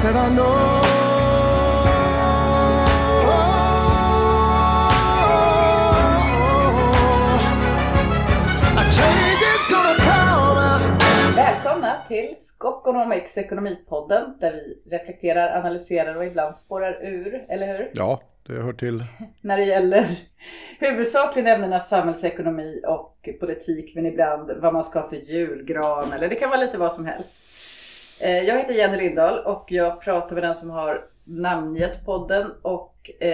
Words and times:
said 0.00 0.16
I 0.16 0.34
know. 0.34 0.80
Välkomna 11.36 11.96
till 12.08 12.36
Skokonomics 12.40 13.38
ekonomipodden 13.38 14.36
där 14.40 14.52
vi 14.52 14.82
reflekterar, 14.96 15.58
analyserar 15.58 16.14
och 16.14 16.24
ibland 16.24 16.56
spårar 16.56 17.04
ur, 17.04 17.44
eller 17.48 17.66
hur? 17.66 17.90
Ja, 17.94 18.20
det 18.46 18.52
hör 18.52 18.72
till. 18.72 19.02
När 19.40 19.56
det 19.56 19.64
gäller 19.64 20.06
huvudsakligen 20.78 21.48
ämnena 21.54 21.80
samhällsekonomi 21.80 22.82
och 22.86 23.28
politik 23.40 23.94
men 23.94 24.06
ibland 24.06 24.50
vad 24.56 24.72
man 24.72 24.84
ska 24.84 25.00
ha 25.00 25.08
för 25.08 25.16
julgran 25.16 26.12
eller 26.12 26.28
det 26.28 26.34
kan 26.34 26.50
vara 26.50 26.60
lite 26.60 26.78
vad 26.78 26.92
som 26.92 27.06
helst. 27.06 27.36
Eh, 28.20 28.38
Jag 28.38 28.58
heter 28.58 28.72
Jenny 28.74 28.96
Lindahl 28.96 29.38
och 29.38 29.64
jag 29.68 30.00
pratar 30.00 30.34
med 30.34 30.44
den 30.44 30.54
som 30.54 30.70
har 30.70 31.04
namngett 31.24 32.04
podden 32.04 32.50
och 32.62 33.10
eh, 33.20 33.28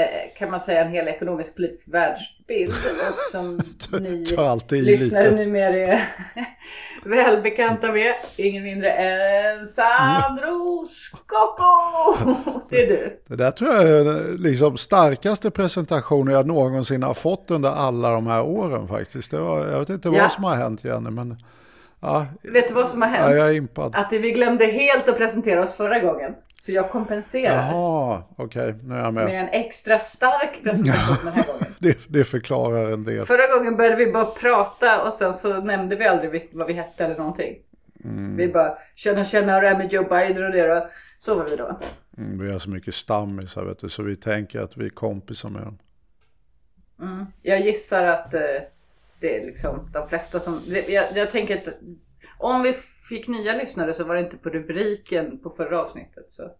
eh, 0.00 0.34
kan 0.38 0.50
man 0.50 0.60
säga 0.60 0.84
en 0.84 0.92
hel 0.92 1.08
ekonomisk 1.08 1.54
politisk 1.56 1.88
världsbild 1.88 2.70
och 2.70 3.30
som 3.32 3.60
ni 4.70 4.82
lyssnare 4.82 5.30
numera 5.30 5.76
är 5.76 6.08
välbekanta 7.04 7.92
med. 7.92 8.14
Ingen 8.36 8.62
mindre 8.62 8.90
än 8.92 9.68
Sandro 9.68 10.86
Scocco! 10.86 12.16
Det 12.70 12.82
är 12.82 12.86
du. 12.88 13.20
Det 13.26 13.36
där 13.36 13.50
tror 13.50 13.74
jag 13.74 13.82
är 13.88 14.04
den 14.04 14.36
liksom 14.36 14.76
starkaste 14.78 15.50
presentationen 15.50 16.34
jag 16.34 16.46
någonsin 16.46 17.02
har 17.02 17.14
fått 17.14 17.50
under 17.50 17.68
alla 17.70 18.10
de 18.10 18.26
här 18.26 18.42
åren 18.42 18.88
faktiskt. 18.88 19.32
Var, 19.32 19.66
jag 19.66 19.78
vet 19.78 19.88
inte 19.88 20.08
Ja. 20.08 20.22
vad 20.22 20.32
som 20.32 20.44
har 20.44 20.54
hänt 20.54 20.84
Jenny, 20.84 21.10
men 21.10 21.36
ja, 22.06 22.26
Vet 22.42 22.68
du 22.68 22.74
vad 22.74 22.88
som 22.88 23.02
har 23.02 23.08
hänt? 23.08 23.30
ja, 23.30 23.36
jag 23.36 23.48
är 23.48 23.54
impad. 23.54 23.96
Att 23.96 24.12
vi 24.12 24.32
glömde 24.32 24.64
helt 24.66 25.08
att 25.08 25.16
presentera 25.16 25.62
oss 25.62 25.74
förra 25.74 25.98
gången. 25.98 26.34
Så 26.62 26.72
jag 26.72 26.90
kompenserar 26.90 27.54
Jaha, 27.54 28.22
okej, 28.36 28.74
nu 28.82 28.94
är 28.94 28.98
jag 28.98 29.14
med 29.14 29.24
med. 29.24 29.40
en 29.40 29.48
extra 29.48 29.98
stark 29.98 30.62
presentation 30.62 31.16
den 31.24 31.32
här 31.32 31.46
gången. 31.52 31.66
Det, 31.78 31.98
det 32.08 32.24
förklarar 32.24 32.92
en 32.92 33.04
del. 33.04 33.26
Förra 33.26 33.46
gången 33.56 33.76
började 33.76 33.96
vi 33.96 34.12
bara 34.12 34.24
prata 34.24 35.02
och 35.02 35.12
sen 35.12 35.34
så 35.34 35.60
nämnde 35.60 35.96
vi 35.96 36.06
aldrig 36.06 36.50
vad 36.52 36.66
vi 36.66 36.72
hette 36.72 37.04
eller 37.04 37.18
någonting. 37.18 37.56
Mm. 38.04 38.36
Vi 38.36 38.48
bara 38.48 38.78
hur 39.04 39.48
är 39.48 39.60
det 39.62 39.78
med 39.78 39.92
Joe 39.92 40.08
Biden 40.08 40.44
och 40.44 40.52
det 40.52 40.66
då. 40.66 40.88
Så 41.18 41.34
var 41.34 41.44
vi 41.44 41.56
då. 41.56 41.78
Mm, 42.18 42.38
vi 42.38 42.52
har 42.52 42.58
så 42.58 42.70
mycket 42.70 42.94
stammisar 42.94 43.64
vet 43.64 43.78
du, 43.78 43.88
så 43.88 44.02
vi 44.02 44.16
tänker 44.16 44.60
att 44.60 44.76
vi 44.76 44.84
är 44.84 44.90
kompisar 44.90 45.48
med 45.48 45.62
dem. 45.62 45.78
Mm. 47.02 47.26
Jag 47.42 47.60
gissar 47.60 48.04
att 48.04 48.34
eh, 48.34 48.40
det 49.26 49.38
är 49.40 49.46
liksom 49.46 49.90
de 49.92 50.08
flesta 50.08 50.40
som... 50.40 50.60
Det, 50.68 50.88
jag, 50.88 51.04
jag 51.14 51.30
tänker 51.30 51.56
att 51.56 51.74
om 52.38 52.62
vi 52.62 52.72
fick 53.08 53.28
nya 53.28 53.52
lyssnare 53.56 53.94
så 53.94 54.04
var 54.04 54.14
det 54.14 54.20
inte 54.20 54.36
på 54.36 54.48
rubriken 54.48 55.38
på 55.42 55.50
förra 55.50 55.82
avsnittet. 55.82 56.26
Så. 56.28 56.50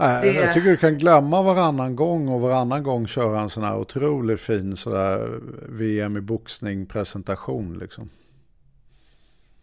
Nej, 0.00 0.32
Det- 0.32 0.40
Jag 0.40 0.54
tycker 0.54 0.68
du 0.70 0.76
kan 0.76 0.98
glömma 0.98 1.42
varannan 1.42 1.96
gång 1.96 2.28
och 2.28 2.40
varannan 2.40 2.82
gång 2.82 3.06
köra 3.06 3.40
en 3.40 3.50
sån 3.50 3.62
här 3.62 3.76
otroligt 3.78 4.40
fin 4.40 4.76
sådär 4.76 5.40
VM 5.68 6.16
i 6.16 6.20
boxning 6.20 6.86
presentation 6.86 7.78
liksom. 7.78 8.10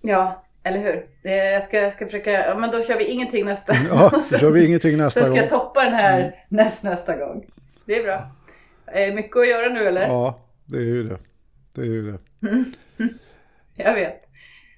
Ja, 0.01 0.43
eller 0.63 0.79
hur? 0.79 1.07
Eh, 1.23 1.33
Jag 1.33 1.63
ska, 1.63 1.77
jag 1.81 1.93
ska 1.93 2.05
försöka... 2.05 2.31
Ja, 2.31 2.57
men 2.57 2.71
då 2.71 2.83
kör 2.83 2.97
vi 2.97 3.05
ingenting 3.05 3.45
nästa 3.45 3.73
Ja, 3.89 4.11
då 4.31 4.37
kör 4.37 4.51
vi 4.51 4.65
ingenting 4.65 4.97
nästa 4.97 5.19
Sen 5.19 5.23
ska 5.27 5.29
gång. 5.33 5.37
jag 5.37 5.49
toppa 5.49 5.83
den 5.83 5.93
här 5.93 6.45
näst, 6.49 6.83
nästa 6.83 7.17
gång. 7.17 7.45
Det 7.85 7.99
är 7.99 8.03
bra. 8.03 8.31
Eh, 8.93 9.13
mycket 9.13 9.37
att 9.37 9.47
göra 9.47 9.69
nu 9.73 9.79
eller? 9.83 10.01
Ja, 10.07 10.39
det 10.65 10.77
är 10.77 10.81
ju 10.83 11.03
det. 11.03 11.17
Det 11.75 11.81
är 11.81 11.85
ju 11.85 12.11
det. 12.11 12.17
Jag 13.83 13.93
vet. 13.93 14.21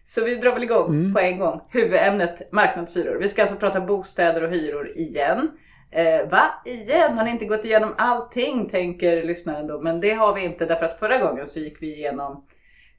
Så 0.05 0.23
vi 0.23 0.35
drar 0.35 0.53
väl 0.53 0.63
igång 0.63 0.87
Mm. 0.89 1.13
på 1.13 1.19
en 1.19 1.39
gång. 1.39 1.61
Huvudämnet 1.69 2.51
marknadshyror. 2.51 3.19
Vi 3.19 3.29
ska 3.29 3.41
alltså 3.41 3.57
prata 3.57 3.81
bostäder 3.81 4.43
och 4.43 4.49
hyror 4.51 4.97
igen. 4.97 5.51
Eh, 5.91 6.29
va? 6.29 6.43
Igen? 6.65 7.17
Har 7.17 7.23
ni 7.23 7.29
inte 7.31 7.45
gått 7.45 7.65
igenom 7.65 7.93
allting 7.97 8.69
tänker 8.69 9.23
lyssnaren 9.23 9.67
då. 9.67 9.81
Men 9.81 9.99
det 10.01 10.11
har 10.13 10.35
vi 10.35 10.43
inte 10.43 10.65
därför 10.65 10.85
att 10.85 10.99
förra 10.99 11.17
gången 11.17 11.47
så 11.47 11.59
gick 11.59 11.81
vi 11.81 11.95
igenom 11.95 12.45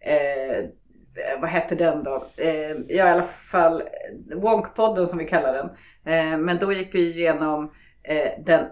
eh, 0.01 0.65
vad 1.41 1.51
hette 1.51 1.75
den 1.75 2.03
då? 2.05 2.27
Eh, 2.37 2.71
ja 2.71 2.77
i 2.89 3.01
alla 3.01 3.23
fall 3.23 3.83
Wonkpodden 4.35 5.09
som 5.09 5.19
vi 5.19 5.25
kallar 5.25 5.53
den. 5.53 5.69
Eh, 6.15 6.39
men 6.39 6.59
då 6.59 6.73
gick 6.73 6.95
vi 6.95 7.11
igenom 7.19 7.73
eh, 8.03 8.31
den, 8.45 8.65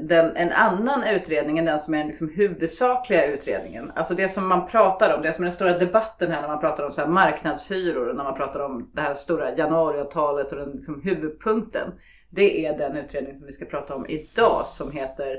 den, 0.00 0.36
en 0.36 0.52
annan 0.52 1.04
utredning 1.04 1.58
än 1.58 1.64
den 1.64 1.80
som 1.80 1.94
är 1.94 1.98
den 1.98 2.08
liksom 2.08 2.28
huvudsakliga 2.28 3.26
utredningen. 3.26 3.92
Alltså 3.94 4.14
det 4.14 4.28
som 4.28 4.48
man 4.48 4.66
pratar 4.68 5.16
om, 5.16 5.22
det 5.22 5.32
som 5.32 5.44
är 5.44 5.46
den 5.46 5.54
stora 5.54 5.78
debatten 5.78 6.30
här 6.30 6.40
när 6.40 6.48
man 6.48 6.60
pratar 6.60 6.84
om 6.84 6.92
så 6.92 7.00
här 7.00 7.08
marknadshyror 7.08 8.08
och 8.08 8.16
när 8.16 8.24
man 8.24 8.34
pratar 8.34 8.60
om 8.60 8.90
det 8.94 9.00
här 9.00 9.14
stora 9.14 9.56
januariavtalet 9.56 10.52
och 10.52 10.58
den 10.58 10.70
liksom 10.70 11.02
huvudpunkten. 11.02 11.92
Det 12.30 12.66
är 12.66 12.78
den 12.78 12.96
utredning 12.96 13.34
som 13.34 13.46
vi 13.46 13.52
ska 13.52 13.64
prata 13.64 13.94
om 13.94 14.06
idag 14.08 14.66
som 14.66 14.92
heter 14.92 15.38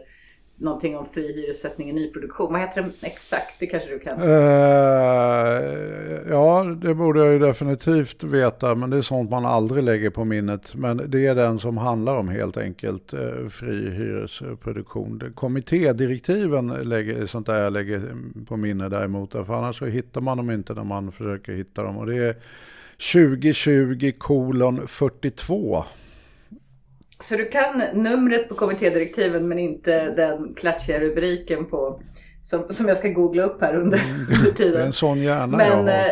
någonting 0.59 0.97
om 0.97 1.05
fri 1.13 1.33
hyressättning 1.33 1.89
i 1.89 1.93
nyproduktion. 1.93 2.53
Vad 2.53 2.61
heter 2.61 2.81
den 2.81 2.93
exakt? 3.01 3.53
Det 3.59 3.67
kanske 3.67 3.89
du 3.89 3.99
kan? 3.99 4.21
Uh, 4.21 4.29
ja, 6.29 6.63
det 6.81 6.93
borde 6.93 7.19
jag 7.19 7.33
ju 7.33 7.39
definitivt 7.39 8.23
veta, 8.23 8.75
men 8.75 8.89
det 8.89 8.97
är 8.97 9.01
sånt 9.01 9.29
man 9.29 9.45
aldrig 9.45 9.83
lägger 9.83 10.09
på 10.09 10.25
minnet. 10.25 10.75
Men 10.75 11.01
det 11.07 11.27
är 11.27 11.35
den 11.35 11.59
som 11.59 11.77
handlar 11.77 12.17
om 12.17 12.29
helt 12.29 12.57
enkelt 12.57 13.13
eh, 13.13 13.47
fri 13.49 13.89
hyresproduktion. 13.89 15.33
Kommittédirektiven 15.35 16.67
lägger, 16.67 17.25
sånt 17.25 17.47
där 17.47 17.63
jag 17.63 17.73
lägger 17.73 18.15
på 18.47 18.57
minne 18.57 18.89
däremot, 18.89 19.31
för 19.31 19.53
annars 19.53 19.79
så 19.79 19.85
hittar 19.85 20.21
man 20.21 20.37
dem 20.37 20.51
inte 20.51 20.73
när 20.73 20.83
man 20.83 21.11
försöker 21.11 21.53
hitta 21.53 21.83
dem. 21.83 21.97
Och 21.97 22.05
det 22.05 22.15
är 22.15 22.35
2020 23.13 24.11
kolon 24.17 24.87
42. 24.87 25.83
Så 27.21 27.35
du 27.35 27.45
kan 27.49 27.77
numret 27.93 28.49
på 28.49 28.55
kommittédirektiven 28.55 29.47
men 29.47 29.59
inte 29.59 30.09
den 30.09 30.53
klatschiga 30.55 30.99
rubriken 30.99 31.65
på 31.65 32.01
som, 32.43 32.73
som 32.73 32.87
jag 32.87 32.97
ska 32.97 33.09
googla 33.09 33.43
upp 33.43 33.61
här 33.61 33.75
under, 33.75 33.99
under 34.11 34.43
Det 34.43 34.49
är 34.49 34.53
tiden. 34.53 34.81
en 34.81 34.93
sån 34.93 35.19
hjärna 35.19 35.41
jag 35.63 35.77
Men 35.77 35.87
har. 35.87 36.05
eh, 36.05 36.11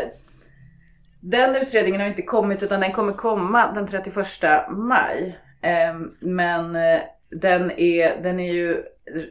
den 1.19 1.55
utredningen 1.55 2.01
har 2.01 2.07
inte 2.07 2.21
kommit 2.21 2.63
utan 2.63 2.79
den 2.79 2.91
kommer 2.91 3.13
komma 3.13 3.71
den 3.71 3.87
31 3.87 4.15
maj. 4.69 5.37
Eh, 5.61 5.99
men 6.19 6.75
eh, 6.75 6.99
den 7.29 7.71
är, 7.71 8.21
den 8.23 8.39
är 8.39 8.53
ju, 8.53 8.83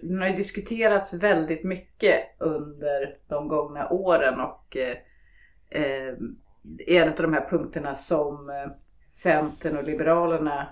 den 0.02 0.18
har 0.20 0.28
ju 0.28 0.36
diskuterats 0.36 1.14
väldigt 1.14 1.64
mycket 1.64 2.20
under 2.38 3.16
de 3.28 3.48
gångna 3.48 3.88
åren 3.88 4.40
och 4.40 4.76
eh, 4.76 4.96
eh, 5.82 6.14
en 6.86 7.08
av 7.08 7.14
de 7.16 7.32
här 7.32 7.46
punkterna 7.50 7.94
som 7.94 8.50
Centern 9.08 9.76
och 9.76 9.84
Liberalerna, 9.84 10.66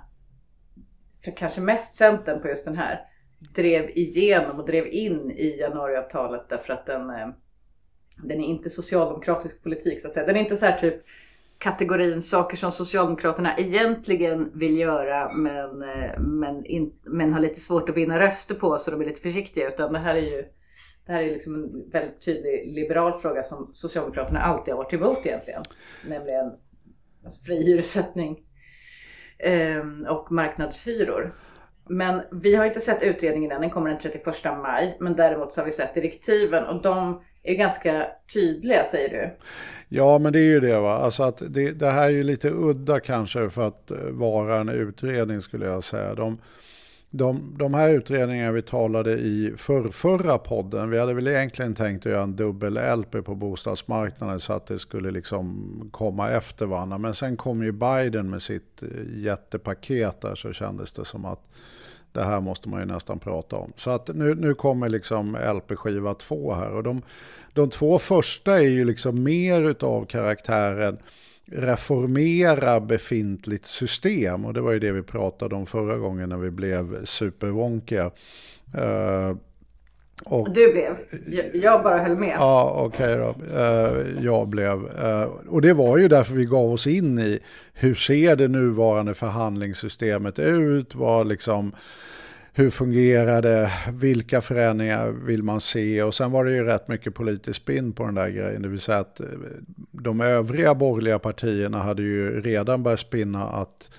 för 1.25 1.37
kanske 1.37 1.61
mest 1.61 1.95
Centern 1.95 2.43
på 2.43 2.49
just 2.49 2.65
den 2.65 2.77
här, 2.77 3.01
drev 3.55 3.91
igenom 3.91 4.61
och 4.61 4.67
drev 4.67 4.87
in 4.87 5.31
i 5.31 5.57
januariavtalet 5.61 6.49
därför 6.49 6.73
att 6.73 6.87
den 6.87 7.11
eh, 7.11 7.29
den 8.17 8.41
är 8.41 8.49
inte 8.49 8.71
socialdemokratisk 8.71 9.63
politik 9.63 10.01
så 10.01 10.09
att 10.09 10.15
säga. 10.15 10.27
Den 10.27 10.37
är 10.37 10.41
inte 10.41 10.57
så 10.57 10.67
här 10.67 10.79
typ 10.79 10.95
kategorin 11.59 12.23
saker 12.23 12.57
som 12.57 12.73
Socialdemokraterna 12.73 13.59
egentligen 13.59 14.51
vill 14.55 14.79
göra 14.79 15.33
men, 15.33 15.83
eh, 15.83 16.21
men, 16.21 16.67
in, 16.67 16.93
men 17.03 17.33
har 17.33 17.41
lite 17.41 17.61
svårt 17.61 17.89
att 17.89 17.97
vinna 17.97 18.21
röster 18.21 18.55
på 18.55 18.79
så 18.79 18.91
de 18.91 19.01
är 19.01 19.05
lite 19.05 19.21
försiktiga. 19.21 19.69
Utan 19.69 19.93
det 19.93 19.99
här 19.99 20.15
är 20.15 20.21
ju 20.21 20.45
det 21.07 21.13
här 21.13 21.23
är 21.23 21.31
liksom 21.31 21.55
en 21.55 21.91
väldigt 21.91 22.21
tydlig 22.21 22.75
liberal 22.75 23.21
fråga 23.21 23.43
som 23.43 23.71
Socialdemokraterna 23.73 24.41
alltid 24.41 24.75
har 24.75 24.85
varit 24.85 24.93
emot 24.93 25.27
egentligen. 25.27 25.63
Nämligen 26.09 26.53
alltså, 27.25 27.45
fri 27.45 27.65
hyressättning 27.65 28.43
Ehm, 29.45 30.07
och 30.09 30.33
marknadshyror. 30.33 31.35
Men 31.89 32.23
vi 32.33 32.55
har 32.55 32.65
inte 32.65 32.81
sett 32.81 33.03
utredningen 33.03 33.53
än, 33.53 33.61
den 33.61 33.71
kommer 33.71 33.91
den 33.91 33.99
31 33.99 34.45
maj. 34.63 34.97
Men 35.01 35.17
däremot 35.17 35.53
så 35.53 35.61
har 35.61 35.67
vi 35.67 35.73
sett 35.73 35.95
direktiven 35.95 36.65
och 36.65 36.83
de 36.83 37.23
är 37.43 37.55
ganska 37.55 38.07
tydliga 38.33 38.85
säger 38.85 39.09
du. 39.09 39.37
Ja, 39.89 40.19
men 40.19 40.33
det 40.33 40.39
är 40.39 40.51
ju 40.51 40.61
det 40.61 40.81
va. 40.81 40.99
Alltså 40.99 41.23
att 41.23 41.43
det, 41.49 41.73
det 41.73 41.91
här 41.91 42.05
är 42.05 42.11
ju 42.11 42.23
lite 42.23 42.51
udda 42.51 43.01
kanske 43.01 43.51
för 43.51 43.69
att 43.69 43.91
eh, 43.91 43.99
vara 44.11 44.57
en 44.57 44.69
utredning 44.69 45.41
skulle 45.41 45.67
jag 45.67 45.85
säga. 45.85 46.15
De, 46.15 46.39
de, 47.17 47.55
de 47.59 47.75
här 47.75 47.91
utredningarna 47.91 48.53
vi 48.53 48.63
talade 48.63 49.13
i 49.13 49.55
för, 49.57 49.89
förra 49.89 50.39
podden, 50.39 50.91
vi 50.91 50.99
hade 50.99 51.15
väl 51.15 51.29
egentligen 51.29 51.75
tänkt 51.75 52.07
att 52.07 52.13
göra 52.13 52.23
en 52.23 52.37
dubbel-LP 52.37 53.23
på 53.23 53.35
bostadsmarknaden 53.35 54.41
så 54.41 54.53
att 54.53 54.67
det 54.67 54.79
skulle 54.79 55.11
liksom 55.11 55.89
komma 55.93 56.31
efter 56.31 56.67
varandra. 56.67 56.99
Men 56.99 57.15
sen 57.15 57.37
kom 57.37 57.63
ju 57.63 57.73
Biden 57.73 58.31
med 58.31 58.43
sitt 58.43 58.83
eh, 58.83 58.89
jättepaket 59.23 60.21
där 60.21 60.35
så 60.35 60.53
kändes 60.53 60.93
det 60.93 61.05
som 61.05 61.25
att 61.25 61.41
det 62.13 62.25
här 62.25 62.41
måste 62.41 62.69
man 62.69 62.81
ju 62.81 62.87
nästan 62.87 63.19
prata 63.19 63.57
om. 63.57 63.73
Så 63.77 63.91
att 63.91 64.09
nu, 64.15 64.35
nu 64.35 64.55
kommer 64.55 64.89
liksom 64.89 65.37
LP-skiva 65.37 66.15
två. 66.15 66.55
här. 66.55 66.71
Och 66.71 66.83
de, 66.83 67.03
de 67.53 67.71
två 67.71 67.99
första 67.99 68.59
är 68.59 68.69
ju 68.69 68.85
liksom 68.85 69.23
mer 69.23 69.63
utav 69.63 70.05
karaktären 70.05 70.99
reformera 71.47 72.81
befintligt 72.81 73.67
system. 73.67 74.45
Och 74.45 74.55
det 74.55 74.61
var 74.61 74.73
ju 74.73 74.79
det 74.79 74.93
vi 74.93 75.03
pratade 75.03 75.55
om 75.55 75.67
förra 75.67 75.97
gången 75.99 76.29
när 76.29 76.37
vi 76.37 76.51
blev 76.51 77.05
supervonkiga. 77.05 78.11
Uh, 78.79 79.37
Och, 80.25 80.51
Du 80.51 80.73
blev. 80.73 80.97
Jag, 81.53 81.83
bara 81.83 81.99
höll 81.99 82.17
med. 82.17 82.37
Ja, 82.39 82.73
okej 82.87 83.17
då. 83.17 83.35
Eh, 83.59 84.25
jag 84.25 84.49
blev. 84.49 84.99
Eh, 84.99 85.29
och 85.49 85.63
det 85.63 85.73
var 85.73 85.99
ju 85.99 86.09
därför 86.09 86.35
vi 86.35 86.45
gav 86.45 86.73
oss 86.73 86.87
in 86.87 87.19
i 87.19 87.39
hur 87.73 87.95
ser 87.95 88.37
det 88.37 88.49
nuvarande 88.49 89.15
förhandlingssystemet 89.15 90.39
ut? 90.39 90.95
Vad 90.95 91.29
liksom, 91.29 91.73
hur 92.57 92.71
fungerar 92.71 93.43
det? 93.43 93.73
Vilka 93.93 94.41
förändringar 94.41 95.09
vill 95.09 95.43
man 95.43 95.61
se? 95.61 96.03
Och 96.03 96.15
sen 96.15 96.33
var 96.33 96.45
det 96.45 96.53
ju 96.53 96.65
rätt 96.65 96.89
mycket 96.89 97.15
politisk 97.15 97.63
spinn 97.63 97.93
på 97.93 98.05
den 98.05 98.15
där 98.15 98.29
grejen. 98.29 98.63
Det 98.63 98.69
vill 98.69 98.81
säga 98.81 98.99
att 98.99 99.21
eh, 99.21 99.27
de 99.91 100.21
övriga 100.21 100.75
borgerliga 100.75 101.19
partierna 101.19 101.83
hade 101.83 102.03
ju 102.03 102.41
redan 102.41 102.83
börjat 102.83 103.01
spinna 103.01 103.49
att 103.49 103.91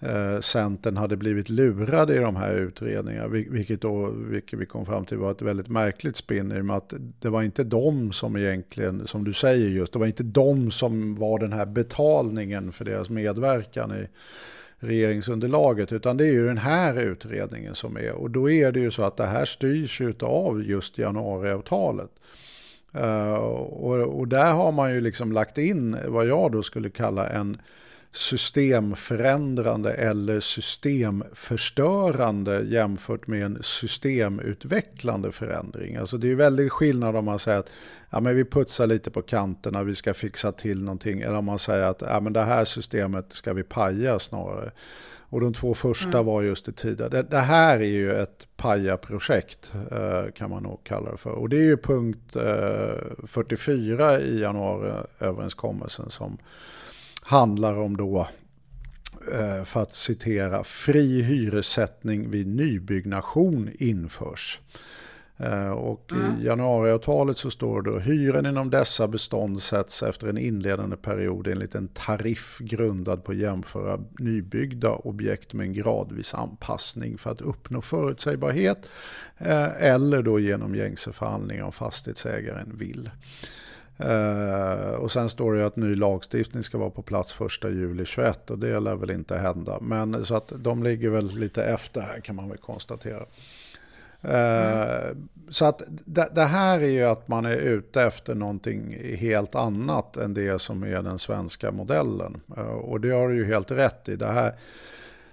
eh, 0.00 0.40
Centern 0.40 0.96
hade 0.96 1.16
blivit 1.16 1.48
lurade 1.48 2.14
i 2.14 2.18
de 2.18 2.36
här 2.36 2.54
utredningarna. 2.54 3.28
Vilket, 3.28 3.80
då, 3.80 4.10
vilket 4.10 4.58
vi 4.58 4.66
kom 4.66 4.86
fram 4.86 5.04
till 5.04 5.18
var 5.18 5.30
ett 5.30 5.42
väldigt 5.42 5.68
märkligt 5.68 6.16
spinn 6.16 6.52
i 6.52 6.60
och 6.60 6.64
med 6.64 6.76
att 6.76 6.92
det 7.20 7.28
var 7.28 7.42
inte 7.42 7.64
de 7.64 8.12
som 8.12 8.36
egentligen, 8.36 9.06
som 9.06 9.24
du 9.24 9.32
säger 9.32 9.68
just, 9.68 9.92
det 9.92 9.98
var 9.98 10.06
inte 10.06 10.22
de 10.22 10.70
som 10.70 11.14
var 11.14 11.38
den 11.38 11.52
här 11.52 11.66
betalningen 11.66 12.72
för 12.72 12.84
deras 12.84 13.10
medverkan 13.10 13.92
i 13.92 14.06
regeringsunderlaget 14.80 15.92
utan 15.92 16.16
det 16.16 16.26
är 16.26 16.32
ju 16.32 16.46
den 16.46 16.58
här 16.58 17.00
utredningen 17.00 17.74
som 17.74 17.96
är 17.96 18.12
och 18.12 18.30
då 18.30 18.50
är 18.50 18.72
det 18.72 18.80
ju 18.80 18.90
så 18.90 19.02
att 19.02 19.16
det 19.16 19.26
här 19.26 19.44
styrs 19.44 20.00
av 20.20 20.62
just 20.62 20.98
januariavtalet. 20.98 22.10
Uh, 22.96 23.32
och, 23.32 24.18
och, 24.18 24.28
där 24.28 24.52
har 24.52 24.72
man 24.72 24.94
ju 24.94 25.00
liksom 25.00 25.32
lagt 25.32 25.58
in 25.58 25.96
vad 26.06 26.26
jag 26.26 26.52
då 26.52 26.62
skulle 26.62 26.90
kalla 26.90 27.28
en 27.28 27.60
systemförändrande 28.12 29.92
eller 29.92 30.40
systemförstörande 30.40 32.62
jämfört 32.62 33.26
med 33.26 33.44
en 33.44 33.58
systemutvecklande 33.62 35.32
förändring. 35.32 35.96
Alltså 35.96 36.18
det 36.18 36.30
är 36.30 36.34
väldigt 36.34 36.72
skillnad 36.72 37.16
om 37.16 37.24
man 37.24 37.38
säger 37.38 37.58
att 37.58 37.70
ja, 38.10 38.20
men 38.20 38.36
vi 38.36 38.44
putsar 38.44 38.86
lite 38.86 39.10
på 39.10 39.22
kanterna, 39.22 39.82
vi 39.82 39.94
ska 39.94 40.14
fixa 40.14 40.52
till 40.52 40.82
någonting. 40.82 41.20
Eller 41.20 41.36
om 41.36 41.44
man 41.44 41.58
säger 41.58 41.84
att 41.84 42.00
ja, 42.00 42.20
men 42.20 42.32
det 42.32 42.44
här 42.44 42.64
systemet 42.64 43.32
ska 43.32 43.52
vi 43.52 43.62
paja 43.62 44.18
snarare. 44.18 44.72
Och 45.30 45.40
de 45.40 45.54
två 45.54 45.74
första 45.74 46.08
mm. 46.08 46.26
var 46.26 46.42
just 46.42 46.68
i 46.68 46.72
tiden. 46.72 47.10
Det, 47.10 47.22
det, 47.22 47.38
här 47.38 47.80
är 47.80 47.84
ju 47.84 48.12
ett 48.12 48.46
paja-projekt 48.56 49.72
eh, 49.90 50.24
kan 50.34 50.50
man 50.50 50.62
nog 50.62 50.84
kalla 50.84 51.10
det 51.10 51.16
för. 51.16 51.30
Och 51.30 51.48
det 51.48 51.56
är 51.56 51.62
ju 51.62 51.76
punkt 51.76 52.36
eh, 52.36 53.26
44 53.26 54.20
i 54.20 54.40
januariöverenskommelsen 54.40 56.10
som 56.10 56.38
handlar 57.30 57.76
om 57.76 57.96
då, 57.96 58.28
eh, 59.32 59.64
för 59.64 59.82
att 59.82 59.94
citera, 59.94 60.64
fri 60.64 61.22
hyressättning 61.22 62.30
vid 62.30 62.46
nybyggnation 62.46 63.70
införs. 63.78 64.60
Eh, 65.36 65.70
och 65.70 66.12
mm. 66.12 66.40
i 66.40 66.44
januariavtalet 66.44 67.38
så 67.38 67.50
står 67.50 67.82
det 67.82 68.00
hyran 68.00 68.46
inom 68.46 68.70
dessa 68.70 69.08
bestånd 69.08 69.62
sätts 69.62 70.02
efter 70.02 70.26
en 70.28 70.38
inledande 70.38 70.96
period 70.96 71.46
enligt 71.46 71.74
en 71.74 71.88
tariff 71.88 72.58
grundad 72.58 73.24
på 73.24 73.34
jämföra 73.34 74.00
nybyggda 74.18 74.90
objekt 74.90 75.52
med 75.52 75.66
en 75.66 75.72
gradvis 75.72 76.34
anpassning 76.34 77.18
för 77.18 77.30
att 77.30 77.40
uppnå 77.40 77.82
förutsägbarhet 77.82 78.78
eh, 79.38 79.84
eller 79.84 80.22
då 80.22 80.40
genom 80.40 80.74
gängse 80.74 81.12
förhandlingar 81.12 81.64
om 81.64 81.72
fastighetsägaren 81.72 82.76
vill. 82.76 83.10
Uh, 84.04 84.90
och 84.90 85.12
sen 85.12 85.28
står 85.28 85.52
det 85.52 85.58
ju 85.58 85.66
att 85.66 85.76
ny 85.76 85.94
lagstiftning 85.94 86.62
ska 86.62 86.78
vara 86.78 86.90
på 86.90 87.02
plats 87.02 87.40
1 87.40 87.64
juli 87.64 88.04
21 88.04 88.50
och 88.50 88.58
det 88.58 88.80
lär 88.80 88.94
väl 88.94 89.10
inte 89.10 89.36
hända. 89.36 89.78
Men 89.80 90.24
så 90.24 90.34
att 90.34 90.52
de 90.56 90.82
ligger 90.82 91.08
väl 91.08 91.30
lite 91.30 91.64
efter 91.64 92.00
här 92.00 92.20
kan 92.20 92.36
man 92.36 92.48
väl 92.48 92.58
konstatera. 92.58 93.24
Uh, 94.24 94.34
mm. 94.34 95.28
Så 95.48 95.64
att 95.64 95.82
det, 95.88 96.28
det, 96.34 96.44
här 96.44 96.80
är 96.80 96.90
ju 96.90 97.04
att 97.04 97.28
man 97.28 97.44
är 97.44 97.56
ute 97.56 98.02
efter 98.02 98.34
någonting 98.34 98.96
helt 99.16 99.54
annat 99.54 100.16
än 100.16 100.34
det 100.34 100.58
som 100.58 100.82
är 100.82 101.02
den 101.02 101.18
svenska 101.18 101.70
modellen. 101.70 102.40
Uh, 102.58 102.64
och 102.64 103.00
det 103.00 103.10
har 103.10 103.28
du 103.28 103.36
ju 103.36 103.44
helt 103.44 103.70
rätt 103.70 104.08
i. 104.08 104.16
Det 104.16 104.26
här 104.26 104.54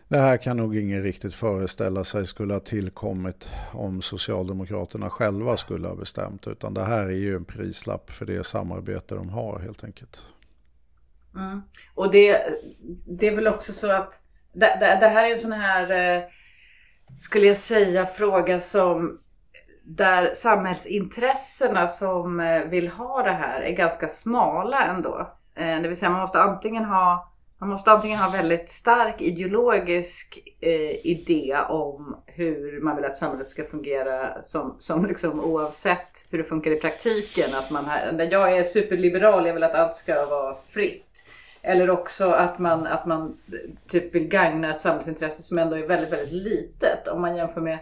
det 0.08 0.18
här 0.18 0.38
kan 0.38 0.58
nog 0.58 0.78
ingen 0.78 1.04
riktigt 1.04 1.36
föreställa 1.36 2.04
sig 2.04 2.28
skulle 2.28 2.54
ha 2.54 2.60
tillkommit 2.60 3.50
om 3.74 4.02
Socialdemokraterna 4.02 5.10
själva 5.10 5.58
skulle 5.58 5.88
ha 5.88 5.96
bestämt. 5.96 6.48
Utan 6.48 6.74
det 6.74 6.84
här 6.84 7.06
är 7.06 7.18
ju 7.18 7.36
en 7.36 7.46
prislapp 7.46 8.10
för 8.10 8.26
det 8.26 8.46
samarbete 8.46 9.16
de 9.16 9.30
har 9.30 9.60
helt 9.60 9.84
enkelt. 9.84 10.24
Mm. 11.36 11.62
Och 11.96 12.12
det, 12.12 12.42
det 13.06 13.28
är 13.28 13.36
väl 13.36 13.48
också 13.48 13.74
så 13.74 13.92
att 13.92 14.20
det, 14.54 14.78
det, 14.80 14.98
det 15.02 15.08
här 15.08 15.24
är 15.24 15.32
en 15.32 15.40
sån 15.40 15.52
här, 15.52 16.16
eh, 16.16 16.24
skulle 17.20 17.48
jag 17.48 17.58
säga, 17.58 18.06
fråga 18.06 18.60
som 18.60 19.20
där 19.84 20.34
samhällsintressena 20.34 21.88
som 21.88 22.40
eh, 22.40 22.64
vill 22.64 22.88
ha 22.88 23.24
det 23.24 23.32
här 23.32 23.62
är 23.62 23.72
ganska 23.72 24.08
smala 24.08 24.86
ändå. 24.86 25.34
Eh, 25.56 25.82
det 25.82 25.88
vill 25.88 25.98
säga 25.98 26.10
man 26.10 26.22
måste 26.22 26.42
antingen 26.42 26.86
ha 26.86 27.34
man 27.60 27.70
måste 27.70 27.92
antingen 27.92 28.20
ha 28.20 28.30
väldigt 28.30 28.70
stark 28.70 29.22
ideologisk 29.22 30.40
eh, 30.60 31.06
idé 31.06 31.58
om 31.70 32.18
hur 32.26 32.82
man 32.82 32.96
vill 32.96 33.06
att 33.06 33.18
samhället 33.18 33.52
ska 33.52 33.64
fungera 33.64 34.44
som, 34.44 34.76
som 34.80 35.06
liksom 35.06 35.40
oavsett 35.40 36.26
hur 36.30 36.38
det 36.38 36.44
funkar 36.44 36.72
i 36.72 36.80
praktiken. 36.80 37.50
Att 37.54 37.72
man 37.72 37.86
här, 37.86 38.28
jag 38.32 38.58
är 38.58 38.64
superliberal, 38.64 39.48
jag 39.48 39.54
vill 39.54 39.64
att 39.64 39.74
allt 39.74 39.96
ska 39.96 40.26
vara 40.26 40.58
fritt. 40.70 41.24
Eller 41.62 41.90
också 41.90 42.30
att 42.30 42.60
man, 42.60 42.88
att 42.88 43.06
man 43.06 43.38
eh, 43.48 43.90
typ 43.90 44.16
vill 44.16 44.28
gagna 44.28 44.76
ett 44.76 44.82
samhällsintresse 44.82 45.44
som 45.44 45.58
ändå 45.58 45.76
är 45.76 45.88
väldigt, 45.88 46.14
väldigt 46.14 46.34
litet. 46.34 47.08
Om 47.08 47.22
man 47.22 47.36
jämför 47.36 47.62
med, 47.62 47.80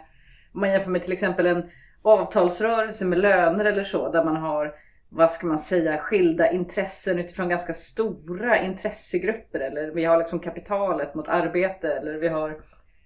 om 0.53 0.59
man 0.59 0.71
jämför 0.71 0.91
med 0.91 1.03
till 1.03 1.13
exempel 1.13 1.45
en 1.45 1.69
avtalsrörelse 2.01 3.05
med 3.05 3.19
löner 3.19 3.65
eller 3.65 3.83
så 3.83 4.11
där 4.11 4.23
man 4.23 4.35
har 4.35 4.73
vad 5.15 5.31
ska 5.31 5.47
man 5.47 5.59
säga, 5.59 5.97
skilda 5.97 6.51
intressen 6.51 7.19
utifrån 7.19 7.49
ganska 7.49 7.73
stora 7.73 8.61
intressegrupper. 8.61 9.59
Eller 9.59 9.91
vi 9.91 10.05
har 10.05 10.17
liksom 10.17 10.39
kapitalet 10.39 11.15
mot 11.15 11.27
arbete 11.27 11.93
eller 11.93 12.13
vi 12.13 12.27
har, 12.27 12.49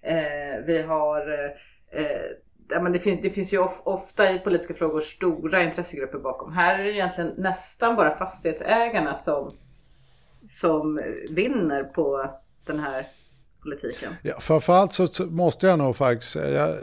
eh, 0.02 0.64
vi 0.66 0.82
har 0.82 1.32
eh, 1.32 2.00
eh, 2.00 2.22
ja, 2.68 2.80
men 2.80 2.92
det, 2.92 2.98
finns, 2.98 3.20
det 3.22 3.30
finns 3.30 3.52
ju 3.52 3.58
of, 3.58 3.80
ofta 3.84 4.30
i 4.30 4.38
politiska 4.38 4.74
frågor 4.74 5.00
stora 5.00 5.62
intressegrupper 5.62 6.18
bakom. 6.18 6.52
Här 6.52 6.78
är 6.78 6.84
det 6.84 6.92
egentligen 6.92 7.34
nästan 7.36 7.96
bara 7.96 8.16
fastighetsägarna 8.16 9.16
som, 9.16 9.56
som 10.50 11.00
vinner 11.30 11.84
på 11.84 12.30
den 12.66 12.80
här 12.80 13.06
politiken. 13.62 14.12
Ja, 14.22 14.40
framförallt 14.40 14.92
så 14.92 15.26
måste 15.26 15.66
jag 15.66 15.78
nog 15.78 15.96
faktiskt, 15.96 16.34
jag, 16.34 16.78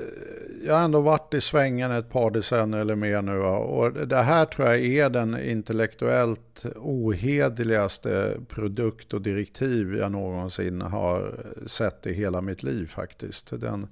jag 0.66 0.74
har 0.74 0.84
ändå 0.84 1.02
varit 1.02 1.34
i 1.34 1.42
svängen 1.42 1.92
ett 1.92 2.10
par 2.10 2.32
decennier 2.32 2.82
eller 2.82 2.96
mer 2.96 3.22
nu 3.22 3.40
och 3.40 4.08
det 4.08 4.22
här 4.22 4.46
tror 4.46 4.68
jag 4.68 4.86
är 4.86 5.10
den 5.10 5.44
intellektuellt 5.44 6.66
ohederligaste 6.76 8.38
produkt 8.48 9.14
och 9.14 9.22
direktiv 9.22 9.96
jag 9.96 10.12
någonsin 10.12 10.82
har 10.82 11.46
sett 11.68 12.08
i 12.08 12.14
hela 12.14 12.42
mitt 12.42 12.64
liv 12.64 12.88
faktiskt. 12.88 13.50
Den, 13.62 13.88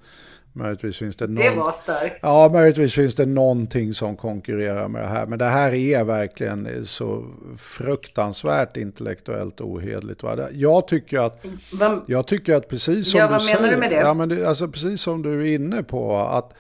Möjligtvis 0.57 0.97
finns 0.97 1.15
det, 1.15 1.27
någon... 1.27 1.35
det 1.35 1.49
var 1.49 1.75
starkt. 1.83 2.19
Ja, 2.21 2.49
möjligtvis 2.53 2.93
finns 2.93 3.15
det 3.15 3.25
någonting 3.25 3.93
som 3.93 4.15
konkurrerar 4.17 4.87
med 4.87 5.01
det 5.01 5.07
här. 5.07 5.25
Men 5.25 5.39
det 5.39 5.45
här 5.45 5.73
är 5.73 6.03
verkligen 6.03 6.85
så 6.85 7.25
fruktansvärt 7.57 8.77
intellektuellt 8.77 9.61
ohederligt. 9.61 10.23
Va? 10.23 10.37
Jag 10.51 10.87
tycker 10.87 11.19
att, 11.19 11.45
vad... 11.73 12.01
jag 12.07 12.27
tycker 12.27 12.55
att 12.55 12.69
precis 12.69 13.11
som 13.11 13.19
ja, 13.19 13.27
du 13.27 13.31
vad 13.31 13.41
säger. 13.41 13.61
Menar 13.61 13.73
du 13.73 13.79
med 13.79 13.91
det? 13.91 13.95
Ja, 13.95 14.13
men 14.13 14.29
det, 14.29 14.45
alltså 14.45 14.67
precis 14.67 15.01
som 15.01 15.21
du 15.21 15.41
är 15.41 15.55
inne 15.55 15.83
på. 15.83 16.17
att 16.17 16.53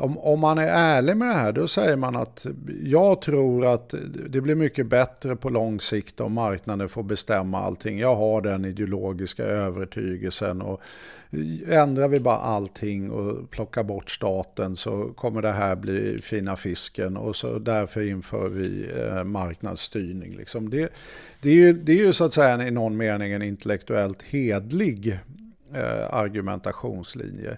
om, 0.00 0.18
om 0.18 0.40
man 0.40 0.58
är 0.58 0.68
ärlig 0.68 1.16
med 1.16 1.28
det 1.28 1.34
här, 1.34 1.52
då 1.52 1.68
säger 1.68 1.96
man 1.96 2.16
att 2.16 2.46
jag 2.82 3.22
tror 3.22 3.66
att 3.66 3.94
det 4.28 4.40
blir 4.40 4.54
mycket 4.54 4.86
bättre 4.86 5.36
på 5.36 5.48
lång 5.48 5.80
sikt 5.80 6.20
om 6.20 6.32
marknaden 6.32 6.88
får 6.88 7.02
bestämma 7.02 7.60
allting. 7.60 7.98
Jag 7.98 8.16
har 8.16 8.40
den 8.40 8.64
ideologiska 8.64 9.44
övertygelsen 9.44 10.62
och 10.62 10.80
ändrar 11.68 12.08
vi 12.08 12.20
bara 12.20 12.36
allting 12.36 13.10
och 13.10 13.50
plockar 13.50 13.82
bort 13.82 14.10
staten 14.10 14.76
så 14.76 15.12
kommer 15.16 15.42
det 15.42 15.52
här 15.52 15.76
bli 15.76 16.18
fina 16.22 16.56
fisken 16.56 17.16
och 17.16 17.36
så 17.36 17.58
därför 17.58 18.08
inför 18.08 18.48
vi 18.48 18.90
eh, 18.96 19.24
marknadsstyrning. 19.24 20.36
Liksom. 20.36 20.70
Det, 20.70 20.92
det, 21.40 21.48
är 21.48 21.54
ju, 21.54 21.72
det 21.72 21.92
är 21.92 22.06
ju 22.06 22.12
så 22.12 22.24
att 22.24 22.32
säga 22.32 22.68
i 22.68 22.70
någon 22.70 22.96
mening 22.96 23.32
en 23.32 23.42
intellektuellt 23.42 24.22
hedlig 24.22 25.18
eh, 25.74 26.14
argumentationslinje. 26.14 27.56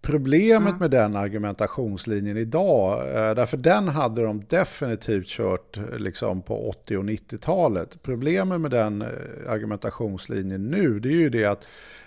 Problemet 0.00 0.68
mm. 0.68 0.78
med 0.78 0.90
den 0.90 1.16
argumentationslinjen 1.16 2.36
idag, 2.36 3.08
eh, 3.08 3.34
därför 3.34 3.56
den 3.56 3.88
hade 3.88 4.22
de 4.22 4.44
definitivt 4.48 5.26
kört 5.26 5.76
eh, 5.76 5.98
liksom 5.98 6.42
på 6.42 6.68
80 6.68 6.96
och 6.96 7.04
90-talet. 7.04 8.02
Problemet 8.02 8.60
med 8.60 8.70
den 8.70 9.02
eh, 9.02 9.08
argumentationslinjen 9.48 10.70
nu, 10.70 11.00
det 11.00 11.08
är 11.08 11.12
ju 11.12 11.30
det 11.30 11.44
att 11.44 11.64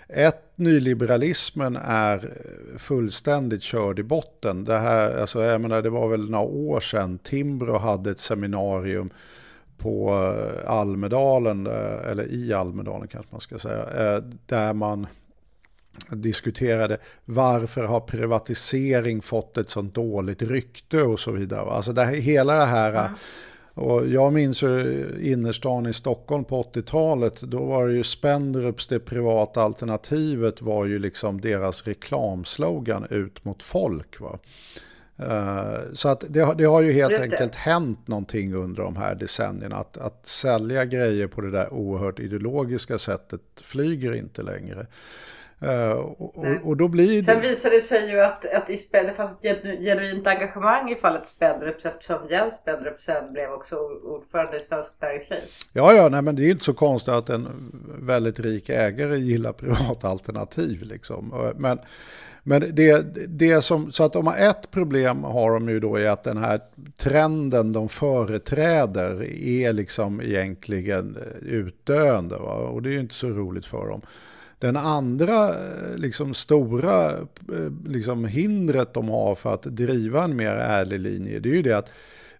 ett, 0.08 0.42
nyliberalismen 0.56 1.76
är 1.84 2.32
fullständigt 2.78 3.62
körd 3.62 3.98
i 3.98 4.02
botten. 4.02 4.64
Det, 4.64 4.78
här, 4.78 5.20
alltså, 5.20 5.42
jag 5.42 5.60
menar, 5.60 5.82
det 5.82 5.90
var 5.90 6.08
väl 6.08 6.30
några 6.30 6.44
år 6.44 6.80
sedan 6.80 7.18
Timbro 7.18 7.78
hade 7.78 8.10
ett 8.10 8.18
seminarium 8.18 9.10
på 9.78 10.14
Almedalen, 10.66 11.66
eller 11.66 12.32
i 12.32 12.52
Almedalen 12.52 13.08
kanske 13.08 13.32
man 13.32 13.40
ska 13.40 13.58
säga, 13.58 14.20
där 14.46 14.72
man 14.72 15.06
diskuterade 16.10 16.98
varför 17.24 17.84
har 17.84 18.00
privatisering 18.00 19.22
fått 19.22 19.58
ett 19.58 19.68
sånt 19.68 19.94
dåligt 19.94 20.42
rykte 20.42 21.02
och 21.02 21.20
så 21.20 21.32
vidare. 21.32 21.70
Alltså 21.70 21.92
det, 21.92 22.06
hela 22.06 22.54
det 22.54 22.64
här 22.64 22.90
mm. 22.90 23.12
Och 23.74 24.08
jag 24.08 24.32
minns 24.32 24.62
ju 24.62 25.08
innerstan 25.22 25.86
i 25.86 25.92
Stockholm 25.92 26.44
på 26.44 26.62
80-talet. 26.62 27.40
Då 27.40 27.64
var 27.64 27.86
det 27.86 27.94
ju 27.94 28.04
Spendrups, 28.04 28.86
det 28.86 28.98
privata 28.98 29.62
alternativet, 29.62 30.62
var 30.62 30.84
ju 30.84 30.98
liksom 30.98 31.40
deras 31.40 31.86
reklamslogan 31.86 33.06
ut 33.10 33.44
mot 33.44 33.62
folk. 33.62 34.20
Va? 34.20 34.38
Uh, 35.20 35.92
så 35.92 36.08
att 36.08 36.24
det, 36.28 36.54
det, 36.58 36.64
har 36.64 36.82
ju 36.82 36.92
helt 36.92 37.22
enkelt 37.22 37.54
hänt 37.54 38.08
någonting 38.08 38.54
under 38.54 38.82
de 38.82 38.96
här 38.96 39.14
decennierna. 39.14 39.76
Att, 39.76 39.96
att 39.96 40.26
sälja 40.26 40.84
grejer 40.84 41.26
på 41.26 41.40
det 41.40 41.50
där 41.50 41.72
oerhört 41.72 42.20
ideologiska 42.20 42.98
sättet 42.98 43.40
flyger 43.56 44.14
inte 44.14 44.42
längre. 44.42 44.86
Uh, 45.64 45.92
och, 45.92 46.46
och, 46.62 46.76
då 46.76 46.88
blir 46.88 47.16
det... 47.16 47.22
Sen 47.22 47.40
visade 47.40 47.76
det 47.76 47.82
sig 47.82 48.10
ju 48.10 48.20
att, 48.20 48.54
att 48.54 48.70
i 48.70 48.78
Sped, 48.78 49.06
det 49.06 49.12
fanns 49.12 49.30
ett 49.42 49.62
genuint 49.62 50.26
engagemang 50.26 50.90
i 50.90 50.94
fallet 50.94 51.28
Spendrups 51.28 51.84
eftersom 51.84 52.18
Jens 52.30 52.56
Spendrup 52.56 53.00
sen 53.00 53.32
blev 53.32 53.52
också 53.52 53.76
ordförande 54.04 54.56
i 54.56 54.60
Svenskt 54.60 54.92
Näringsliv. 55.00 55.40
Ja, 55.72 55.92
ja, 55.92 56.08
nej, 56.08 56.22
men 56.22 56.36
det 56.36 56.42
är 56.42 56.50
inte 56.50 56.64
så 56.64 56.74
konstigt 56.74 57.14
att 57.14 57.28
en 57.28 57.48
väldigt 57.98 58.40
rik 58.40 58.68
ägare 58.68 59.16
gillar 59.16 59.52
privata 59.52 60.08
alternativ. 60.08 60.82
Liksom. 60.82 61.52
Men, 61.56 61.78
men 62.42 62.74
det, 62.74 63.14
det 63.28 63.62
som, 63.62 63.92
så 63.92 64.04
att 64.04 64.12
de 64.12 64.26
har 64.26 64.36
ett 64.36 64.70
problem 64.70 65.24
har 65.24 65.52
de 65.52 65.68
ju 65.68 65.80
då 65.80 65.96
är 65.96 66.08
att 66.08 66.24
den 66.24 66.36
här 66.36 66.60
trenden 66.96 67.72
de 67.72 67.88
företräder 67.88 69.22
är 69.42 69.72
liksom 69.72 70.20
egentligen 70.20 71.18
utdöende. 71.42 72.36
Va? 72.36 72.54
Och 72.54 72.82
det 72.82 72.88
är 72.88 72.92
ju 72.92 73.00
inte 73.00 73.14
så 73.14 73.28
roligt 73.28 73.66
för 73.66 73.88
dem. 73.88 74.02
Den 74.62 74.76
andra 74.76 75.48
eh, 75.48 75.96
liksom, 75.96 76.34
stora 76.34 77.10
eh, 77.10 77.72
liksom, 77.86 78.24
hindret 78.24 78.94
de 78.94 79.08
har 79.08 79.34
för 79.34 79.54
att 79.54 79.62
driva 79.62 80.24
en 80.24 80.36
mer 80.36 80.54
ärlig 80.54 81.00
linje, 81.00 81.40
det 81.40 81.48
är 81.48 81.54
ju 81.54 81.62
det 81.62 81.72
att 81.72 81.90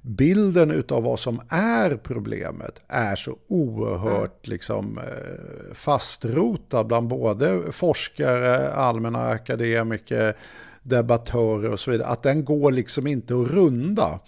bilden 0.03 0.85
av 0.89 1.03
vad 1.03 1.21
som 1.21 1.41
är 1.49 1.97
problemet 1.97 2.81
är 2.89 3.17
så 3.17 3.37
oerhört 3.49 4.47
mm. 4.47 4.53
liksom, 4.55 4.99
eh, 4.99 5.75
fastrotad 5.75 6.87
bland 6.87 7.09
både 7.09 7.73
forskare, 7.73 8.73
allmänna 8.73 9.29
akademiker, 9.29 10.37
debattörer 10.83 11.73
och 11.73 11.81
så 11.81 11.91
vidare. 11.91 12.09
Att 12.09 12.23
den 12.23 12.45
går 12.45 12.73
liksom 12.73 13.07
inte 13.07 13.35
att 13.35 13.49
runda. 13.49 14.21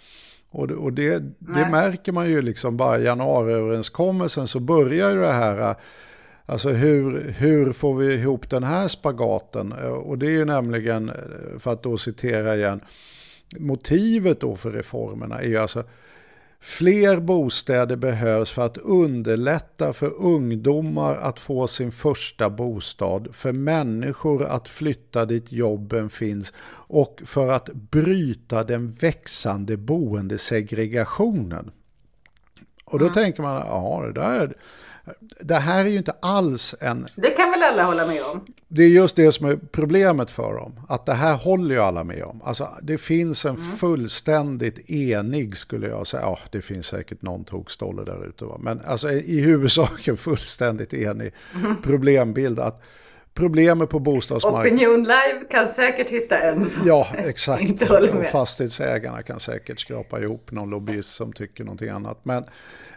Och 0.51 0.67
det, 0.67 0.75
och 0.75 0.93
det, 0.93 1.19
det 1.39 1.69
märker 1.71 2.11
man 2.11 2.29
ju 2.29 2.41
liksom 2.41 2.77
bara 2.77 2.99
i 2.99 3.03
januariöverenskommelsen 3.03 4.47
så 4.47 4.59
börjar 4.59 5.11
ju 5.11 5.21
det 5.21 5.33
här 5.33 5.75
Alltså 6.45 6.69
hur, 6.69 7.35
hur 7.37 7.73
får 7.73 7.95
vi 7.95 8.13
ihop 8.13 8.49
den 8.49 8.63
här 8.63 8.87
spagaten? 8.87 9.71
Och 9.71 10.17
det 10.17 10.25
är 10.25 10.31
ju 10.31 10.45
nämligen, 10.45 11.11
för 11.59 11.73
att 11.73 11.83
då 11.83 11.97
citera 11.97 12.55
igen, 12.55 12.81
motivet 13.57 14.39
då 14.39 14.55
för 14.55 14.71
reformerna 14.71 15.41
är 15.41 15.47
ju 15.47 15.57
alltså 15.57 15.83
Fler 16.65 17.19
bostäder 17.19 17.95
behövs 17.95 18.51
för 18.51 18.65
att 18.65 18.77
underlätta 18.77 19.93
för 19.93 20.13
ungdomar 20.13 21.15
att 21.15 21.39
få 21.39 21.67
sin 21.67 21.91
första 21.91 22.49
bostad, 22.49 23.35
för 23.35 23.51
människor 23.51 24.45
att 24.45 24.67
flytta 24.67 25.25
dit 25.25 25.51
jobben 25.51 26.09
finns 26.09 26.53
och 26.87 27.21
för 27.25 27.51
att 27.51 27.69
bryta 27.73 28.63
den 28.63 28.91
växande 28.91 29.77
boendesegregationen. 29.77 31.71
Och 32.85 32.99
då 32.99 33.05
mm. 33.05 33.13
tänker 33.13 33.41
man, 33.41 33.55
ja 33.55 34.03
det 34.05 34.13
där 34.21 34.53
det 35.39 35.55
här 35.55 35.85
är 35.85 35.89
ju 35.89 35.97
inte 35.97 36.15
alls 36.19 36.75
en... 36.79 37.07
Det 37.15 37.29
kan 37.29 37.51
väl 37.51 37.63
alla 37.63 37.83
hålla 37.83 38.07
med 38.07 38.23
om? 38.23 38.45
Det 38.67 38.83
är 38.83 38.89
just 38.89 39.15
det 39.15 39.31
som 39.31 39.45
är 39.45 39.59
problemet 39.71 40.31
för 40.31 40.53
dem. 40.53 40.79
Att 40.89 41.05
det 41.05 41.13
här 41.13 41.35
håller 41.35 41.75
ju 41.75 41.81
alla 41.81 42.03
med 42.03 42.23
om. 42.23 42.41
Alltså 42.41 42.69
det 42.81 42.97
finns 42.97 43.45
en 43.45 43.55
mm. 43.55 43.77
fullständigt 43.77 44.89
enig, 44.89 45.57
skulle 45.57 45.87
jag 45.87 46.07
säga. 46.07 46.23
Ja, 46.23 46.39
det 46.51 46.61
finns 46.61 46.85
säkert 46.85 47.21
någon 47.21 47.43
tokstolle 47.43 48.03
där 48.03 48.27
ute. 48.27 48.45
Men 48.59 48.81
alltså 48.85 49.11
i 49.11 49.39
huvudsak 49.39 50.07
en 50.07 50.17
fullständigt 50.17 50.93
enig 50.93 51.33
mm. 51.55 51.75
problembild. 51.81 52.59
att 52.59 52.81
Problemet 53.35 53.89
på 53.89 53.99
bostadsmarknaden. 53.99 54.73
Opinion 54.73 55.03
Live 55.03 55.45
kan 55.49 55.69
säkert 55.69 56.09
hitta 56.09 56.37
en 56.37 56.65
som 56.65 56.87
Ja, 56.87 57.07
exakt. 57.17 57.61
inte 57.61 57.85
håller 57.85 58.13
med. 58.13 58.25
Och 58.25 58.31
fastighetsägarna 58.31 59.23
kan 59.23 59.39
säkert 59.39 59.79
skrapa 59.79 60.19
ihop 60.19 60.51
någon 60.51 60.69
lobbyist 60.69 61.15
som 61.15 61.33
tycker 61.33 61.63
någonting 61.63 61.89
annat. 61.89 62.19
Men, 62.23 62.43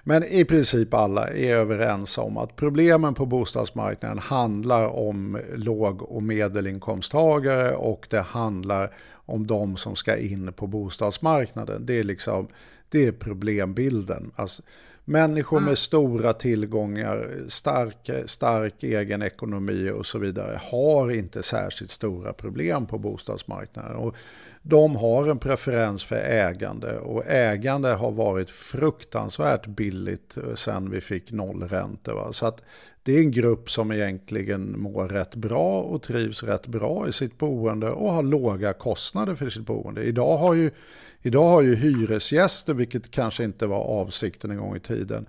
men 0.05 0.25
i 0.25 0.45
princip 0.45 0.95
alla 0.95 1.29
är 1.29 1.55
överens 1.55 2.19
om 2.19 2.37
att 2.37 2.57
problemen 2.57 3.15
på 3.15 3.27
bostadsmarknaden 3.27 4.19
handlar 4.19 4.87
om 4.87 5.39
låg 5.55 6.03
och 6.03 6.23
medelinkomsttagare 6.23 7.75
och 7.75 8.07
det 8.11 8.21
handlar 8.21 8.93
om 9.13 9.47
de 9.47 9.77
som 9.77 9.97
ska 9.97 10.17
in 10.17 10.53
på 10.53 10.67
bostadsmarknaden. 10.67 11.87
Det 11.87 11.99
är 11.99 12.05
liksom 12.05 12.49
det 12.89 13.07
är 13.07 13.13
problembilden. 13.13 14.31
Alltså, 14.37 14.63
Människor 15.09 15.61
med 15.61 15.79
stora 15.79 16.33
tillgångar, 16.33 17.45
stark, 17.49 18.11
stark 18.27 18.83
egen 18.83 19.23
ekonomi 19.23 19.91
och 19.91 20.07
så 20.07 20.19
vidare 20.19 20.61
har 20.63 21.11
inte 21.11 21.43
särskilt 21.43 21.91
stora 21.91 22.33
problem 22.33 22.87
på 22.87 22.99
bostadsmarknaden. 22.99 23.97
Och 23.97 24.15
de 24.63 24.97
har 24.97 25.27
en 25.27 25.39
preferens 25.39 26.05
för 26.05 26.17
ägande 26.17 26.99
och 26.99 27.27
ägande 27.27 27.89
har 27.89 28.11
varit 28.11 28.51
fruktansvärt 28.51 29.67
billigt 29.67 30.37
eh, 30.37 30.55
sen 30.55 30.91
vi 30.91 31.01
fick 31.01 31.33
nollräntor. 31.33 32.15
Va? 32.15 32.33
Så 32.33 32.47
att 32.47 32.63
det 33.09 33.17
är 33.17 33.21
en 33.21 33.31
grupp 33.31 33.71
som 33.71 33.93
egentligen 33.93 34.81
mår 34.81 35.09
rätt 35.09 35.35
bra 35.35 35.83
och 35.83 36.03
trivs 36.03 36.43
rätt 36.43 36.67
bra 36.67 37.09
i 37.09 37.13
sitt 37.13 37.39
boende 37.39 37.91
och 37.91 38.13
har 38.13 38.23
låga 38.23 38.73
kostnader 38.73 39.35
för 39.35 39.49
sitt 39.49 39.67
boende. 39.67 40.03
Idag 40.03 40.39
har 40.39 40.55
ju 40.55 40.71
Idag 41.23 41.49
har 41.49 41.63
ju 41.63 41.75
hyresgäster, 41.75 42.75
vilket 42.75 43.11
kanske 43.11 43.45
inte 43.45 43.67
var 43.67 43.81
avsikten 43.81 44.51
en 44.51 44.57
gång 44.57 44.77
i 44.77 44.81
tiden, 44.81 45.27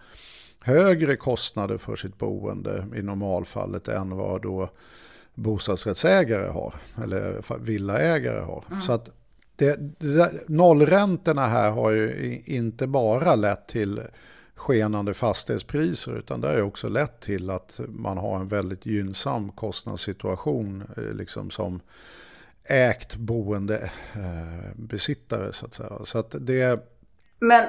högre 0.60 1.16
kostnader 1.16 1.78
för 1.78 1.96
sitt 1.96 2.18
boende 2.18 2.86
i 2.96 3.02
normalfallet 3.02 3.88
än 3.88 4.10
vad 4.10 4.42
då 4.42 4.70
bostadsrättsägare 5.34 6.48
har, 6.48 6.74
eller 7.04 7.42
villaägare 7.60 8.40
har. 8.40 8.64
Mm. 8.72 8.82
Så 8.82 8.92
att 8.92 9.10
det, 9.56 10.00
det 10.00 10.32
nollräntorna 10.48 11.46
här 11.46 11.72
har 11.72 11.92
ju 11.92 12.42
inte 12.46 12.88
bara 12.88 13.36
lett 13.36 13.68
till 13.68 14.02
skenande 14.60 15.14
fastighetspriser 15.14 16.18
utan 16.18 16.42
det 16.42 16.48
har 16.48 16.62
också 16.62 16.90
lett 16.90 17.22
till 17.22 17.50
att 17.50 17.80
man 17.88 18.18
har 18.18 18.36
en 18.40 18.48
väldigt 18.48 18.86
gynnsam 18.86 19.52
kostnadssituation 19.52 20.84
eh, 20.98 21.04
liksom 21.14 21.52
som 21.52 21.82
ägt 22.64 23.16
boende 23.16 23.92
eh, 24.14 24.72
besittare 24.76 25.54
så 25.54 25.66
att 25.66 25.74
säga. 25.74 25.90
Så 26.04 26.20
att 26.20 26.36
det... 26.40 26.88
Men 27.40 27.66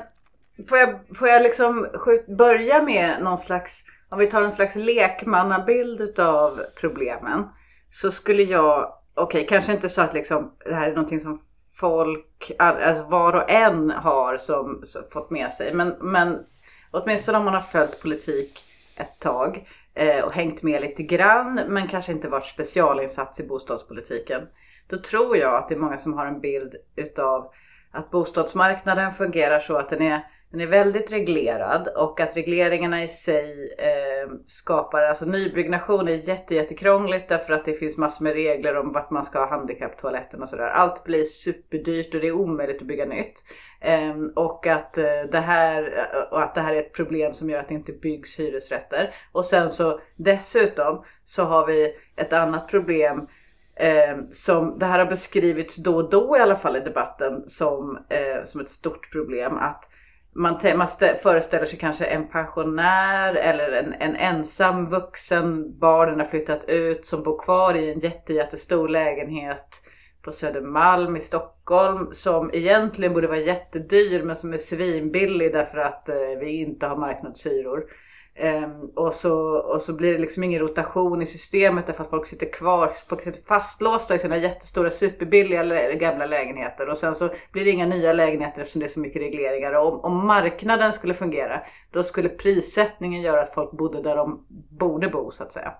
får 0.69 0.79
jag, 0.79 1.01
får 1.15 1.29
jag 1.29 1.43
liksom 1.43 1.87
börja 2.29 2.83
med 2.83 3.23
någon 3.23 3.39
slags, 3.39 3.85
om 4.09 4.19
vi 4.19 4.27
tar 4.27 4.43
en 4.43 4.53
slags 4.53 4.75
lekmannabild 4.75 6.21
av 6.21 6.61
problemen. 6.81 7.45
Så 7.93 8.11
skulle 8.11 8.43
jag, 8.43 8.95
okej 9.15 9.45
okay, 9.45 9.49
kanske 9.49 9.73
inte 9.73 9.89
så 9.89 10.03
att 10.03 10.15
liksom 10.15 10.53
det 10.65 10.75
här 10.75 10.91
är 10.91 10.95
någonting 10.95 11.21
som 11.21 11.41
folk, 11.75 12.53
alltså 12.59 13.03
var 13.03 13.33
och 13.33 13.51
en 13.51 13.91
har 13.91 14.37
som, 14.37 14.83
som 14.85 15.03
fått 15.13 15.31
med 15.31 15.53
sig. 15.53 15.75
Men, 15.75 15.95
men 16.01 16.39
åtminstone 16.91 17.39
om 17.39 17.45
man 17.45 17.55
har 17.55 17.61
följt 17.61 18.01
politik 18.01 18.65
ett 18.97 19.19
tag 19.19 19.69
eh, 19.95 20.25
och 20.25 20.33
hängt 20.33 20.63
med 20.63 20.83
lite 20.83 21.03
grann 21.03 21.55
men 21.69 21.89
kanske 21.89 22.13
inte 22.13 22.29
varit 22.29 22.47
specialinsats 22.47 23.41
i 23.41 23.47
bostadspolitiken. 23.47 24.43
Då 24.87 24.99
tror 24.99 25.37
jag 25.37 25.55
att 25.55 25.69
det 25.69 25.75
är 25.75 25.79
många 25.79 25.99
som 25.99 26.13
har 26.13 26.27
en 26.27 26.41
bild 26.41 26.75
utav 26.97 27.53
att 27.91 28.11
bostadsmarknaden 28.11 29.13
fungerar 29.13 29.61
så 29.61 29.77
att 29.77 29.91
den 29.91 30.03
är, 30.03 30.21
den 30.51 30.61
är 30.61 30.67
väldigt 30.67 31.13
reglerad 31.13 31.89
och 31.89 32.21
att 32.21 32.37
regleringarna 32.37 33.03
i 33.03 33.09
sig 33.09 33.75
eh, 33.79 34.31
skapar, 34.47 35.03
alltså 35.03 35.25
nybyggnation 35.25 36.09
är 36.09 36.29
jätte, 36.29 36.55
jättekrångligt 36.55 37.29
därför 37.29 37.53
att 37.53 37.65
det 37.65 37.73
finns 37.73 37.97
massor 37.97 38.25
med 38.25 38.33
regler 38.33 38.77
om 38.77 38.93
vart 38.93 39.11
man 39.11 39.25
ska 39.25 39.39
ha 39.39 39.51
handikapptoaletten 39.51 40.43
och 40.43 40.49
sådär. 40.49 40.69
Allt 40.69 41.05
blir 41.05 41.25
superdyrt 41.25 42.15
och 42.15 42.21
det 42.21 42.29
är 42.29 42.33
omöjligt 42.33 42.81
att 42.81 42.89
bygga 42.89 43.05
nytt. 43.05 43.35
Ehm, 43.81 44.33
och, 44.37 44.67
att, 44.67 44.99
eh, 44.99 45.23
det 45.33 45.41
här, 45.41 45.83
eh, 45.83 46.33
och 46.33 46.43
att 46.43 46.55
det 46.55 46.61
här 46.61 46.75
är 46.75 46.81
ett 46.81 46.93
problem 46.93 47.35
som 47.35 47.51
gör 47.51 47.61
att 47.61 47.69
det 47.69 47.75
inte 47.75 47.93
byggs 47.93 48.39
hyresrätter. 48.39 49.15
Och 49.33 49.47
sen 49.47 49.71
så 49.71 50.01
dessutom 50.17 51.05
så 51.25 51.45
har 51.45 51.67
vi 51.67 51.95
ett 52.17 52.33
annat 52.33 52.69
problem 52.69 53.27
Eh, 53.81 54.17
som 54.31 54.79
det 54.79 54.87
här 54.87 54.99
har 54.99 55.07
beskrivits 55.07 55.77
då 55.77 55.97
och 55.97 56.11
då 56.11 56.37
i 56.37 56.41
alla 56.41 56.57
fall 56.57 56.77
i 56.77 56.81
debatten 56.81 57.49
som, 57.49 57.99
eh, 58.09 58.45
som 58.45 58.61
ett 58.61 58.71
stort 58.71 59.13
problem. 59.13 59.57
Att 59.57 59.89
man, 60.33 60.59
man 60.77 60.89
föreställer 61.23 61.67
sig 61.67 61.79
kanske 61.79 62.05
en 62.05 62.29
pensionär 62.29 63.35
eller 63.35 63.73
en, 63.73 63.93
en 63.93 64.17
ensam 64.17 64.87
vuxen, 64.87 65.79
barnen 65.79 66.21
har 66.21 66.27
flyttat 66.27 66.65
ut, 66.69 67.07
som 67.07 67.23
bor 67.23 67.39
kvar 67.39 67.75
i 67.75 67.93
en 67.93 68.01
jätte, 68.01 68.35
jättestor 68.35 68.89
lägenhet 68.89 69.83
på 70.23 70.33
Södermalm 70.33 71.17
i 71.17 71.21
Stockholm 71.21 72.09
som 72.13 72.51
egentligen 72.55 73.13
borde 73.13 73.27
vara 73.27 73.39
jättedyr 73.39 74.23
men 74.23 74.37
som 74.37 74.53
är 74.53 74.59
svinbillig 74.59 75.53
därför 75.53 75.79
att 75.79 76.09
eh, 76.09 76.17
vi 76.41 76.51
inte 76.51 76.87
har 76.87 76.97
marknadshyror. 76.97 77.85
Ehm, 78.35 78.91
och, 78.95 79.15
så, 79.15 79.59
och 79.59 79.83
så 79.83 79.93
blir 79.93 80.13
det 80.13 80.19
liksom 80.19 80.45
ingen 80.45 80.61
rotation 80.61 81.23
i 81.23 81.27
systemet 81.27 81.87
därför 81.87 82.05
att 82.05 82.11
folk 82.11 82.27
sitter 82.27 82.53
kvar, 82.53 82.93
folk 83.09 83.23
sitter 83.23 83.41
fastlåsta 83.47 84.15
i 84.15 84.19
sina 84.19 84.37
jättestora 84.37 84.91
superbilliga 84.91 85.63
lä- 85.63 85.95
gamla 85.95 86.27
lägenheter 86.27 86.89
och 86.89 86.99
sen 86.99 87.15
så 87.15 87.29
blir 87.53 87.65
det 87.65 87.71
inga 87.71 87.87
nya 87.87 88.13
lägenheter 88.13 88.61
eftersom 88.61 88.81
det 88.81 88.87
är 88.87 88.89
så 88.89 89.01
mycket 89.01 89.23
regleringar. 89.23 89.73
Och 89.73 89.93
om, 89.93 90.01
om 90.01 90.27
marknaden 90.27 90.93
skulle 90.93 91.15
fungera 91.15 91.61
då 91.91 92.03
skulle 92.03 92.29
prissättningen 92.29 93.23
göra 93.23 93.43
att 93.43 93.55
folk 93.55 93.71
bodde 93.71 94.03
där 94.03 94.17
de 94.17 94.47
borde 94.69 95.09
bo 95.09 95.31
så 95.31 95.43
att 95.43 95.53
säga. 95.53 95.73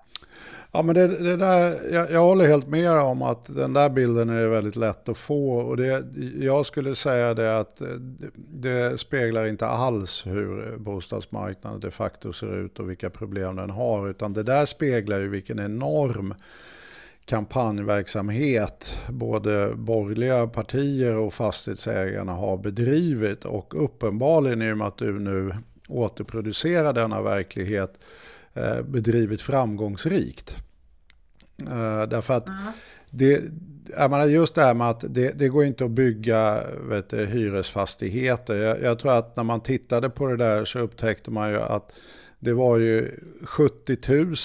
Ja, 0.71 0.81
men 0.81 0.95
det, 0.95 1.07
det 1.07 1.37
där, 1.37 1.93
jag, 1.93 2.11
jag 2.11 2.21
håller 2.21 2.47
helt 2.47 2.67
med 2.67 2.91
om 2.91 3.21
att 3.21 3.55
den 3.55 3.73
där 3.73 3.89
bilden 3.89 4.29
är 4.29 4.47
väldigt 4.47 4.75
lätt 4.75 5.09
att 5.09 5.17
få. 5.17 5.53
Och 5.53 5.77
det, 5.77 6.05
jag 6.39 6.65
skulle 6.65 6.95
säga 6.95 7.33
det 7.33 7.59
att 7.59 7.77
det, 7.77 8.31
det 8.35 8.97
speglar 8.97 9.45
inte 9.45 9.67
alls 9.67 10.25
hur 10.25 10.77
bostadsmarknaden 10.77 11.79
de 11.79 11.91
facto 11.91 12.33
ser 12.33 12.57
ut 12.57 12.79
och 12.79 12.89
vilka 12.89 13.09
problem 13.09 13.55
den 13.55 13.69
har. 13.69 14.09
Utan 14.09 14.33
det 14.33 14.43
där 14.43 14.65
speglar 14.65 15.19
ju 15.19 15.27
vilken 15.27 15.59
enorm 15.59 16.33
kampanjverksamhet 17.25 18.93
både 19.09 19.75
borgerliga 19.75 20.47
partier 20.47 21.15
och 21.15 21.33
fastighetsägarna 21.33 22.31
har 22.31 22.57
bedrivit. 22.57 23.45
Och 23.45 23.83
uppenbarligen 23.83 24.61
i 24.61 24.73
och 24.73 24.77
med 24.77 24.87
att 24.87 24.97
du 24.97 25.19
nu 25.19 25.55
återproducerar 25.87 26.93
denna 26.93 27.21
verklighet 27.21 27.93
bedrivit 28.83 29.41
framgångsrikt. 29.41 30.55
Eh, 31.67 32.03
därför 32.07 32.33
att 32.33 32.47
mm. 32.47 32.73
det, 33.09 33.41
jag 33.97 34.11
menar 34.11 34.25
just 34.25 34.55
det 34.55 34.61
här 34.63 34.73
med 34.73 34.89
att 34.89 35.03
det, 35.09 35.31
det 35.31 35.49
går 35.49 35.65
inte 35.65 35.85
att 35.85 35.91
bygga 35.91 36.63
vet 36.89 37.13
hyresfastigheter. 37.13 38.55
Jag, 38.55 38.81
jag, 38.81 38.99
tror 38.99 39.11
att 39.11 39.35
när 39.35 39.43
man 39.43 39.61
tittade 39.61 40.09
på 40.09 40.27
det 40.27 40.37
där 40.37 40.65
så 40.65 40.79
upptäckte 40.79 41.31
man 41.31 41.49
ju 41.49 41.61
att 41.61 41.91
det 42.39 42.53
var 42.53 42.77
ju 42.77 43.19
70 43.43 43.97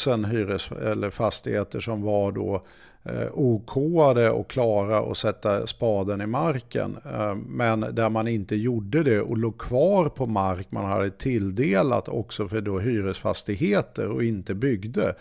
000 0.09 0.25
hyres 0.25 0.71
eller 0.71 1.11
fastigheter 1.11 1.81
som 1.81 2.03
var 2.03 2.33
då 2.33 2.67
eh, 3.09 3.29
okåade 3.33 4.31
och 4.31 4.51
klara 4.51 4.99
att 4.99 5.19
sätta 5.19 5.67
spaden 5.67 6.21
i 6.21 6.27
marken. 6.27 6.97
Eh, 7.05 7.35
men 7.35 7.81
där 7.81 8.11
man 8.11 8.29
inte 8.29 8.57
gjorde 8.57 9.03
det 9.03 9.21
och 9.21 9.39
låg 9.39 9.59
kvar 9.59 10.09
på 10.09 10.27
mark 10.27 10.67
man 10.71 10.85
hade 10.85 11.11
tilldelat 11.11 12.09
också 12.09 12.49
för 12.49 12.61
då 12.61 12.79
hyresfastigheter 12.79 14.09
och 14.09 14.25
inte 14.25 14.55
byggde. 14.55 15.15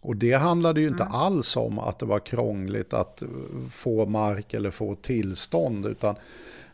Och 0.00 0.16
det 0.16 0.32
handlade 0.32 0.80
ju 0.80 0.88
inte 0.88 1.02
mm. 1.02 1.14
alls 1.14 1.56
om 1.56 1.78
att 1.78 1.98
det 1.98 2.06
var 2.06 2.20
krångligt 2.20 2.92
att 2.92 3.22
få 3.70 4.06
mark 4.06 4.54
eller 4.54 4.70
få 4.70 4.94
tillstånd. 4.94 5.86
utan 5.86 6.14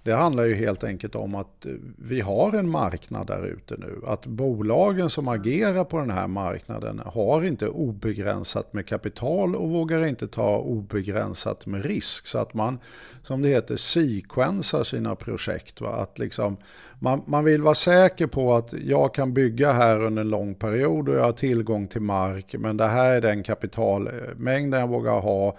det 0.04 0.12
handlar 0.12 0.44
ju 0.44 0.54
helt 0.54 0.84
enkelt 0.84 1.14
om 1.14 1.34
att 1.34 1.66
eh, 1.66 1.72
vi 1.98 2.20
har 2.20 2.52
en 2.52 2.70
marknad 2.70 3.26
där 3.26 3.46
ute 3.46 3.76
nu. 3.78 4.00
Att 4.06 4.26
bolagen 4.26 5.10
som 5.10 5.28
agerar 5.28 5.84
på 5.84 5.98
den 5.98 6.10
här 6.10 6.28
marknaden 6.28 7.02
har 7.06 7.44
inte 7.44 7.68
obegränsat 7.68 8.72
med 8.72 8.86
kapital 8.86 9.56
och 9.56 9.70
vågar 9.70 10.06
inte 10.06 10.28
ta 10.28 10.58
obegränsat 10.58 11.66
med 11.66 11.84
risk. 11.84 12.26
Så 12.26 12.38
att 12.38 12.54
man, 12.54 12.78
som 13.22 13.42
det 13.42 13.48
heter, 13.48 13.76
sequensar 13.76 14.84
sina 14.84 15.14
projekt. 15.14 15.80
Va? 15.80 15.88
Att 15.88 16.18
liksom, 16.18 16.56
man, 16.98 17.22
man 17.26 17.44
vill 17.44 17.62
vara 17.62 17.74
säker 17.74 18.26
på 18.26 18.54
att 18.54 18.72
jag 18.72 19.14
kan 19.14 19.34
bygga 19.34 19.72
här 19.72 20.04
under 20.04 20.22
en 20.22 20.28
lång 20.28 20.54
period 20.54 21.08
och 21.08 21.14
jag 21.14 21.22
har 21.22 21.32
tillgång 21.32 21.86
till 21.86 22.02
mark. 22.02 22.54
Men 22.58 22.76
det 22.76 22.86
här 22.86 23.14
är 23.14 23.20
den 23.20 23.42
kapitalmängden 23.42 24.80
jag 24.80 24.88
vågar 24.88 25.20
ha 25.20 25.56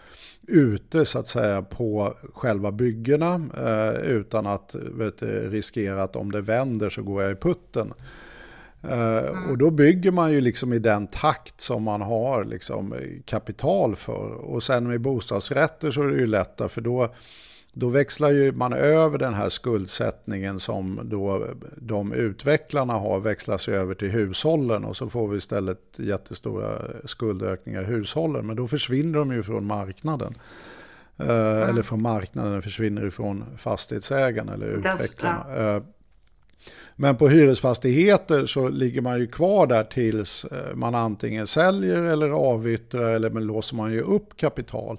ute 0.48 1.06
så 1.06 1.20
att 1.20 1.28
säga 1.28 1.62
på 1.62 2.18
själva 2.34 2.72
byggena 2.72 3.42
eh, 3.58 4.02
utan 4.02 4.48
att 4.48 4.76
vet, 4.76 5.24
riskera 5.24 6.04
att 6.04 6.16
om 6.16 6.32
det 6.32 6.42
vänder 6.42 6.90
så 6.90 7.04
går 7.04 7.24
jag 7.24 7.32
i 7.32 7.36
putten. 7.36 7.94
Eh, 8.84 9.18
mm. 9.18 9.50
Och 9.50 9.58
då 9.58 9.72
bygger 9.72 10.12
man 10.12 10.32
ju 10.32 10.42
liksom 10.42 10.74
i 10.74 10.80
den 10.80 11.08
takt 11.08 11.62
som 11.62 11.84
man 11.84 12.02
har 12.02 12.44
liksom 12.44 12.96
kapital 13.26 13.96
för. 13.96 14.32
Och 14.32 14.64
sen 14.64 14.88
med 14.88 15.02
bostadsrätter 15.02 15.92
så 15.92 16.02
är 16.02 16.08
det 16.08 16.20
ju 16.20 16.26
lättare 16.26 16.70
för 16.70 16.82
då 16.82 17.14
då 17.74 17.90
växlar 17.90 18.52
man 18.52 18.74
över 18.74 19.18
den 19.18 19.34
här 19.34 19.50
skuldsättningen 19.50 20.60
som 20.60 21.00
då 21.04 21.48
de 21.78 22.14
utvecklarna 22.14 22.94
har 22.94 23.20
växlas 23.20 23.68
över 23.68 23.96
till 23.96 24.10
hushållen 24.10 24.86
och 24.86 24.98
så 24.98 25.10
får 25.10 25.28
vi 25.28 25.38
istället 25.38 25.80
jättestora 25.98 26.82
skuldökningar 27.06 27.82
i 27.82 27.86
hushållen. 27.86 28.48
Men 28.48 28.56
då 28.56 28.68
försvinner 28.68 29.20
de 29.20 29.32
ju 29.32 29.44
från 29.44 29.66
marknaden. 29.66 30.36
Mm. 31.18 31.70
Eller 31.70 31.82
från 31.82 32.02
marknaden 32.02 32.62
försvinner 32.62 33.06
ifrån 33.06 33.46
fastighetsägarna 33.58 34.54
eller 34.54 34.66
utvecklarna. 34.66 35.56
Eh, 35.56 35.84
men 36.96 37.18
på 37.18 37.28
hyresfastigheter 37.28 38.46
så 38.46 38.70
ligger 38.70 39.02
man 39.02 39.20
ju 39.20 39.28
kvar 39.28 39.68
där 39.68 39.84
tills 39.84 40.46
eh, 40.46 40.76
man 40.76 40.96
antingen 40.96 41.48
säljer 41.48 42.04
eller 42.04 42.30
avyttrar 42.30 43.10
eller 43.10 43.30
låser 43.30 43.76
man 43.76 43.92
ju 43.92 44.02
upp 44.02 44.38
kapital. 44.38 44.98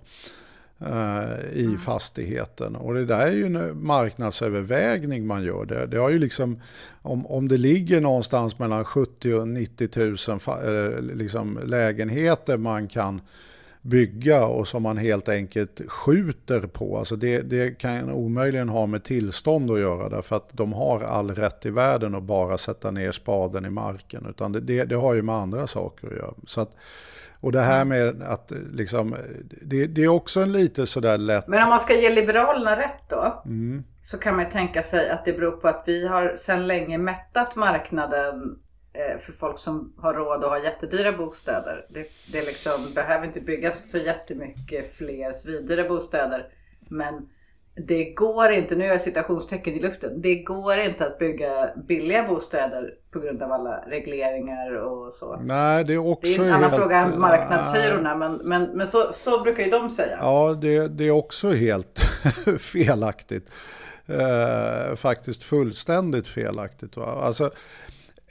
Eh, 0.80 1.52
i 1.52 1.64
mm. 1.64 1.78
fastigheten. 1.78 2.76
Och 2.76 2.94
det 2.94 3.04
där 3.04 3.26
är 3.26 3.32
ju 3.32 3.46
en 3.46 3.84
marknadsövervägning 3.86 5.26
man 5.26 5.44
gör. 5.44 5.64
Det, 5.64 5.86
det 5.86 5.96
har 5.96 6.10
ju 6.10 6.18
liksom, 6.18 6.60
om, 7.02 7.26
om 7.26 7.48
det 7.48 7.56
ligger 7.56 8.00
någonstans 8.00 8.58
mellan 8.58 8.84
70 8.84 9.34
och 9.34 9.48
90 9.48 9.88
000 9.94 10.16
äh, 10.48 11.00
liksom 11.00 11.60
lägenheter 11.64 12.56
man 12.56 12.88
kan 12.88 13.20
bygga 13.82 14.46
och 14.46 14.68
som 14.68 14.82
man 14.82 14.96
helt 14.96 15.28
enkelt 15.28 15.80
skjuter 15.88 16.60
på. 16.60 16.98
Alltså 16.98 17.16
det, 17.16 17.40
det 17.40 17.78
kan 17.78 18.10
omöjligen 18.10 18.68
ha 18.68 18.86
med 18.86 19.04
tillstånd 19.04 19.70
att 19.70 19.80
göra 19.80 20.08
därför 20.08 20.36
att 20.36 20.48
de 20.52 20.72
har 20.72 21.00
all 21.00 21.30
rätt 21.34 21.66
i 21.66 21.70
världen 21.70 22.14
att 22.14 22.22
bara 22.22 22.58
sätta 22.58 22.90
ner 22.90 23.12
spaden 23.12 23.64
i 23.64 23.70
marken. 23.70 24.26
Utan 24.30 24.52
det, 24.52 24.60
det, 24.60 24.84
det 24.84 24.96
har 24.96 25.14
ju 25.14 25.22
med 25.22 25.34
andra 25.34 25.66
saker 25.66 26.06
att 26.06 26.16
göra. 26.16 26.34
Så 26.46 26.60
att, 26.60 26.76
och 27.44 27.52
det 27.52 27.60
här 27.60 27.84
med 27.84 28.22
att 28.22 28.52
liksom, 28.72 29.16
det, 29.62 29.86
det, 29.86 30.04
är 30.04 30.08
också 30.08 30.40
en 30.40 30.52
lite 30.52 30.86
sådär 30.86 31.18
lätt... 31.18 31.48
Men 31.48 31.62
om 31.62 31.68
man 31.68 31.80
ska 31.80 31.94
ge 31.94 32.10
Liberalerna 32.10 32.78
rätt 32.78 33.08
då. 33.08 33.42
Mm. 33.46 33.84
Så 34.02 34.18
kan 34.18 34.36
man 34.36 34.50
tänka 34.50 34.82
sig 34.82 35.10
att 35.10 35.24
det 35.24 35.32
beror 35.32 35.50
på 35.50 35.68
att 35.68 35.84
vi 35.86 36.06
har 36.06 36.36
sedan 36.36 36.66
länge 36.66 36.98
mättat 36.98 37.56
marknaden 37.56 38.58
eh, 38.92 39.18
för 39.18 39.32
folk 39.32 39.58
som 39.58 39.94
har 39.98 40.14
råd 40.14 40.44
att 40.44 40.50
ha 40.50 40.58
jättedyra 40.58 41.12
bostäder. 41.12 41.86
Det, 41.90 42.06
det 42.32 42.46
liksom, 42.46 42.94
behöver 42.94 43.26
inte 43.26 43.40
byggas 43.40 43.90
så 43.90 43.98
jättemycket 43.98 44.96
fler 44.96 45.32
svidare 45.32 45.88
bostäder. 45.88 46.48
Men 46.88 47.28
det 47.76 48.04
går 48.04 48.50
inte, 48.50 48.74
nu 48.74 48.84
är 48.84 48.88
jag 48.88 49.02
citationstecken 49.02 49.74
i 49.74 49.80
luften, 49.80 50.20
det 50.20 50.34
går 50.34 50.78
inte 50.78 51.06
att 51.06 51.18
bygga 51.18 51.70
billiga 51.88 52.28
bostäder 52.28 52.94
på 53.10 53.20
grund 53.20 53.42
av 53.42 53.52
alla 53.52 53.84
regleringar 53.86 54.74
och 54.74 55.12
så. 55.12 55.36
Nej, 55.36 55.84
det 55.84 55.94
är 55.94 55.98
också 55.98 56.26
Det 56.26 56.36
är 56.36 56.48
en 56.48 56.52
annan 56.52 56.70
helt, 56.70 56.82
fråga 56.82 56.98
än 56.98 57.20
marknadshyrorna, 57.20 58.16
men, 58.16 58.34
men, 58.34 58.62
men 58.64 58.88
så, 58.88 59.12
så 59.12 59.42
brukar 59.42 59.64
ju 59.64 59.70
de 59.70 59.90
säga. 59.90 60.18
Ja, 60.20 60.58
det, 60.60 60.88
det 60.88 61.04
är 61.04 61.10
också 61.10 61.52
helt 61.52 61.98
felaktigt. 62.58 63.50
Eh, 64.06 64.96
faktiskt 64.96 65.44
fullständigt 65.44 66.28
felaktigt. 66.28 66.96
Va? 66.96 67.22
Alltså, 67.22 67.50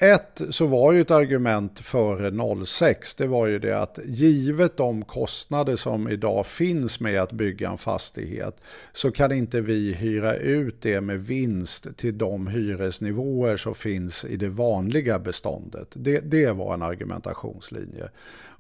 ett 0.03 0.41
så 0.49 0.65
var 0.65 0.91
ju 0.91 1.01
ett 1.01 1.11
argument 1.11 1.79
före 1.79 2.65
06, 2.65 3.15
det 3.15 3.27
var 3.27 3.47
ju 3.47 3.59
det 3.59 3.79
att 3.79 3.99
givet 4.05 4.77
de 4.77 5.05
kostnader 5.05 5.75
som 5.75 6.09
idag 6.09 6.45
finns 6.45 6.99
med 6.99 7.21
att 7.21 7.31
bygga 7.31 7.69
en 7.69 7.77
fastighet 7.77 8.57
så 8.93 9.11
kan 9.11 9.31
inte 9.31 9.61
vi 9.61 9.93
hyra 9.93 10.35
ut 10.35 10.81
det 10.81 11.01
med 11.01 11.19
vinst 11.19 11.97
till 11.97 12.17
de 12.17 12.47
hyresnivåer 12.47 13.57
som 13.57 13.75
finns 13.75 14.25
i 14.25 14.37
det 14.37 14.49
vanliga 14.49 15.19
beståndet. 15.19 15.87
Det, 15.93 16.19
det 16.19 16.51
var 16.51 16.73
en 16.73 16.81
argumentationslinje. 16.81 18.09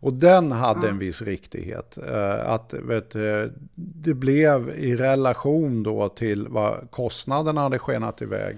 Och 0.03 0.13
den 0.13 0.51
hade 0.51 0.89
en 0.89 0.97
viss 0.97 1.21
riktighet. 1.21 1.97
Eh, 1.97 2.51
att 2.51 2.73
vet, 2.73 3.15
det 3.75 4.13
blev 4.13 4.69
i 4.69 4.95
relation 4.95 5.83
då 5.83 6.09
till 6.09 6.47
vad 6.47 6.91
kostnaderna 6.91 7.61
hade 7.61 7.79
skenat 7.79 8.21
iväg 8.21 8.57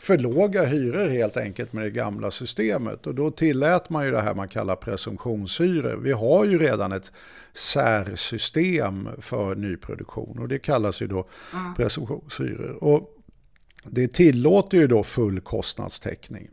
för 0.00 0.18
låga 0.18 0.64
hyror 0.64 1.08
helt 1.08 1.36
enkelt 1.36 1.72
med 1.72 1.84
det 1.84 1.90
gamla 1.90 2.30
systemet. 2.30 3.06
Och 3.06 3.14
då 3.14 3.30
tillät 3.30 3.90
man 3.90 4.04
ju 4.04 4.10
det 4.10 4.20
här 4.20 4.34
man 4.34 4.48
kallar 4.48 4.76
presumtionshyror. 4.76 5.96
Vi 5.96 6.12
har 6.12 6.44
ju 6.44 6.58
redan 6.58 6.92
ett 6.92 7.12
särsystem 7.52 9.08
för 9.18 9.54
nyproduktion 9.54 10.38
och 10.38 10.48
det 10.48 10.58
kallas 10.58 11.02
ju 11.02 11.06
då 11.06 11.26
mm. 11.54 11.74
presumtionshyror. 11.74 12.84
Och 12.84 13.16
det 13.84 14.12
tillåter 14.12 14.78
ju 14.78 14.86
då 14.86 15.02
full 15.02 15.40
kostnadstäckning. 15.40 16.48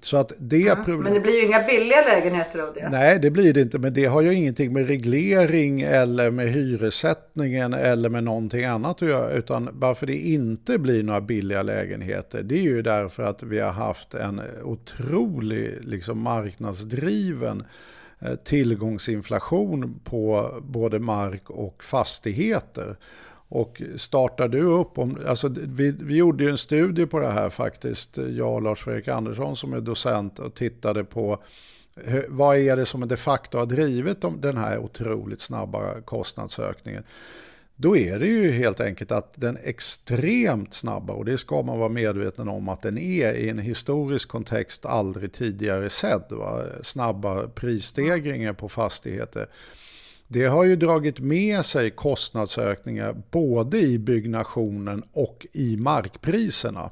Så 0.00 0.16
att 0.16 0.32
det 0.38 0.68
mm, 0.68 0.84
problem... 0.84 1.02
Men 1.02 1.14
det 1.14 1.20
blir 1.20 1.34
ju 1.34 1.46
inga 1.46 1.62
billiga 1.62 2.04
lägenheter 2.04 2.58
av 2.58 2.74
det. 2.74 2.88
Nej, 2.90 3.18
det 3.18 3.30
blir 3.30 3.52
det 3.52 3.60
inte. 3.60 3.78
Men 3.78 3.94
det 3.94 4.04
har 4.04 4.22
ju 4.22 4.34
ingenting 4.34 4.72
med 4.72 4.86
reglering 4.86 5.80
eller 5.80 6.30
med 6.30 6.48
hyressättningen 6.48 7.74
eller 7.74 8.08
med 8.08 8.24
någonting 8.24 8.64
annat 8.64 9.02
att 9.02 9.08
göra. 9.08 9.30
Utan 9.30 9.68
varför 9.72 10.06
det 10.06 10.16
inte 10.16 10.78
blir 10.78 11.02
några 11.02 11.20
billiga 11.20 11.62
lägenheter, 11.62 12.42
det 12.42 12.58
är 12.58 12.62
ju 12.62 12.82
därför 12.82 13.22
att 13.22 13.42
vi 13.42 13.58
har 13.58 13.72
haft 13.72 14.14
en 14.14 14.42
otrolig 14.64 15.78
liksom, 15.80 16.20
marknadsdriven 16.20 17.64
eh, 18.18 18.34
tillgångsinflation 18.34 20.00
på 20.04 20.50
både 20.62 20.98
mark 20.98 21.50
och 21.50 21.84
fastigheter. 21.84 22.96
Och 23.48 23.82
startar 23.96 24.48
du 24.48 24.62
upp, 24.62 24.98
om, 24.98 25.18
alltså 25.26 25.48
vi, 25.48 25.90
vi 25.90 26.16
gjorde 26.16 26.44
ju 26.44 26.50
en 26.50 26.58
studie 26.58 27.06
på 27.06 27.20
det 27.20 27.30
här 27.30 27.50
faktiskt, 27.50 28.16
jag 28.16 28.54
och 28.54 28.62
Lars-Fredrik 28.62 29.08
Andersson 29.08 29.56
som 29.56 29.72
är 29.72 29.80
docent 29.80 30.38
och 30.38 30.54
tittade 30.54 31.04
på 31.04 31.42
hur, 31.96 32.26
vad 32.28 32.56
är 32.56 32.76
det 32.76 32.86
som 32.86 33.08
de 33.08 33.16
facto 33.16 33.58
har 33.58 33.66
drivit 33.66 34.24
den 34.38 34.56
här 34.56 34.78
otroligt 34.78 35.40
snabba 35.40 36.00
kostnadsökningen. 36.00 37.02
Då 37.78 37.96
är 37.96 38.18
det 38.18 38.26
ju 38.26 38.52
helt 38.52 38.80
enkelt 38.80 39.12
att 39.12 39.32
den 39.34 39.58
extremt 39.64 40.74
snabba, 40.74 41.12
och 41.12 41.24
det 41.24 41.38
ska 41.38 41.62
man 41.62 41.78
vara 41.78 41.88
medveten 41.88 42.48
om 42.48 42.68
att 42.68 42.82
den 42.82 42.98
är 42.98 43.32
i 43.32 43.48
en 43.48 43.58
historisk 43.58 44.28
kontext 44.28 44.86
aldrig 44.86 45.32
tidigare 45.32 45.90
sedd, 45.90 46.24
va? 46.30 46.64
snabba 46.82 47.48
prisstegringar 47.48 48.52
på 48.52 48.68
fastigheter. 48.68 49.48
Det 50.28 50.44
har 50.44 50.64
ju 50.64 50.76
dragit 50.76 51.20
med 51.20 51.64
sig 51.64 51.90
kostnadsökningar 51.90 53.16
både 53.30 53.78
i 53.78 53.98
byggnationen 53.98 55.02
och 55.12 55.46
i 55.52 55.76
markpriserna. 55.76 56.90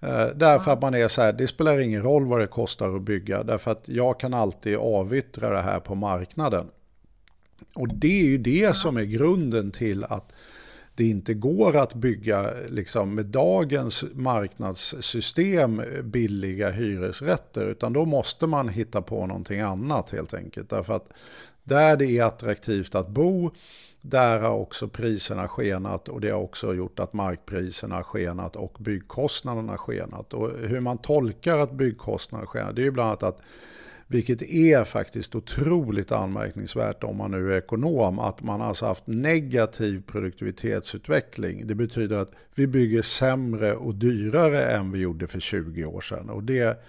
Eh, 0.00 0.26
därför 0.26 0.70
att 0.70 0.82
man 0.82 0.94
är 0.94 1.08
så 1.08 1.22
här, 1.22 1.32
det 1.32 1.46
spelar 1.46 1.78
ingen 1.78 2.02
roll 2.02 2.26
vad 2.26 2.40
det 2.40 2.46
kostar 2.46 2.96
att 2.96 3.02
bygga, 3.02 3.42
därför 3.42 3.70
att 3.70 3.88
jag 3.88 4.20
kan 4.20 4.34
alltid 4.34 4.76
avyttra 4.76 5.50
det 5.50 5.62
här 5.62 5.80
på 5.80 5.94
marknaden. 5.94 6.66
Och 7.74 7.88
det 7.88 8.20
är 8.20 8.24
ju 8.24 8.38
det 8.38 8.76
som 8.76 8.96
är 8.96 9.04
grunden 9.04 9.70
till 9.70 10.04
att 10.04 10.32
det 10.94 11.08
inte 11.08 11.34
går 11.34 11.76
att 11.76 11.94
bygga 11.94 12.52
liksom, 12.68 13.14
med 13.14 13.26
dagens 13.26 14.04
marknadssystem 14.12 15.82
billiga 16.02 16.70
hyresrätter. 16.70 17.66
Utan 17.66 17.92
då 17.92 18.04
måste 18.04 18.46
man 18.46 18.68
hitta 18.68 19.02
på 19.02 19.26
någonting 19.26 19.60
annat 19.60 20.10
helt 20.10 20.34
enkelt. 20.34 20.70
Därför 20.70 20.92
att 20.94 21.08
där 21.64 21.96
det 21.96 22.18
är 22.18 22.24
attraktivt 22.24 22.94
att 22.94 23.08
bo, 23.08 23.50
där 24.02 24.40
har 24.40 24.56
också 24.56 24.88
priserna 24.88 25.48
skenat 25.48 26.08
och 26.08 26.20
det 26.20 26.30
har 26.30 26.40
också 26.40 26.74
gjort 26.74 26.98
att 26.98 27.12
markpriserna 27.12 27.94
har 27.94 28.02
skenat 28.02 28.56
och 28.56 28.76
byggkostnaderna 28.78 29.72
har 29.72 29.78
skenat. 29.78 30.34
Och 30.34 30.50
hur 30.58 30.80
man 30.80 30.98
tolkar 30.98 31.58
att 31.58 31.72
byggkostnaderna 31.72 32.46
skenat, 32.46 32.76
det 32.76 32.82
är 32.82 32.84
ju 32.84 32.90
bland 32.90 33.08
annat 33.08 33.22
att 33.22 33.40
vilket 34.06 34.42
är 34.42 34.84
faktiskt 34.84 35.34
otroligt 35.34 36.12
anmärkningsvärt 36.12 37.04
om 37.04 37.16
man 37.16 37.30
nu 37.30 37.52
är 37.52 37.58
ekonom, 37.58 38.18
att 38.18 38.42
man 38.42 38.62
alltså 38.62 38.86
haft 38.86 39.06
negativ 39.06 40.02
produktivitetsutveckling. 40.06 41.66
Det 41.66 41.74
betyder 41.74 42.16
att 42.16 42.32
vi 42.54 42.66
bygger 42.66 43.02
sämre 43.02 43.74
och 43.74 43.94
dyrare 43.94 44.64
än 44.64 44.92
vi 44.92 44.98
gjorde 44.98 45.26
för 45.26 45.40
20 45.40 45.84
år 45.84 46.00
sedan. 46.00 46.30
Och 46.30 46.42
det, 46.42 46.82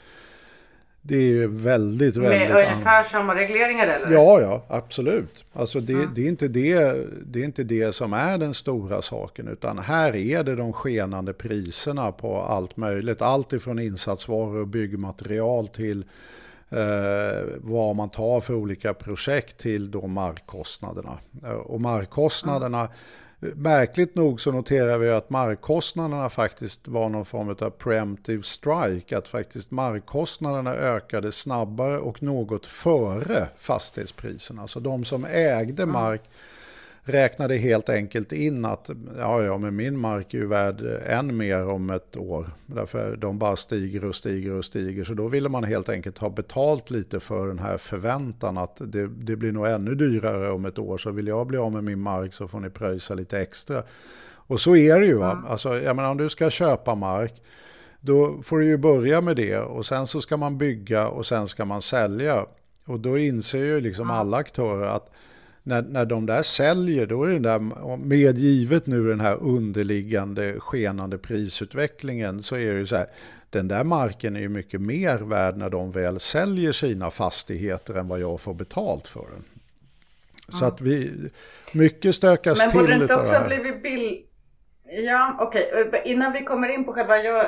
det 1.02 1.16
är 1.16 1.48
väldigt, 1.48 2.16
väldigt... 2.16 2.50
Med 2.50 2.52
ungefär 2.52 3.04
samma 3.04 3.36
regleringar 3.36 3.88
eller? 3.88 4.12
Ja, 4.12 4.42
ja, 4.42 4.66
absolut. 4.68 5.46
Alltså 5.54 5.80
det, 5.80 5.94
mm. 5.94 6.10
det, 6.16 6.22
är 6.22 6.28
inte 6.28 6.48
det, 6.48 7.06
det 7.26 7.40
är 7.40 7.44
inte 7.44 7.64
det 7.64 7.96
som 7.96 8.14
är 8.14 8.38
den 8.38 8.54
stora 8.54 9.02
saken, 9.02 9.48
utan 9.48 9.80
här 9.80 10.16
är 10.16 10.44
det 10.44 10.56
de 10.56 10.74
skenande 10.74 11.34
priserna 11.34 12.12
på 12.12 12.42
allt 12.42 12.78
möjligt. 12.78 13.22
Allt 13.22 13.54
ifrån 13.54 13.80
insatsvaror 13.80 14.62
och 14.62 14.68
byggmaterial 14.68 15.68
till 15.68 16.06
eh, 16.70 17.44
vad 17.58 17.96
man 17.96 18.10
tar 18.10 18.42
för 18.42 18.54
olika 18.54 18.94
projekt 18.94 19.58
till 19.58 19.92
då 19.92 20.08
markkostnaderna. 20.08 21.18
Eh, 21.44 21.52
och 21.52 21.82
markkostnaderna, 21.82 22.80
mm. 22.80 22.92
Märkligt 23.42 24.16
nog 24.16 24.42
så 24.42 24.52
noterar 24.52 24.98
vi 24.98 25.10
att 25.10 25.30
markkostnaderna 25.30 26.30
faktiskt 26.30 26.88
var 26.88 27.10
någon 27.10 27.26
form 27.26 27.50
av 27.50 27.70
preemptive 27.70 28.44
strike, 28.44 29.18
att 29.18 29.28
faktiskt 29.28 29.72
markkostnaderna 29.72 30.74
ökade 30.74 31.32
snabbare 31.32 32.00
och 32.00 32.24
något 32.24 32.66
före 32.66 33.48
fastighetspriserna. 33.58 34.68
Så 34.68 34.80
de 34.80 35.06
som 35.06 35.26
ägde 35.26 35.86
mark 35.86 36.22
räknade 37.04 37.58
helt 37.58 37.90
enkelt 37.90 38.32
in 38.32 38.66
att 38.66 38.90
ja, 39.18 39.44
ja, 39.44 39.58
men 39.58 39.76
min 39.76 40.00
mark 40.00 40.34
är 40.34 40.38
ju 40.38 40.48
värd 40.48 40.82
än 41.06 41.38
mer 41.38 41.68
om 41.68 41.90
ett 41.90 42.18
år. 42.18 42.50
Därför 42.66 43.16
de 43.16 43.40
bara 43.40 43.56
stiger 43.56 44.06
och 44.06 44.16
stiger 44.16 44.52
och 44.52 44.66
stiger. 44.66 45.04
Så 45.04 45.14
då 45.14 45.28
ville 45.28 45.50
man 45.50 45.64
helt 45.64 45.90
enkelt 45.90 46.18
ha 46.18 46.30
betalt 46.30 46.90
lite 46.90 47.20
för 47.20 47.48
den 47.48 47.60
här 47.60 47.78
förväntan 47.78 48.58
att 48.58 48.76
det, 48.80 49.08
det 49.08 49.36
blir 49.36 49.52
nog 49.52 49.68
ännu 49.68 49.96
dyrare 49.96 50.52
om 50.52 50.66
ett 50.66 50.80
år. 50.80 50.98
Så 50.98 51.12
vill 51.12 51.28
jag 51.28 51.48
bli 51.48 51.58
av 51.58 51.72
med 51.72 51.84
min 51.84 52.00
mark 52.00 52.34
så 52.34 52.48
får 52.48 52.60
ni 52.60 52.70
pröjsa 52.70 53.14
lite 53.14 53.40
extra. 53.40 53.84
Och 54.34 54.62
så 54.62 54.76
är 54.76 55.00
det 55.00 55.06
ju. 55.06 55.18
Va? 55.18 55.44
Alltså, 55.48 55.82
jag 55.82 55.96
menar, 55.96 56.12
om 56.12 56.18
du 56.18 56.30
ska 56.30 56.50
köpa 56.50 56.96
mark 56.96 57.42
då 58.02 58.42
får 58.44 58.60
du 58.60 58.66
ju 58.66 58.78
börja 58.78 59.22
med 59.22 59.36
det 59.36 59.58
och 59.58 59.86
sen 59.86 60.08
så 60.08 60.22
ska 60.22 60.38
man 60.38 60.58
bygga 60.58 61.08
och 61.08 61.26
sen 61.26 61.48
ska 61.48 61.66
man 61.66 61.82
sälja. 61.82 62.46
Och 62.86 63.00
då 63.00 63.18
inser 63.18 63.64
ju 63.64 63.82
liksom 63.82 64.10
alla 64.10 64.38
aktörer 64.38 64.88
att 64.88 65.10
när, 65.64 65.82
när 65.82 66.06
de 66.06 66.26
där 66.26 66.44
säljer, 66.44 67.06
då 67.06 67.24
är 67.24 67.30
det 67.30 67.40
där, 67.40 67.98
medgivet 67.98 68.88
nu 68.88 69.08
den 69.08 69.20
här 69.20 69.38
underliggande 69.42 70.60
skenande 70.60 71.18
prisutvecklingen, 71.18 72.44
så 72.44 72.56
är 72.56 72.74
det 72.74 72.80
ju 72.80 72.88
så 72.88 72.96
här, 72.96 73.08
den 73.50 73.68
där 73.68 73.84
marken 73.84 74.36
är 74.36 74.40
ju 74.40 74.50
mycket 74.50 74.82
mer 74.82 75.18
värd 75.18 75.58
när 75.58 75.70
de 75.70 75.92
väl 75.92 76.20
säljer 76.20 76.72
sina 76.72 77.12
fastigheter 77.12 77.94
än 77.94 78.08
vad 78.08 78.20
jag 78.20 78.42
får 78.42 78.54
betalt 78.54 79.08
för 79.08 79.26
den. 79.32 79.44
Så 80.60 80.66
att 80.66 80.82
vi, 80.82 81.12
mycket 81.72 82.16
stökas 82.16 82.60
till. 82.60 82.68
Men 82.68 82.78
borde 82.78 82.98
det 82.98 83.02
inte 83.02 83.16
också 83.16 83.34
ha 83.34 83.48
blivit 83.48 83.84
bill... 83.84 84.26
Ja, 85.06 85.38
okej. 85.40 85.72
Okay. 85.88 86.02
Innan 86.06 86.34
vi 86.34 86.44
kommer 86.44 86.70
in 86.70 86.86
på 86.86 86.94
själva... 86.94 87.18
Jag, 87.18 87.46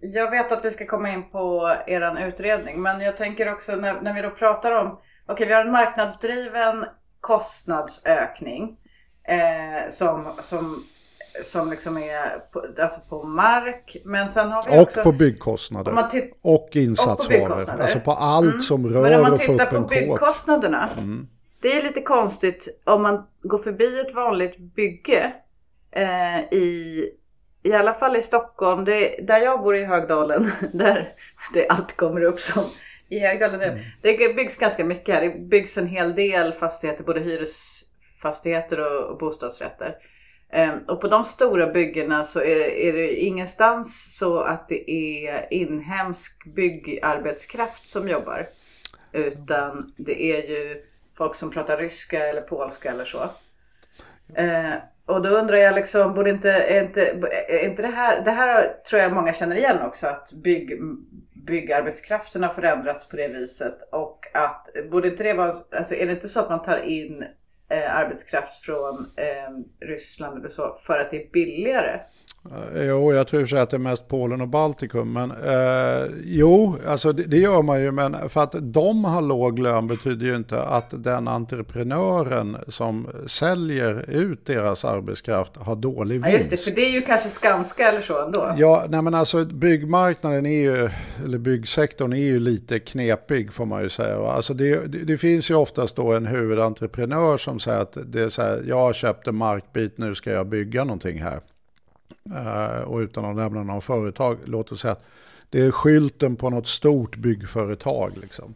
jag 0.00 0.30
vet 0.30 0.52
att 0.52 0.64
vi 0.64 0.70
ska 0.70 0.86
komma 0.86 1.12
in 1.12 1.30
på 1.30 1.76
er 1.86 2.28
utredning, 2.28 2.82
men 2.82 3.00
jag 3.00 3.16
tänker 3.16 3.52
också 3.52 3.76
när, 3.76 4.00
när 4.00 4.14
vi 4.14 4.22
då 4.22 4.30
pratar 4.30 4.72
om 4.72 4.98
Okej, 5.26 5.46
vi 5.46 5.52
har 5.52 5.64
en 5.64 5.72
marknadsdriven 5.72 6.84
kostnadsökning 7.20 8.76
eh, 9.28 9.90
som, 9.90 10.32
som, 10.42 10.84
som 11.44 11.70
liksom 11.70 11.98
är 11.98 12.38
på, 12.52 12.66
alltså 12.82 13.00
på 13.08 13.22
mark. 13.22 13.96
Men 14.04 14.30
sen 14.30 14.52
har 14.52 14.64
vi 14.64 14.78
och 14.78 14.82
också, 14.82 15.02
på 15.02 15.12
byggkostnader. 15.12 15.92
och 16.42 16.68
insatsvaror. 16.72 17.60
Och 17.60 17.66
på 17.66 17.82
alltså 17.82 18.00
på 18.00 18.12
allt 18.12 18.46
mm. 18.46 18.60
som 18.60 18.86
rör. 18.86 19.02
Men 19.02 19.14
om 19.14 19.22
man 19.22 19.38
tittar 19.38 19.66
på 19.66 19.80
byggkostnaderna. 19.80 20.88
Mm. 20.98 21.28
Det 21.60 21.78
är 21.78 21.82
lite 21.82 22.00
konstigt 22.00 22.80
om 22.84 23.02
man 23.02 23.26
går 23.42 23.58
förbi 23.58 24.00
ett 24.00 24.14
vanligt 24.14 24.58
bygge 24.58 25.32
eh, 25.90 26.40
i 26.40 27.10
i 27.62 27.72
alla 27.72 27.94
fall 27.94 28.16
i 28.16 28.22
Stockholm, 28.22 28.84
det, 28.84 29.16
där 29.22 29.38
jag 29.38 29.62
bor 29.62 29.76
i 29.76 29.84
Högdalen, 29.84 30.50
där 30.72 31.12
det 31.54 31.68
allt 31.68 31.96
kommer 31.96 32.20
upp 32.20 32.40
som 32.40 32.64
i 33.14 33.18
Högdalen. 33.20 33.62
Mm. 33.62 33.84
Det 34.02 34.36
byggs 34.36 34.56
ganska 34.56 34.84
mycket 34.84 35.14
här. 35.14 35.22
Det 35.22 35.38
byggs 35.38 35.78
en 35.78 35.86
hel 35.86 36.14
del 36.14 36.52
fastigheter, 36.52 37.04
både 37.04 37.20
hyresfastigheter 37.20 38.80
och, 38.80 39.10
och 39.10 39.18
bostadsrätter. 39.18 39.96
Um, 40.52 40.84
och 40.88 41.00
på 41.00 41.08
de 41.08 41.24
stora 41.24 41.66
byggena 41.66 42.24
så 42.24 42.40
är, 42.40 42.66
är, 42.66 42.92
det 42.92 43.14
ingenstans 43.14 44.16
så 44.18 44.38
att 44.38 44.68
det 44.68 44.90
är 44.90 45.46
inhemsk 45.50 46.44
byggarbetskraft 46.44 47.88
som 47.88 48.08
jobbar. 48.08 48.48
Utan 49.12 49.94
det 49.96 50.22
är 50.22 50.48
ju 50.48 50.82
folk 51.16 51.34
som 51.34 51.50
pratar 51.50 51.76
ryska 51.76 52.26
eller 52.26 52.40
polska 52.40 52.90
eller 52.90 53.04
så. 53.04 53.22
Uh, 54.38 54.74
och 55.06 55.22
då 55.22 55.28
undrar 55.28 55.56
jag 55.56 55.74
liksom, 55.74 56.14
borde 56.14 56.30
inte, 56.30 56.50
är 56.50 56.84
inte, 56.84 57.06
är 57.48 57.68
inte 57.68 57.82
det 57.82 57.88
här, 57.88 58.24
det 58.24 58.30
här 58.30 58.76
tror 58.88 59.02
jag 59.02 59.12
många 59.12 59.32
känner 59.32 59.56
igen 59.56 59.82
också, 59.82 60.06
att 60.06 60.32
bygg, 60.32 60.80
byggarbetskraften 61.46 62.42
har 62.42 62.54
förändrats 62.54 63.08
på 63.08 63.16
det 63.16 63.28
viset 63.28 63.88
och 63.92 64.26
att 64.34 64.68
borde 64.90 65.08
inte 65.08 65.22
det 65.22 65.34
vara, 65.34 65.54
alltså 65.72 65.94
är 65.94 66.06
det 66.06 66.12
inte 66.12 66.28
så 66.28 66.40
att 66.40 66.50
man 66.50 66.62
tar 66.62 66.78
in 66.78 67.24
eh, 67.68 67.96
arbetskraft 67.96 68.64
från 68.64 69.10
eh, 69.16 69.86
Ryssland 69.88 70.38
eller 70.38 70.48
så 70.48 70.76
för 70.86 70.98
att 70.98 71.10
det 71.10 71.22
är 71.22 71.30
billigare? 71.30 72.00
Eh, 72.52 72.86
jo, 72.86 73.12
jag 73.12 73.28
tror 73.28 73.46
så 73.46 73.56
att 73.56 73.70
det 73.70 73.76
är 73.76 73.78
mest 73.78 74.08
Polen 74.08 74.40
och 74.40 74.48
Baltikum. 74.48 75.12
Men 75.12 75.30
eh, 75.30 76.10
jo, 76.24 76.76
alltså 76.86 77.12
det, 77.12 77.22
det, 77.22 77.36
gör 77.36 77.62
man 77.62 77.82
ju. 77.82 77.92
Men 77.92 78.28
för 78.28 78.42
att 78.42 78.54
de 78.60 79.04
har 79.04 79.22
låg 79.22 79.58
lön 79.58 79.86
betyder 79.86 80.26
ju 80.26 80.36
inte 80.36 80.62
att 80.62 81.04
den 81.04 81.28
entreprenören 81.28 82.56
som 82.68 83.08
säljer 83.26 84.10
ut 84.10 84.46
deras 84.46 84.84
arbetskraft 84.84 85.56
har 85.56 85.76
dålig 85.76 86.14
vinst. 86.14 86.28
Ja, 86.28 86.36
just 86.36 86.50
det, 86.50 86.56
för 86.56 86.70
det 86.70 86.86
är 86.86 86.90
ju 86.90 87.02
kanske 87.02 87.30
Skanska 87.30 87.88
eller 87.88 88.00
så 88.00 88.22
ändå. 88.22 88.54
Ja, 88.56 88.84
nej 88.88 89.02
men 89.02 89.14
alltså 89.14 89.44
byggmarknaden 89.44 90.46
är 90.46 90.62
ju, 90.62 90.90
eller 91.24 91.38
byggsektorn 91.38 92.12
är 92.12 92.16
ju 92.16 92.40
lite 92.40 92.78
knepig 92.78 93.52
får 93.52 93.66
man 93.66 93.82
ju 93.82 93.88
säga. 93.88 94.16
Alltså 94.16 94.54
det, 94.54 94.86
det, 94.86 94.98
det 94.98 95.18
finns 95.18 95.50
ju 95.50 95.54
oftast 95.54 95.96
då 95.96 96.12
en 96.12 96.26
huvudentreprenör 96.26 97.36
som 97.36 97.60
säger 97.60 97.80
att 97.80 97.96
det 98.06 98.22
är 98.22 98.28
så 98.28 98.42
här, 98.42 98.64
jag 98.68 98.78
har 98.78 98.92
köpt 98.92 99.28
en 99.28 99.36
markbit, 99.36 99.98
nu 99.98 100.14
ska 100.14 100.30
jag 100.30 100.46
bygga 100.46 100.84
någonting 100.84 101.22
här. 101.22 101.40
Eh, 102.34 102.82
och 102.82 102.98
utan 102.98 103.24
att 103.24 103.36
nämna 103.36 103.62
någon 103.62 103.82
företag, 103.82 104.38
låt 104.44 104.72
oss 104.72 104.80
säga 104.80 104.92
att 104.92 105.04
det 105.50 105.60
är 105.60 105.70
skylten 105.70 106.36
på 106.36 106.50
något 106.50 106.66
stort 106.66 107.16
byggföretag. 107.16 108.12
Liksom. 108.20 108.54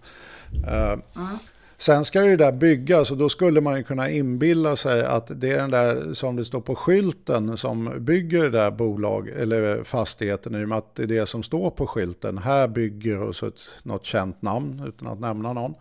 Mm. 0.67 1.39
Sen 1.81 2.05
ska 2.05 2.25
ju 2.25 2.37
det 2.37 2.45
där 2.45 2.53
byggas 2.53 3.11
och 3.11 3.17
då 3.17 3.29
skulle 3.29 3.61
man 3.61 3.77
ju 3.77 3.83
kunna 3.83 4.11
inbilla 4.11 4.77
sig 4.77 5.05
att 5.05 5.41
det 5.41 5.51
är 5.51 5.57
den 5.57 5.71
där 5.71 6.15
som 6.15 6.37
det 6.37 6.45
står 6.45 6.61
på 6.61 6.75
skylten 6.75 7.57
som 7.57 7.93
bygger 7.99 8.43
det 8.43 8.51
där 8.51 8.71
bolag 8.71 9.29
eller 9.29 9.85
fastigheten 9.85 10.55
i 10.55 10.65
och 10.65 10.69
med 10.69 10.79
att 10.79 10.95
det 10.95 11.03
är 11.03 11.07
det 11.07 11.27
som 11.27 11.43
står 11.43 11.71
på 11.71 11.87
skylten. 11.87 12.39
Här 12.39 12.69
bygger 12.69 13.23
och 13.23 13.37
så 13.37 13.47
ett, 13.47 13.61
något 13.83 14.05
känt 14.05 14.43
namn 14.43 14.85
utan 14.89 15.09
att 15.09 15.21
nämna 15.21 15.53
någon. 15.53 15.75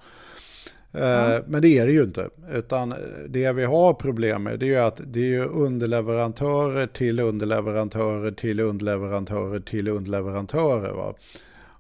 Eh, 0.94 1.38
Men 1.48 1.62
det 1.62 1.78
är 1.78 1.86
det 1.86 1.92
ju 1.92 2.04
inte. 2.04 2.30
Utan 2.52 2.94
det 3.30 3.52
vi 3.52 3.64
har 3.64 3.94
problem 3.94 4.44
med 4.44 4.60
det 4.60 4.74
är 4.74 4.82
att 4.82 5.02
det 5.06 5.36
är 5.36 5.46
underleverantörer 5.46 6.88
till 6.88 7.20
underleverantörer 7.20 8.32
till 8.32 8.60
underleverantörer 8.60 9.60
till 9.60 9.88
underleverantörer. 9.88 10.92
Va? 10.92 11.14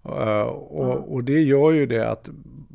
Eh, 0.04 0.48
Och, 0.48 1.14
och 1.14 1.24
det 1.24 1.42
gör 1.42 1.72
ju 1.72 1.86
det 1.86 2.10
att 2.10 2.30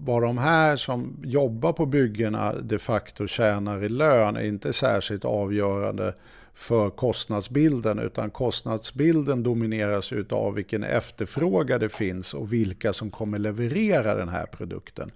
vad 0.04 0.22
de 0.22 0.38
här 0.38 0.76
som 0.76 1.16
jobbar 1.24 1.72
på 1.72 1.86
byggena 1.86 2.54
de 2.62 2.78
facto 2.78 3.26
tjänar 3.26 3.84
i 3.84 3.88
lön 3.88 4.36
är 4.36 4.44
inte 4.44 4.72
särskilt 4.72 5.24
avgörande 5.24 6.14
för 6.54 6.90
kostnadsbilden 6.90 7.98
utan 7.98 8.30
kostnadsbilden 8.30 9.42
domineras 9.42 10.12
av 10.30 10.54
vilken 10.54 10.82
efterfrågan 10.84 11.80
det 11.80 11.88
finns 11.88 12.34
och 12.34 12.52
vilka 12.52 12.92
som 12.92 13.10
kommer 13.10 13.38
leverera 13.38 14.14
den 14.14 14.28
här 14.28 14.46
produkten. 14.46 15.10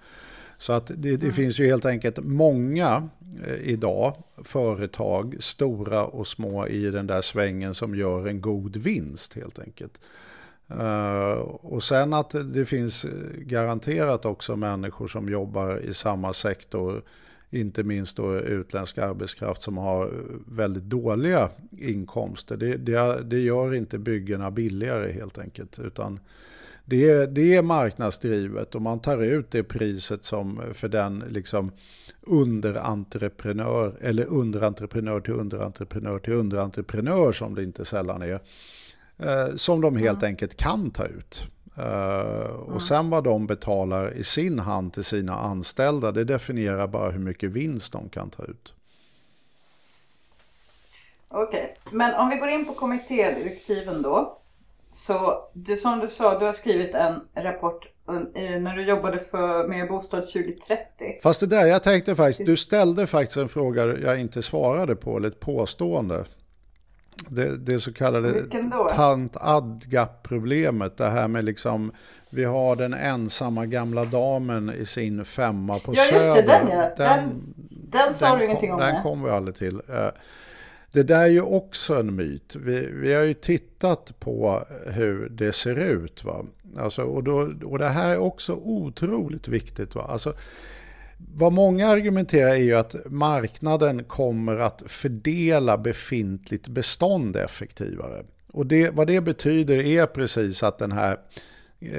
Så 0.58 0.72
att 0.72 0.90
det, 0.96 1.16
det 1.16 1.32
finns 1.32 1.58
ju 1.58 1.66
helt 1.66 1.84
enkelt 1.84 2.18
många 2.18 3.08
eh, 3.46 3.54
idag 3.54 4.16
företag, 4.44 5.36
stora 5.40 6.04
och 6.04 6.26
små 6.26 6.66
i 6.66 6.90
den 6.90 7.06
där 7.06 7.22
svängen 7.22 7.74
som 7.74 7.94
gör 7.94 8.26
en 8.26 8.40
god 8.40 8.76
vinst 8.76 9.34
helt 9.34 9.58
enkelt. 9.58 10.00
Uh, 10.70 11.38
och 11.62 11.82
sen 11.82 12.12
att 12.12 12.34
det 12.44 12.66
finns 12.66 13.06
garanterat 13.38 14.24
också 14.24 14.56
människor 14.56 15.06
som 15.06 15.28
jobbar 15.28 15.78
i 15.78 15.94
samma 15.94 16.32
sektor, 16.32 17.02
inte 17.50 17.82
minst 17.82 18.16
då 18.16 18.38
utländsk 18.38 18.98
arbetskraft 18.98 19.62
som 19.62 19.76
har 19.76 20.12
väldigt 20.46 20.82
dåliga 20.82 21.50
inkomster. 21.78 22.56
Det, 22.56 22.76
det, 22.76 23.22
det 23.22 23.38
gör 23.40 23.74
inte 23.74 23.98
byggena 23.98 24.50
billigare 24.50 25.12
helt 25.12 25.38
enkelt, 25.38 25.78
utan 25.78 26.20
det 26.88 27.10
är, 27.10 27.26
det 27.26 27.54
är 27.54 27.62
marknadsdrivet 27.62 28.74
och 28.74 28.82
man 28.82 29.00
tar 29.00 29.22
ut 29.22 29.50
det 29.50 29.62
priset 29.62 30.24
som 30.24 30.62
för 30.74 30.88
den 30.88 31.24
liksom 31.28 31.72
underentreprenör 32.20 33.96
eller 34.00 34.24
underentreprenör 34.24 35.20
till 35.20 35.34
underentreprenör 35.34 36.18
till 36.18 36.32
underentreprenör 36.32 37.32
som 37.32 37.54
det 37.54 37.62
inte 37.62 37.84
sällan 37.84 38.22
är. 38.22 38.40
Eh, 39.18 39.56
som 39.56 39.80
de 39.80 39.96
helt 39.96 40.18
mm. 40.18 40.28
enkelt 40.28 40.56
kan 40.56 40.90
ta 40.90 41.06
ut. 41.06 41.46
Uh, 41.78 41.84
och 42.44 42.68
mm. 42.68 42.80
sen 42.80 43.10
vad 43.10 43.24
de 43.24 43.46
betalar 43.46 44.14
i 44.14 44.24
sin 44.24 44.58
hand 44.58 44.92
till 44.92 45.04
sina 45.04 45.38
anställda, 45.38 46.12
det 46.12 46.24
definierar 46.24 46.86
bara 46.86 47.10
hur 47.10 47.18
mycket 47.18 47.50
vinst 47.50 47.92
de 47.92 48.08
kan 48.08 48.30
ta 48.30 48.44
ut. 48.44 48.74
Okej, 51.28 51.76
okay. 51.84 51.96
men 51.98 52.14
om 52.14 52.28
vi 52.28 52.36
går 52.36 52.48
in 52.48 52.64
på 52.64 52.74
kommittédirektiven 52.74 54.02
då. 54.02 54.38
Så 54.96 55.48
det 55.52 55.76
som 55.76 56.00
du 56.00 56.08
sa, 56.08 56.38
du 56.38 56.44
har 56.46 56.52
skrivit 56.52 56.94
en 56.94 57.20
rapport 57.34 57.88
när 58.34 58.76
du 58.76 58.88
jobbade 58.88 59.20
för, 59.30 59.68
med 59.68 59.88
Bostad 59.88 60.20
2030. 60.20 60.86
Fast 61.22 61.40
det 61.40 61.46
där, 61.46 61.66
jag 61.66 61.82
tänkte 61.82 62.14
faktiskt, 62.16 62.46
du 62.46 62.56
ställde 62.56 63.06
faktiskt 63.06 63.36
en 63.36 63.48
fråga 63.48 63.98
jag 63.98 64.20
inte 64.20 64.42
svarade 64.42 64.96
på, 64.96 65.16
eller 65.16 65.28
ett 65.28 65.40
påstående. 65.40 66.24
Det, 67.28 67.56
det 67.56 67.80
så 67.80 67.92
kallade 67.92 68.44
tant 68.90 69.36
adgap-problemet, 69.40 70.96
det 70.96 71.08
här 71.08 71.28
med 71.28 71.44
liksom, 71.44 71.92
vi 72.30 72.44
har 72.44 72.76
den 72.76 72.94
ensamma 72.94 73.66
gamla 73.66 74.04
damen 74.04 74.72
i 74.74 74.86
sin 74.86 75.24
femma 75.24 75.78
på 75.78 75.94
ja, 75.94 76.04
Söder. 76.04 76.26
Ja, 76.26 76.36
just 76.36 76.46
det, 76.46 76.52
den 76.52 76.68
ja. 76.68 76.90
Den, 76.96 76.96
den, 76.96 77.42
den 77.68 78.14
sa 78.14 78.36
du 78.36 78.44
ingenting 78.44 78.72
om. 78.72 78.80
Den 78.80 79.02
kommer 79.02 79.28
vi 79.28 79.34
aldrig 79.34 79.56
till. 79.56 79.80
Det 80.96 81.02
där 81.02 81.22
är 81.22 81.26
ju 81.26 81.40
också 81.40 81.94
en 81.94 82.16
myt. 82.16 82.56
Vi, 82.56 82.88
vi 82.92 83.14
har 83.14 83.22
ju 83.22 83.34
tittat 83.34 84.20
på 84.20 84.66
hur 84.86 85.28
det 85.28 85.52
ser 85.52 85.78
ut. 85.78 86.24
Va? 86.24 86.44
Alltså, 86.78 87.02
och, 87.02 87.24
då, 87.24 87.52
och 87.64 87.78
det 87.78 87.88
här 87.88 88.10
är 88.10 88.18
också 88.18 88.52
otroligt 88.52 89.48
viktigt. 89.48 89.94
Va? 89.94 90.02
Alltså, 90.02 90.34
vad 91.34 91.52
många 91.52 91.88
argumenterar 91.88 92.50
är 92.50 92.56
ju 92.56 92.74
att 92.74 92.94
marknaden 93.06 94.04
kommer 94.04 94.56
att 94.56 94.82
fördela 94.86 95.78
befintligt 95.78 96.68
bestånd 96.68 97.36
effektivare. 97.36 98.24
Och 98.52 98.66
det, 98.66 98.90
vad 98.90 99.06
det 99.06 99.20
betyder 99.20 99.78
är 99.78 100.06
precis 100.06 100.62
att 100.62 100.78
den 100.78 100.92
här 100.92 101.16
Eh, 101.16 101.20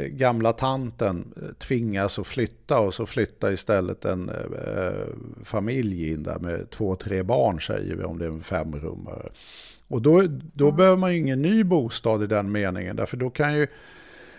gamla 0.09 0.53
tanten 0.53 1.33
eh, 1.41 1.53
tvingas 1.53 2.19
att 2.19 2.27
flytta 2.27 2.79
och 2.79 2.93
så 2.93 3.05
flyttar 3.05 3.51
istället 3.51 4.05
en 4.05 4.29
eh, 4.29 5.07
familj 5.43 6.11
in 6.11 6.23
där 6.23 6.39
med 6.39 6.69
två, 6.69 6.95
tre 6.95 7.23
barn 7.23 7.61
säger 7.61 7.95
vi 7.95 8.03
om 8.03 8.19
det 8.19 8.25
är 8.25 8.29
en 8.29 8.41
femrummare. 8.41 9.29
Och 9.87 10.01
då, 10.01 10.23
då 10.53 10.65
mm. 10.65 10.77
behöver 10.77 10.97
man 10.97 11.13
ju 11.13 11.19
ingen 11.19 11.41
ny 11.41 11.63
bostad 11.63 12.23
i 12.23 12.27
den 12.27 12.51
meningen 12.51 12.95
därför 12.95 13.17
då 13.17 13.29
kan 13.29 13.55
ju 13.55 13.67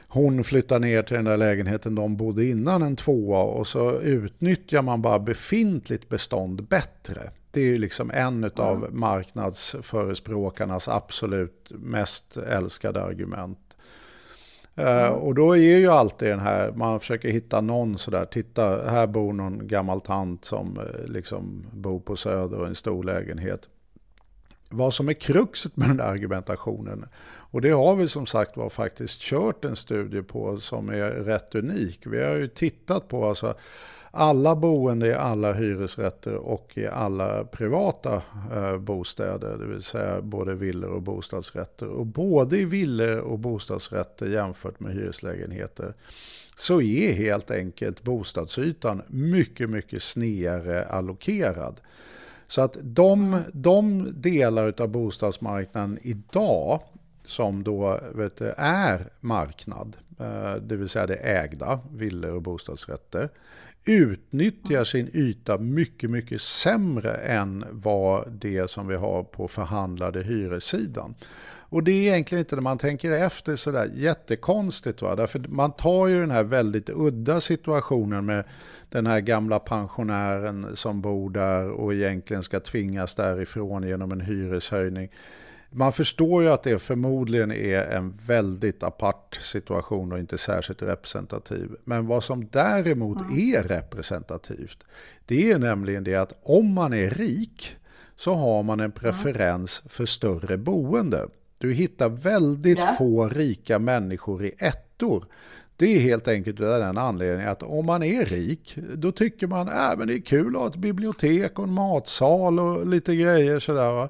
hon 0.09 0.45
flytta 0.45 0.79
ner 0.79 1.03
till 1.03 1.17
den 1.17 1.25
där 1.25 1.37
lägenheten 1.37 1.95
de 1.95 2.17
bodde 2.17 2.45
innan 2.45 2.83
en 2.83 2.97
tvåa 2.97 3.39
och 3.39 3.67
så 3.67 4.01
utnyttjar 4.01 4.83
man 4.83 5.03
bara 5.03 5.19
befintligt 5.19 6.09
bestånd 6.09 6.63
bättre. 6.63 7.31
Det 7.51 7.61
är 7.61 7.65
ju 7.65 7.79
liksom 7.79 8.11
en 8.11 8.51
av 8.57 8.89
marknadsförespråkarnas 8.93 10.89
absolut 10.89 11.71
mest 11.71 12.37
älskade 12.37 13.03
argument. 13.03 13.68
Mm. 14.79 15.13
och 15.13 15.35
då 15.35 15.57
är 15.57 15.79
ju 15.79 15.89
alltid 15.89 16.29
den 16.29 16.41
här, 16.41 16.73
man 16.73 17.01
försöker 17.01 17.29
hitta 17.29 17.61
någon 17.61 17.99
sådär, 17.99 18.25
titta 18.25 18.91
här 18.91 19.07
bor 19.07 19.33
någon 19.33 19.69
gammal 19.69 20.01
tant 20.01 20.45
som 20.45 20.79
eh, 20.79 21.11
liksom 21.11 21.67
bor 21.73 22.01
på 22.01 22.17
Söder 22.17 22.61
och 22.61 22.67
en 22.67 22.75
stor 22.75 23.05
lägenhet. 23.05 23.69
Vad 24.71 24.95
som 24.95 25.09
är 25.09 25.13
kruxet 25.13 25.77
med 25.77 25.89
den 25.89 25.97
där 25.97 26.05
argumentationen, 26.05 27.05
och 27.51 27.61
det 27.61 27.71
har 27.71 27.97
vi 27.97 28.09
som 28.09 28.27
sagt 28.27 28.57
var 28.57 28.69
faktiskt 28.69 29.21
kört 29.21 29.65
en 29.65 29.77
studie 29.77 30.23
på 30.23 30.61
som 30.61 30.89
är 30.89 31.11
rätt 31.11 31.55
unik. 31.55 32.01
Vi 32.07 32.25
har 32.25 32.35
ju 32.35 32.49
tittat 32.49 33.09
på 33.09 33.29
alltså 33.29 33.55
alla 34.11 34.57
boende 34.57 35.07
i 35.07 35.15
alla 35.15 35.53
hyresrätter 35.53 36.35
och 36.35 36.73
i 36.75 36.87
alla 36.87 37.45
privata 37.45 38.23
eh, 38.53 38.79
bostäder, 38.79 39.57
det 39.59 39.67
vill 39.67 39.83
säga 39.83 40.21
både 40.21 40.55
villor 40.55 40.91
och 40.91 41.03
bostadsrätter. 41.03 41.87
Och 41.87 42.07
både 42.07 42.59
i 42.59 42.65
villor 42.65 43.19
och 43.19 43.39
bostadsrätter 43.39 44.27
jämfört 44.27 44.81
med 44.81 44.93
hyreslägenheter 44.93 45.95
så 46.57 46.83
är 46.83 47.13
helt 47.13 47.51
enkelt 47.51 48.03
bostadsytan 48.03 49.03
mycket, 49.07 49.71
mycket 49.71 50.03
snedare 50.03 50.85
allokerad. 50.85 51.81
Så 52.47 52.63
att 52.63 52.77
de, 52.83 53.43
de 53.53 54.09
delar 54.15 54.75
av 54.81 54.89
bostadsmarknaden 54.89 55.99
idag 56.03 56.81
som 57.25 57.65
då 57.65 58.01
vet 58.15 58.37
du, 58.37 58.55
är 58.57 59.07
marknad, 59.21 59.97
eh, 60.21 60.55
det 60.55 60.77
vill 60.77 60.89
säga 60.89 61.07
det 61.07 61.17
ägda, 61.17 61.81
villor 61.95 62.35
och 62.35 62.43
bostadsrätter, 62.43 63.29
utnyttjar 63.89 64.85
sin 64.85 65.11
yta 65.15 65.59
mycket, 65.59 66.11
mycket 66.11 66.43
sämre 66.43 67.15
än 67.15 67.65
vad 67.71 68.33
det 68.33 68.71
som 68.71 68.89
vi 68.89 68.97
har 68.97 69.23
på 69.23 69.49
förhandlade 69.49 70.23
hyressidan. 70.23 71.15
Och 71.71 71.83
det 71.83 71.93
är 71.93 72.13
egentligen 72.13 72.41
inte 72.41 72.55
när 72.55 72.63
man 72.63 72.79
tänker 72.79 73.13
efter 73.13 73.57
sådär 73.57 73.91
jättekonstigt. 73.95 75.03
Va? 75.03 75.17
Därför 75.17 75.39
man 75.49 75.73
tar 75.73 76.07
ju 76.07 76.21
den 76.21 76.31
här 76.31 76.43
väldigt 76.43 76.91
udda 76.91 77.41
situationen 77.41 78.27
med 78.27 78.45
den 78.89 79.07
här 79.07 79.21
gamla 79.21 79.59
pensionären 79.59 80.77
som 80.77 81.01
bor 81.01 81.31
där 81.31 81.71
och 81.71 81.95
egentligen 81.95 82.43
ska 82.43 82.61
tvingas 82.61 83.15
därifrån 83.15 83.83
genom 83.83 84.13
en 84.13 84.21
hyreshöjning. 84.21 85.09
Man 85.71 85.93
förstår 85.93 86.43
ju 86.43 86.49
att 86.49 86.63
det 86.63 86.79
förmodligen 86.79 87.53
är 87.53 87.83
en 87.83 88.19
väldigt 88.27 88.83
apart 88.83 89.39
situation 89.43 90.13
och 90.13 90.19
inte 90.19 90.39
särskilt 90.39 90.83
representativ. 90.83 91.71
Men 91.85 92.07
vad 92.07 92.25
som 92.25 92.49
däremot 92.53 93.19
är 93.31 93.63
representativt, 93.63 94.85
det 95.27 95.51
är 95.51 95.59
nämligen 95.59 96.05
det 96.05 96.15
att 96.15 96.33
om 96.43 96.73
man 96.75 96.93
är 96.93 97.11
rik 97.11 97.77
så 98.17 98.35
har 98.35 98.63
man 98.63 98.81
en 98.81 98.93
preferens 98.93 99.83
för 99.87 100.07
större 100.07 100.57
boende. 100.57 101.29
Du 101.59 101.73
hittar 101.73 102.09
väldigt 102.09 102.79
ja. 102.79 102.95
få 102.99 103.29
rika 103.29 103.79
människor 103.79 104.45
i 104.45 104.55
ettor. 104.59 105.25
Det 105.77 105.97
är 105.97 106.01
helt 106.01 106.29
enkelt 106.29 106.61
av 106.61 106.81
den 106.81 106.99
anledningen 106.99 107.49
att 107.49 107.63
om 107.63 107.87
man 107.87 108.03
är 108.03 108.25
rik, 108.25 108.79
då 108.95 109.13
tycker 109.13 109.47
man 109.47 109.69
att 109.69 110.01
äh, 110.01 110.07
det 110.07 110.15
är 110.15 110.21
kul 110.21 110.57
att 110.57 110.61
ha 110.61 110.69
ett 110.69 110.77
bibliotek 110.77 111.59
och 111.59 111.65
en 111.65 111.73
matsal 111.73 112.61
och 112.61 112.87
lite 112.87 113.17
grejer 113.17 113.59
sådär. 113.59 114.09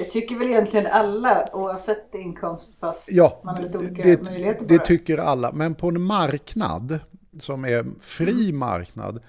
Det 0.00 0.10
tycker 0.10 0.38
väl 0.38 0.48
egentligen 0.48 0.86
alla 0.86 1.46
oavsett 1.52 2.14
inkomst 2.14 2.70
fast 2.80 3.12
ja, 3.12 3.40
man 3.44 3.56
har 3.56 3.62
lite 3.62 3.78
olika 3.78 4.02
det, 4.02 4.22
möjligheter 4.22 4.64
det. 4.66 4.78
Det 4.78 4.84
tycker 4.84 5.18
alla, 5.18 5.52
men 5.52 5.74
på 5.74 5.88
en 5.88 6.02
marknad 6.02 7.00
som 7.40 7.64
är 7.64 7.84
fri 8.00 8.48
mm. 8.48 8.58
marknad 8.58 9.22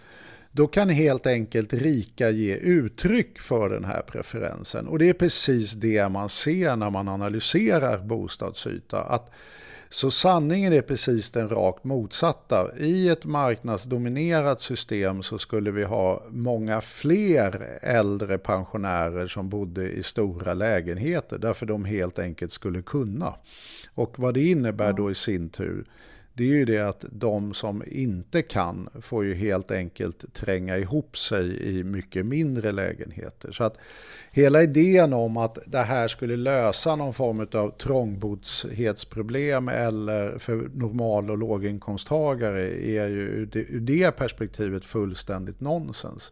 då 0.51 0.67
kan 0.67 0.89
helt 0.89 1.27
enkelt 1.27 1.73
rika 1.73 2.29
ge 2.29 2.55
uttryck 2.55 3.39
för 3.39 3.69
den 3.69 3.83
här 3.83 4.01
preferensen. 4.01 4.87
Och 4.87 4.99
det 4.99 5.09
är 5.09 5.13
precis 5.13 5.71
det 5.71 6.09
man 6.09 6.29
ser 6.29 6.75
när 6.75 6.89
man 6.89 7.07
analyserar 7.07 7.97
bostadsyta. 7.97 9.01
Att 9.01 9.31
så 9.89 10.11
sanningen 10.11 10.73
är 10.73 10.81
precis 10.81 11.31
den 11.31 11.49
rakt 11.49 11.83
motsatta. 11.83 12.71
I 12.77 13.09
ett 13.09 13.25
marknadsdominerat 13.25 14.61
system 14.61 15.23
så 15.23 15.37
skulle 15.37 15.71
vi 15.71 15.83
ha 15.83 16.23
många 16.29 16.81
fler 16.81 17.79
äldre 17.81 18.37
pensionärer 18.37 19.27
som 19.27 19.49
bodde 19.49 19.91
i 19.91 20.03
stora 20.03 20.53
lägenheter 20.53 21.37
därför 21.37 21.65
de 21.65 21.85
helt 21.85 22.19
enkelt 22.19 22.51
skulle 22.51 22.81
kunna. 22.81 23.35
Och 23.93 24.19
vad 24.19 24.33
det 24.33 24.43
innebär 24.43 24.93
då 24.93 25.11
i 25.11 25.15
sin 25.15 25.49
tur 25.49 25.85
det 26.33 26.43
är 26.43 26.47
ju 26.47 26.65
det 26.65 26.79
att 26.79 27.05
de 27.11 27.53
som 27.53 27.83
inte 27.87 28.41
kan 28.41 28.89
får 29.01 29.25
ju 29.25 29.33
helt 29.33 29.71
enkelt 29.71 30.33
tränga 30.33 30.77
ihop 30.77 31.17
sig 31.17 31.77
i 31.77 31.83
mycket 31.83 32.25
mindre 32.25 32.71
lägenheter. 32.71 33.51
Så 33.51 33.63
att 33.63 33.77
hela 34.31 34.63
idén 34.63 35.13
om 35.13 35.37
att 35.37 35.57
det 35.65 35.81
här 35.81 36.07
skulle 36.07 36.35
lösa 36.35 36.95
någon 36.95 37.13
form 37.13 37.47
av 37.53 37.77
trångboddhetsproblem 37.77 39.67
eller 39.67 40.37
för 40.37 40.69
normal 40.73 41.31
och 41.31 41.37
låginkomsttagare 41.37 42.61
är 42.85 43.07
ju 43.07 43.21
ur 43.69 43.79
det 43.79 44.11
perspektivet 44.11 44.85
fullständigt 44.85 45.61
nonsens. 45.61 46.31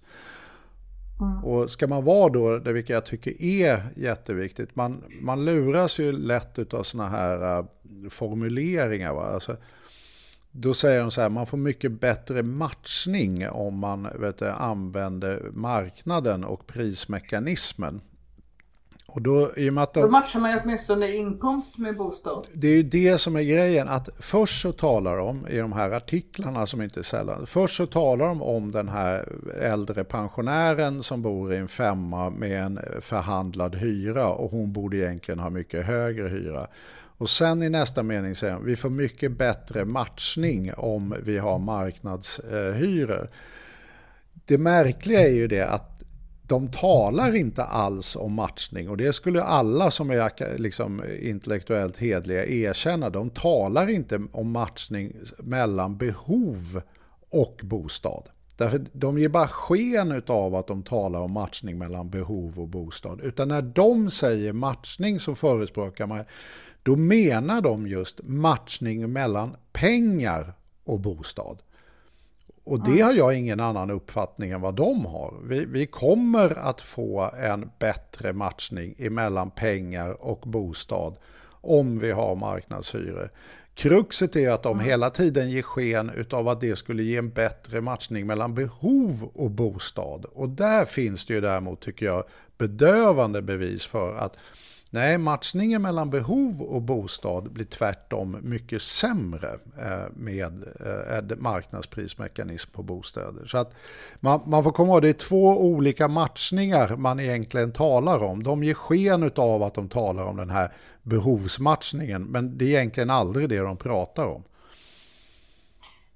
Mm. 1.19 1.43
Och 1.43 1.71
ska 1.71 1.87
man 1.87 2.03
vara 2.05 2.29
då, 2.29 2.57
det 2.57 2.73
vilket 2.73 2.93
jag 2.93 3.05
tycker 3.05 3.41
är 3.41 3.83
jätteviktigt, 3.95 4.75
man, 4.75 5.03
man 5.21 5.45
luras 5.45 5.99
ju 5.99 6.11
lätt 6.11 6.73
av 6.73 6.83
sådana 6.83 7.09
här 7.09 7.59
uh, 7.59 7.65
formuleringar. 8.09 9.13
Va? 9.13 9.23
Alltså, 9.23 9.57
då 10.51 10.73
säger 10.73 11.01
de 11.01 11.11
så 11.11 11.21
här, 11.21 11.29
man 11.29 11.45
får 11.45 11.57
mycket 11.57 11.91
bättre 11.91 12.43
matchning 12.43 13.49
om 13.49 13.77
man 13.77 14.07
vet 14.19 14.41
använder 14.41 15.49
marknaden 15.53 16.43
och 16.43 16.67
prismekanismen. 16.67 18.01
Och 19.11 19.21
då, 19.21 19.51
i 19.57 19.69
och 19.69 19.73
med 19.73 19.83
att 19.83 19.93
de, 19.93 20.01
då 20.01 20.09
matchar 20.09 20.39
man 20.39 20.51
ju 20.51 20.59
åtminstone 20.63 21.15
inkomst 21.15 21.77
med 21.77 21.97
bostad. 21.97 22.47
Det 22.53 22.67
är 22.67 22.75
ju 22.75 22.83
det 22.83 23.17
som 23.17 23.35
är 23.35 23.41
grejen. 23.41 23.87
Att 23.87 24.09
först 24.19 24.61
så 24.61 24.71
talar 24.71 25.17
de 25.17 25.47
i 25.47 25.57
de 25.57 25.73
här 25.73 25.91
artiklarna 25.91 26.65
som 26.65 26.81
inte 26.81 26.99
är 26.99 27.03
sällan. 27.03 27.45
Först 27.47 27.75
så 27.75 27.85
talar 27.85 28.27
de 28.27 28.41
om 28.41 28.71
den 28.71 28.89
här 28.89 29.27
äldre 29.61 30.03
pensionären 30.03 31.03
som 31.03 31.21
bor 31.21 31.53
i 31.53 31.57
en 31.57 31.67
femma 31.67 32.29
med 32.29 32.63
en 32.63 32.79
förhandlad 33.01 33.75
hyra. 33.75 34.27
Och 34.29 34.51
hon 34.51 34.73
borde 34.73 34.97
egentligen 34.97 35.39
ha 35.39 35.49
mycket 35.49 35.85
högre 35.85 36.27
hyra. 36.27 36.67
Och 37.19 37.29
sen 37.29 37.63
i 37.63 37.69
nästa 37.69 38.03
mening 38.03 38.35
säger 38.35 38.53
han, 38.53 38.65
vi 38.65 38.75
får 38.75 38.89
mycket 38.89 39.31
bättre 39.31 39.85
matchning 39.85 40.73
om 40.73 41.15
vi 41.23 41.37
har 41.37 41.59
marknadshyror. 41.59 43.29
Det 44.45 44.57
märkliga 44.57 45.21
är 45.21 45.33
ju 45.33 45.47
det 45.47 45.67
att 45.67 46.01
de 46.41 46.71
talar 46.71 47.35
inte 47.35 47.63
alls 47.63 48.15
om 48.15 48.33
matchning 48.33 48.89
och 48.89 48.97
det 48.97 49.13
skulle 49.13 49.43
alla 49.43 49.91
som 49.91 50.09
är 50.09 50.57
liksom 50.57 51.03
intellektuellt 51.21 51.97
hedliga 51.97 52.45
erkänna. 52.45 53.09
De 53.09 53.29
talar 53.29 53.89
inte 53.89 54.21
om 54.31 54.51
matchning 54.51 55.13
mellan 55.39 55.97
behov 55.97 56.81
och 57.29 57.61
bostad. 57.63 58.29
Därför 58.57 58.85
de 58.93 59.17
ger 59.17 59.29
bara 59.29 59.47
sken 59.47 60.23
av 60.27 60.55
att 60.55 60.67
de 60.67 60.83
talar 60.83 61.19
om 61.19 61.31
matchning 61.31 61.77
mellan 61.77 62.09
behov 62.09 62.59
och 62.59 62.67
bostad. 62.67 63.21
Utan 63.21 63.47
när 63.47 63.61
de 63.61 64.11
säger 64.11 64.53
matchning 64.53 65.19
så 65.19 65.35
förespråkar 65.35 66.07
man, 66.07 66.23
då 66.83 66.95
menar 66.95 67.61
de 67.61 67.87
just 67.87 68.19
matchning 68.23 69.13
mellan 69.13 69.55
pengar 69.71 70.53
och 70.83 70.99
bostad. 70.99 71.61
Och 72.63 72.83
det 72.83 73.01
har 73.01 73.13
jag 73.13 73.33
ingen 73.33 73.59
annan 73.59 73.91
uppfattning 73.91 74.51
än 74.51 74.61
vad 74.61 74.75
de 74.75 75.05
har. 75.05 75.33
Vi, 75.43 75.65
vi 75.65 75.85
kommer 75.85 76.59
att 76.59 76.81
få 76.81 77.31
en 77.39 77.69
bättre 77.79 78.33
matchning 78.33 78.95
emellan 78.97 79.51
pengar 79.51 80.25
och 80.25 80.39
bostad 80.39 81.15
om 81.61 81.99
vi 81.99 82.11
har 82.11 82.35
marknadshyror. 82.35 83.31
Kruxet 83.73 84.35
är 84.35 84.51
att 84.51 84.63
de 84.63 84.79
hela 84.79 85.09
tiden 85.09 85.49
ger 85.49 85.61
sken 85.61 86.25
av 86.31 86.47
att 86.47 86.61
det 86.61 86.75
skulle 86.75 87.03
ge 87.03 87.17
en 87.17 87.29
bättre 87.29 87.81
matchning 87.81 88.27
mellan 88.27 88.53
behov 88.53 89.31
och 89.33 89.51
bostad. 89.51 90.25
Och 90.25 90.49
där 90.49 90.85
finns 90.85 91.25
det 91.25 91.33
ju 91.33 91.41
däremot, 91.41 91.81
tycker 91.81 92.05
jag, 92.05 92.23
bedövande 92.57 93.41
bevis 93.41 93.85
för 93.85 94.15
att 94.15 94.35
Nej, 94.91 95.17
matchningen 95.17 95.81
mellan 95.81 96.09
behov 96.09 96.61
och 96.61 96.81
bostad 96.81 97.51
blir 97.51 97.65
tvärtom 97.65 98.37
mycket 98.41 98.81
sämre 98.81 99.59
eh, 99.77 100.11
med 100.13 100.63
eh, 101.29 101.37
marknadsprismekanism 101.37 102.71
på 102.71 102.83
bostäder. 102.83 103.45
Så 103.45 103.57
att 103.57 103.73
man, 104.19 104.41
man 104.45 104.63
får 104.63 104.71
komma 104.71 104.93
ihåg, 104.93 105.01
det 105.01 105.09
är 105.09 105.13
två 105.13 105.47
olika 105.47 106.07
matchningar 106.07 106.95
man 106.95 107.19
egentligen 107.19 107.71
talar 107.71 108.23
om. 108.23 108.43
De 108.43 108.63
ger 108.63 108.73
sken 108.73 109.31
av 109.35 109.63
att 109.63 109.73
de 109.73 109.89
talar 109.89 110.23
om 110.23 110.37
den 110.37 110.49
här 110.49 110.71
behovsmatchningen, 111.03 112.23
men 112.23 112.57
det 112.57 112.65
är 112.65 112.69
egentligen 112.69 113.09
aldrig 113.09 113.49
det 113.49 113.59
de 113.59 113.77
pratar 113.77 114.25
om. 114.25 114.43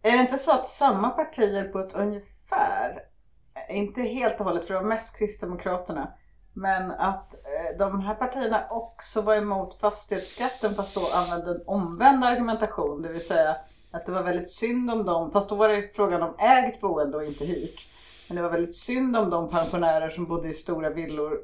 Är 0.01 0.11
det 0.11 0.23
inte 0.23 0.37
så 0.37 0.51
att 0.51 0.67
samma 0.67 1.09
partier 1.09 1.63
på 1.63 1.79
ett 1.79 1.93
ungefär, 1.93 2.99
inte 3.69 4.01
helt 4.01 4.39
och 4.39 4.45
hållet 4.45 4.67
för 4.67 4.73
det 4.73 4.79
var 4.79 4.87
mest 4.87 5.17
Kristdemokraterna, 5.17 6.13
men 6.53 6.91
att 6.91 7.33
eh, 7.33 7.62
de 7.77 8.01
här 8.01 8.15
partierna 8.15 8.67
också 8.69 9.21
var 9.21 9.35
emot 9.35 9.79
fastighetsskatten 9.79 10.75
fast 10.75 10.95
då 10.95 11.01
använde 11.13 11.51
en 11.51 11.63
omvänd 11.67 12.23
argumentation. 12.23 13.01
Det 13.01 13.09
vill 13.09 13.27
säga 13.27 13.55
att 13.91 14.05
det 14.05 14.11
var 14.11 14.23
väldigt 14.23 14.51
synd 14.51 14.91
om 14.91 15.05
dem, 15.05 15.31
fast 15.31 15.49
då 15.49 15.55
var 15.55 15.69
det 15.69 15.95
frågan 15.95 16.23
om 16.23 16.35
ägt 16.39 16.81
boende 16.81 17.17
och 17.17 17.25
inte 17.25 17.45
hyrt. 17.45 17.87
Men 18.27 18.35
det 18.35 18.41
var 18.41 18.49
väldigt 18.49 18.75
synd 18.75 19.17
om 19.17 19.29
de 19.29 19.49
pensionärer 19.49 20.09
som 20.09 20.25
bodde 20.25 20.49
i 20.49 20.53
stora 20.53 20.89
villor 20.89 21.39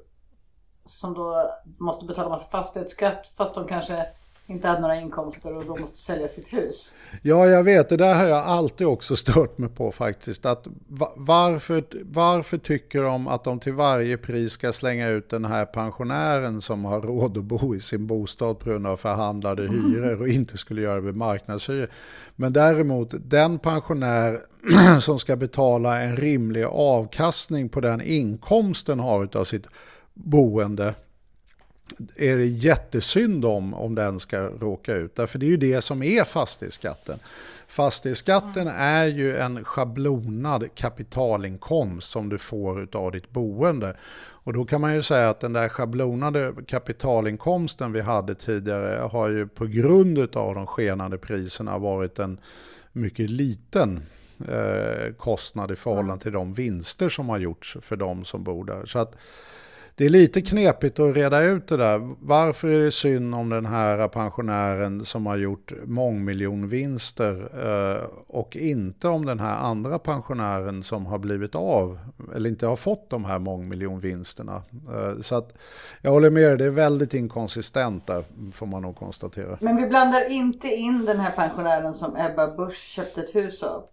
som 0.85 1.13
då 1.13 1.51
måste 1.79 2.05
betala 2.05 2.29
massa 2.29 2.45
fastighetsskatt 2.45 3.31
fast 3.37 3.55
de 3.55 3.67
kanske 3.67 4.05
inte 4.49 4.67
hade 4.67 4.81
några 4.81 4.95
inkomster 4.95 5.53
och 5.55 5.65
då 5.65 5.75
måste 5.75 5.97
sälja 5.97 6.27
sitt 6.27 6.53
hus. 6.53 6.91
Ja, 7.21 7.45
jag 7.45 7.63
vet. 7.63 7.89
Det 7.89 7.97
där 7.97 8.15
har 8.15 8.25
jag 8.25 8.45
alltid 8.45 8.87
också 8.87 9.15
stört 9.15 9.57
mig 9.57 9.69
på 9.69 9.91
faktiskt. 9.91 10.45
Att 10.45 10.67
varför, 11.15 11.83
varför 12.03 12.57
tycker 12.57 13.03
de 13.03 13.27
att 13.27 13.43
de 13.43 13.59
till 13.59 13.73
varje 13.73 14.17
pris 14.17 14.51
ska 14.51 14.71
slänga 14.71 15.09
ut 15.09 15.29
den 15.29 15.45
här 15.45 15.65
pensionären 15.65 16.61
som 16.61 16.85
har 16.85 17.01
råd 17.01 17.37
att 17.37 17.43
bo 17.43 17.75
i 17.75 17.81
sin 17.81 18.07
bostad 18.07 18.59
på 18.59 18.69
grund 18.69 18.87
av 18.87 18.97
förhandlade 18.97 19.61
hyror 19.61 20.21
och 20.21 20.27
inte 20.27 20.57
skulle 20.57 20.81
göra 20.81 20.95
det 20.95 21.01
med 21.01 21.15
marknadshyror. 21.15 21.89
Men 22.35 22.53
däremot 22.53 23.13
den 23.17 23.59
pensionär 23.59 24.39
som 25.01 25.19
ska 25.19 25.35
betala 25.35 26.01
en 26.01 26.17
rimlig 26.17 26.63
avkastning 26.63 27.69
på 27.69 27.81
den 27.81 28.01
inkomsten 28.01 28.99
har 28.99 29.37
av 29.37 29.43
sitt 29.43 29.67
boende 30.13 30.93
är 32.15 32.37
det 32.37 32.45
jättesynd 32.45 33.45
om, 33.45 33.73
om 33.73 33.95
den 33.95 34.19
ska 34.19 34.39
råka 34.41 34.95
ut. 34.95 35.15
Därför 35.15 35.39
det 35.39 35.45
är 35.45 35.49
ju 35.49 35.57
det 35.57 35.81
som 35.81 36.03
är 36.03 36.23
fastighetsskatten. 36.23 37.19
Fastighetsskatten 37.67 38.67
är 38.67 39.05
ju 39.05 39.37
en 39.37 39.63
schablonad 39.63 40.75
kapitalinkomst 40.75 42.11
som 42.11 42.29
du 42.29 42.37
får 42.37 42.87
av 42.91 43.11
ditt 43.11 43.29
boende. 43.29 43.95
Och 44.43 44.53
då 44.53 44.65
kan 44.65 44.81
man 44.81 44.95
ju 44.95 45.03
säga 45.03 45.29
att 45.29 45.39
den 45.39 45.53
där 45.53 45.69
schablonade 45.69 46.53
kapitalinkomsten 46.67 47.91
vi 47.93 48.01
hade 48.01 48.35
tidigare 48.35 48.99
har 49.07 49.29
ju 49.29 49.47
på 49.47 49.65
grund 49.65 50.35
av 50.35 50.55
de 50.55 50.67
skenande 50.67 51.17
priserna 51.17 51.77
varit 51.77 52.19
en 52.19 52.37
mycket 52.91 53.29
liten 53.29 54.01
eh, 54.47 55.13
kostnad 55.17 55.71
i 55.71 55.75
förhållande 55.75 56.23
till 56.23 56.31
de 56.31 56.53
vinster 56.53 57.09
som 57.09 57.29
har 57.29 57.37
gjorts 57.37 57.77
för 57.81 57.95
de 57.95 58.25
som 58.25 58.43
bor 58.43 58.65
där. 58.65 58.85
Så 58.85 58.99
att 58.99 59.15
det 59.99 60.05
är 60.05 60.09
lite 60.09 60.41
knepigt 60.41 60.99
att 60.99 61.15
reda 61.15 61.41
ut 61.41 61.67
det 61.67 61.77
där. 61.77 62.15
Varför 62.19 62.67
är 62.67 62.79
det 62.79 62.91
synd 62.91 63.35
om 63.35 63.49
den 63.49 63.65
här 63.65 64.07
pensionären 64.07 65.05
som 65.05 65.25
har 65.25 65.37
gjort 65.37 65.73
mångmiljonvinster 65.85 67.49
eh, 67.65 68.03
och 68.27 68.55
inte 68.55 69.07
om 69.07 69.25
den 69.25 69.39
här 69.39 69.57
andra 69.57 69.99
pensionären 69.99 70.83
som 70.83 71.05
har 71.05 71.19
blivit 71.19 71.55
av 71.55 71.99
eller 72.35 72.49
inte 72.49 72.67
har 72.67 72.75
fått 72.75 73.09
de 73.09 73.25
här 73.25 73.39
mångmiljonvinsterna. 73.39 74.61
Eh, 74.93 75.21
så 75.21 75.35
att 75.35 75.53
jag 76.01 76.11
håller 76.11 76.29
med 76.29 76.57
det 76.57 76.65
är 76.65 76.69
väldigt 76.69 77.13
inkonsistent 77.13 78.07
där 78.07 78.23
får 78.53 78.65
man 78.65 78.81
nog 78.81 78.95
konstatera. 78.95 79.57
Men 79.61 79.75
vi 79.75 79.87
blandar 79.87 80.31
inte 80.31 80.67
in 80.67 81.05
den 81.05 81.19
här 81.19 81.31
pensionären 81.31 81.93
som 81.93 82.15
Ebba 82.15 82.55
Busch 82.55 82.83
köpte 82.83 83.21
ett 83.21 83.35
hus 83.35 83.63
av. 83.63 83.83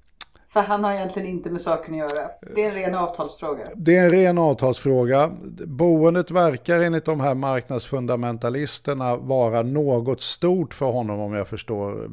För 0.48 0.60
han 0.60 0.84
har 0.84 0.92
egentligen 0.92 1.28
inte 1.28 1.50
med 1.50 1.60
saken 1.60 1.94
att 1.94 2.00
göra. 2.00 2.30
Det 2.54 2.62
är 2.62 2.68
en 2.68 2.74
ren 2.74 2.94
avtalsfråga. 2.94 3.64
Det 3.76 3.96
är 3.96 4.04
en 4.04 4.10
ren 4.10 4.38
avtalsfråga. 4.38 5.30
Boendet 5.66 6.30
verkar 6.30 6.80
enligt 6.80 7.04
de 7.04 7.20
här 7.20 7.34
marknadsfundamentalisterna 7.34 9.16
vara 9.16 9.62
något 9.62 10.20
stort 10.20 10.74
för 10.74 10.86
honom 10.86 11.20
om 11.20 11.32
jag 11.32 11.48
förstår 11.48 12.10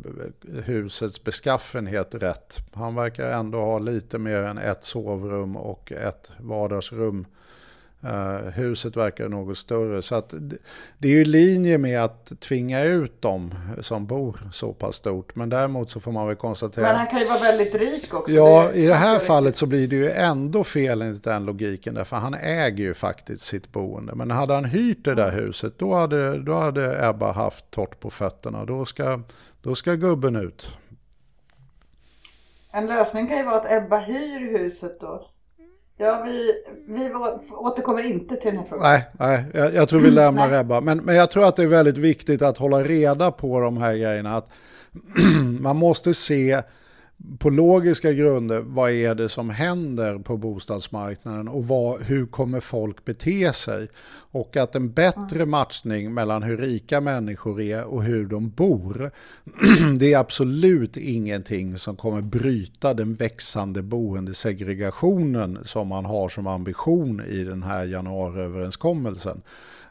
husets 0.66 1.24
beskaffenhet 1.24 2.16
rätt. 2.16 2.58
Han 2.74 2.96
verkar 2.96 3.30
ändå 3.30 3.58
ha 3.58 3.80
lite 3.80 4.18
mer 4.18 4.44
än 4.44 4.58
ett 4.58 4.84
sovrum 4.84 5.56
och 5.58 5.92
ett 5.92 6.32
vardagsrum 6.40 7.26
Uh, 8.06 8.50
huset 8.50 8.98
verkar 8.98 9.30
något 9.30 9.58
större. 9.58 10.02
Så 10.02 10.16
att 10.16 10.34
det 10.98 11.08
är 11.08 11.12
ju 11.12 11.22
i 11.22 11.26
linje 11.26 11.78
med 11.78 12.04
att 12.04 12.40
tvinga 12.40 12.84
ut 12.84 13.22
dem 13.22 13.54
som 13.82 14.06
bor 14.06 14.40
så 14.52 14.74
pass 14.74 14.96
stort. 14.96 15.36
Men 15.36 15.50
däremot 15.50 15.90
så 15.90 16.00
får 16.00 16.12
man 16.12 16.28
väl 16.28 16.36
konstatera. 16.36 16.88
Men 16.88 16.96
han 16.96 17.08
kan 17.08 17.20
ju 17.20 17.26
vara 17.26 17.40
väldigt 17.40 17.76
rik 17.76 18.14
också. 18.14 18.34
Ja, 18.34 18.70
det 18.74 18.80
i 18.80 18.86
det 18.86 18.94
här 18.94 19.20
fallet 19.20 19.58
så 19.58 19.66
blir 19.66 19.88
det 19.88 19.96
ju 19.96 20.12
ändå 20.12 20.64
fel 20.64 21.02
enligt 21.02 21.24
den 21.24 21.46
logiken. 21.46 21.94
Därför 21.94 22.16
han 22.16 22.34
äger 22.34 22.84
ju 22.84 22.94
faktiskt 22.94 23.44
sitt 23.44 23.72
boende. 23.72 24.16
Men 24.16 24.32
hade 24.32 24.54
han 24.54 24.66
hyrt 24.66 25.06
det 25.06 25.16
där 25.16 25.32
huset 25.32 25.74
då 25.78 25.94
hade, 25.96 26.38
då 26.38 26.54
hade 26.54 27.08
Ebba 27.10 27.32
haft 27.32 27.72
torrt 27.72 28.00
på 28.00 28.10
fötterna. 28.10 28.66
Då 28.66 28.86
ska, 28.86 29.20
då 29.62 29.76
ska 29.76 29.94
gubben 29.94 30.36
ut. 30.36 30.72
En 32.72 32.86
lösning 32.86 33.28
kan 33.28 33.38
ju 33.38 33.44
vara 33.44 33.62
att 33.62 33.72
Ebba 33.72 34.00
hyr 34.00 34.60
huset 34.60 35.00
då. 35.00 35.28
Ja, 35.98 36.24
vi, 36.26 36.54
vi 36.88 37.10
återkommer 37.52 38.06
inte 38.06 38.36
till 38.36 38.52
den 38.52 38.58
här 38.58 38.66
frågan. 38.70 38.84
Nej, 38.84 39.06
nej 39.20 39.46
jag, 39.54 39.74
jag 39.74 39.90
tror 39.90 40.00
vi 40.00 40.12
lämnar 40.12 40.50
Rebba. 40.50 40.82
Men, 40.82 40.98
men 40.98 41.16
jag 41.16 41.32
tror 41.32 41.46
att 41.46 41.56
det 41.56 41.64
är 41.64 41.68
väldigt 41.68 41.98
viktigt 41.98 42.42
att 42.42 42.58
hålla 42.58 42.84
reda 42.84 43.32
på 43.32 43.60
de 43.60 43.78
här 43.78 43.94
grejerna. 43.94 44.36
Att 44.36 44.50
man 45.60 45.78
måste 45.78 46.14
se 46.14 46.62
på 47.40 47.50
logiska 47.50 48.14
grunder, 48.14 48.60
vad 48.60 48.92
är 48.92 49.16
det 49.16 49.30
som 49.30 49.50
händer 49.50 50.20
på 50.20 50.38
bostadsmarknaden 50.38 51.48
och 51.48 51.68
vad, 51.68 52.02
hur 52.02 52.26
kommer 52.26 52.60
folk 52.60 53.06
bete 53.06 53.54
sig? 53.54 53.88
Och 54.32 54.58
att 54.58 54.76
en 54.76 54.92
bättre 54.92 55.46
matchning 55.46 56.14
mellan 56.14 56.44
hur 56.44 56.58
rika 56.58 57.02
människor 57.02 57.62
är 57.62 57.84
och 57.84 58.04
hur 58.04 58.26
de 58.26 58.50
bor, 58.50 59.12
det 59.98 60.14
är 60.14 60.18
absolut 60.18 60.98
ingenting 60.98 61.78
som 61.78 61.96
kommer 61.96 62.22
bryta 62.22 62.94
den 62.94 63.14
växande 63.14 63.82
boendesegregationen 63.82 65.60
som 65.64 65.88
man 65.88 66.06
har 66.06 66.30
som 66.30 66.48
ambition 66.48 67.22
i 67.26 67.44
den 67.44 67.64
här 67.64 67.86
januariöverenskommelsen. 67.86 69.42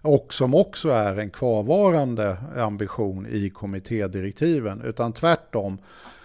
Och 0.03 0.35
som 0.35 0.55
också 0.55 0.89
är 0.89 1.17
en 1.17 1.31
kvarvarande 1.31 2.37
ambition 2.57 3.27
i 3.27 3.51
kommittédirektiven, 3.51 4.83
utan 4.83 5.13
tvärtom 5.13 5.79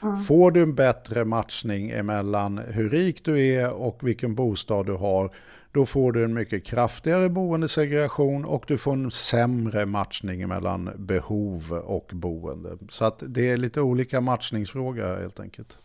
Mm. 0.04 0.18
Får 0.18 0.52
du 0.52 0.64
en 0.64 0.76
bättre 0.76 1.26
matchning 1.26 1.90
emellan 1.90 2.58
hur 2.58 2.90
rik 2.90 3.26
du 3.26 3.54
är 3.54 3.72
och 3.72 4.08
vilken 4.08 4.36
bostad 4.36 4.86
du 4.86 4.94
har, 4.94 5.32
då 5.72 5.86
får 5.86 6.12
du 6.12 6.24
en 6.24 6.34
mycket 6.34 6.66
kraftigare 6.66 7.30
boendesegregation 7.30 8.46
och 8.46 8.64
du 8.68 8.78
får 8.78 8.94
en 8.94 9.12
sämre 9.12 9.86
matchning 9.86 10.48
mellan 10.48 10.90
behov 10.96 11.72
och 11.72 12.10
boende. 12.14 12.78
Så 12.90 13.06
att 13.06 13.24
det 13.28 13.50
är 13.50 13.58
lite 13.58 13.82
olika 13.82 14.22
matchningsfrågor 14.22 15.22
helt 15.22 15.40
enkelt. 15.40 15.78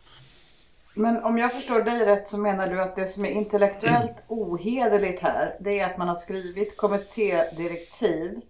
Men 0.95 1.25
om 1.25 1.39
jag 1.39 1.53
förstår 1.53 1.83
dig 1.83 2.07
rätt 2.07 2.29
så 2.29 2.39
menar 2.39 2.67
du 2.67 2.83
att 2.83 2.97
det 2.97 3.07
som 3.07 3.25
är 3.25 3.31
intellektuellt 3.31 4.17
ohederligt 4.29 5.23
här, 5.23 5.57
det 5.61 5.81
är 5.81 5.87
att 5.87 5.99
man 5.99 6.09
har 6.09 6.15
skrivit 6.15 6.77
kommittédirektiv 6.77 8.41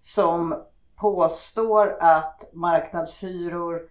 som 0.00 0.54
påstår 0.96 1.96
att 2.00 2.50
marknadshyror 2.52 3.82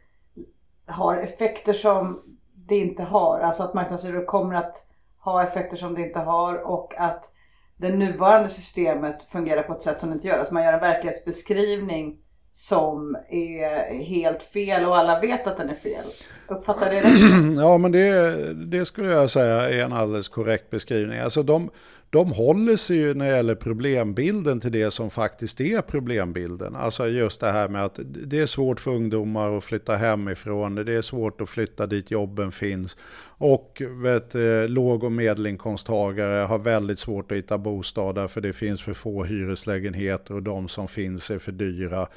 har 0.86 1.18
effekter 1.18 1.74
som 1.74 2.22
det 2.54 2.78
inte 2.78 3.04
har. 3.04 3.40
Alltså 3.40 3.64
att 3.64 3.74
marknadshyror 3.74 4.26
kommer 4.26 4.56
att 4.56 4.88
ha 5.20 5.44
effekter 5.44 5.78
som 5.78 5.96
det 5.96 6.02
inte 6.02 6.20
har 6.20 6.56
och 6.56 6.94
att 6.98 7.34
det 7.78 7.90
nuvarande 7.90 8.50
systemet 8.50 9.24
fungerar 9.24 9.64
på 9.64 9.74
ett 9.74 9.82
sätt 9.82 10.00
som 10.00 10.10
det 10.10 10.16
inte 10.16 10.28
gör. 10.28 10.40
Alltså 10.40 10.54
man 10.54 10.64
gör 10.64 10.74
en 10.74 10.80
verklighetsbeskrivning 10.80 12.18
som 12.60 13.16
är 13.30 14.04
helt 14.04 14.44
fel 14.44 14.86
och 14.86 14.98
alla 14.98 15.20
vet 15.20 15.48
att 15.48 15.58
den 15.58 15.70
är 15.70 15.76
fel. 15.76 16.06
Uppfattar 16.48 16.90
det 16.90 17.02
rätt? 17.02 17.58
Ja, 17.58 17.78
men 17.78 17.92
det, 17.92 18.54
det 18.54 18.86
skulle 18.86 19.14
jag 19.14 19.30
säga 19.30 19.70
är 19.70 19.84
en 19.84 19.94
alldeles 19.94 20.28
korrekt 20.28 20.70
beskrivning. 20.70 21.20
Alltså 21.20 21.44
de, 21.44 21.70
de 22.10 22.32
håller 22.32 22.78
sig 22.78 22.98
ju 22.98 23.14
när 23.14 23.26
det 23.26 23.36
gäller 23.36 23.56
problembilden 23.56 24.60
till 24.60 24.72
det 24.72 24.92
som 24.92 25.10
faktiskt 25.10 25.62
är 25.62 25.82
problembilden. 25.82 26.76
Alltså 26.76 27.08
just 27.08 27.42
det 27.42 27.52
här 27.52 27.68
med 27.68 27.86
att 27.86 28.00
det 28.04 28.40
är 28.40 28.46
svårt 28.46 28.80
för 28.80 28.92
ungdomar 28.92 29.58
att 29.58 29.64
flytta 29.64 29.96
hemifrån, 29.96 30.76
det 30.76 30.94
är 30.94 31.02
svårt 31.02 31.42
att 31.42 31.50
flytta 31.50 31.88
dit 31.88 32.12
jobben 32.12 32.52
finns. 32.52 32.98
Och 33.40 33.82
vet, 34.04 34.36
eh, 34.36 34.68
låg 34.68 35.04
och 35.04 35.12
medelinkomsttagare 35.12 36.46
har 36.46 36.60
väldigt 36.60 37.00
svårt 37.00 37.32
att 37.32 37.38
hitta 37.38 37.58
bostad 37.58 38.32
för 38.32 38.42
det 38.42 38.54
finns 38.54 38.82
för 38.82 38.94
få 38.94 39.24
hyreslägenheter 39.24 40.34
och 40.34 40.44
de 40.44 40.68
som 40.68 40.88
finns 40.88 41.32
är 41.32 41.40
för 41.40 41.52
dyra. 41.52 42.08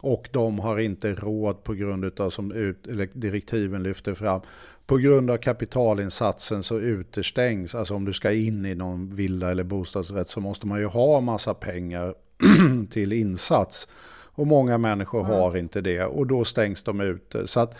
Och 0.00 0.28
de 0.32 0.58
har 0.58 0.78
inte 0.78 1.14
råd 1.14 1.64
på 1.64 1.74
grund 1.74 2.20
av 2.20 2.30
som 2.30 2.74
direktiven 3.12 3.82
lyfter 3.82 4.14
fram 4.14 4.40
på 4.86 4.96
grund 4.96 5.30
av 5.30 5.36
kapitalinsatsen 5.36 6.62
så 6.62 6.78
utestängs, 6.78 7.74
alltså 7.74 7.94
om 7.94 8.04
du 8.04 8.12
ska 8.12 8.32
in 8.32 8.66
i 8.66 8.74
någon 8.74 9.14
villa 9.14 9.50
eller 9.50 9.64
bostadsrätt 9.64 10.28
så 10.28 10.40
måste 10.40 10.66
man 10.66 10.78
ju 10.78 10.86
ha 10.86 11.20
massa 11.20 11.54
pengar 11.54 12.14
till 12.90 13.12
insats. 13.12 13.88
Och 14.36 14.46
många 14.46 14.78
människor 14.78 15.20
mm. 15.20 15.32
har 15.32 15.56
inte 15.56 15.80
det 15.80 16.04
och 16.04 16.26
då 16.26 16.44
stängs 16.44 16.82
de 16.82 17.00
ute. 17.00 17.46
Så 17.46 17.60
att 17.60 17.74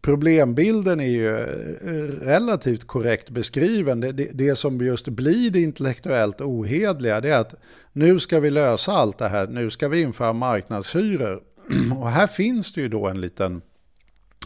problembilden 0.00 1.00
är 1.00 1.08
ju 1.08 1.38
eh, 1.38 2.24
relativt 2.24 2.86
korrekt 2.86 3.30
beskriven. 3.30 4.00
Det, 4.00 4.12
det, 4.12 4.28
det, 4.32 4.56
som 4.56 4.80
just 4.80 5.08
blir 5.08 5.50
det 5.50 5.60
intellektuellt 5.60 6.40
ohedliga 6.40 7.20
det 7.20 7.30
är 7.30 7.40
att 7.40 7.54
nu 7.92 8.20
ska 8.20 8.40
vi 8.40 8.50
lösa 8.50 8.92
allt 8.92 9.18
det 9.18 9.28
här, 9.28 9.46
nu 9.46 9.70
ska 9.70 9.88
vi 9.88 10.00
införa 10.00 10.32
marknadshyror. 10.32 11.42
Och 12.00 12.10
här 12.10 12.26
finns 12.26 12.72
det 12.72 12.80
ju 12.80 12.88
då 12.88 13.08
en 13.08 13.20
liten 13.20 13.62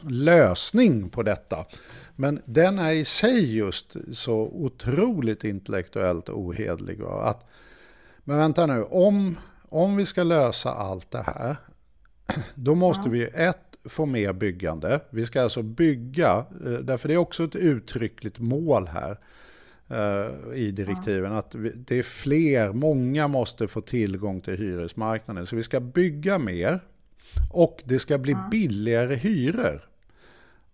lösning 0.08 1.10
på 1.10 1.22
detta. 1.22 1.66
Men 2.16 2.42
den 2.44 2.78
är 2.78 2.92
i 2.92 3.04
sig 3.04 3.56
just 3.56 3.96
så 4.12 4.34
otroligt 4.34 5.44
intellektuellt 5.44 6.28
ohedlig. 6.28 7.02
Att, 7.02 7.46
men 8.24 8.38
vänta 8.38 8.66
nu, 8.66 8.82
om, 8.82 9.36
om 9.68 9.96
vi 9.96 10.06
ska 10.06 10.22
lösa 10.22 10.70
allt 10.70 11.10
det 11.10 11.22
här, 11.26 11.56
då 12.54 12.74
måste 12.74 13.02
ja. 13.04 13.10
vi 13.10 13.24
ett 13.24 13.66
få 13.84 14.06
mer 14.06 14.32
byggande. 14.32 15.00
Vi 15.10 15.26
ska 15.26 15.42
alltså 15.42 15.62
bygga, 15.62 16.44
eh, 16.64 16.72
därför 16.72 17.08
det 17.08 17.14
är 17.14 17.18
också 17.18 17.44
ett 17.44 17.56
uttryckligt 17.56 18.38
mål 18.38 18.88
här 18.88 19.18
uh, 19.90 20.56
i 20.56 20.70
direktiven, 20.70 21.32
ja. 21.32 21.38
att 21.38 21.54
det 21.74 21.98
är 21.98 22.02
fler, 22.02 22.72
många 22.72 23.28
måste 23.28 23.68
få 23.68 23.80
tillgång 23.80 24.40
till 24.40 24.56
hyresmarknaden. 24.56 25.46
Så 25.46 25.56
vi 25.56 25.62
ska 25.62 25.80
bygga 25.80 26.38
mer 26.38 26.80
och 27.52 27.82
det 27.84 27.98
ska 27.98 28.18
bli 28.18 28.36
billigare 28.50 29.14
hyror. 29.14 29.88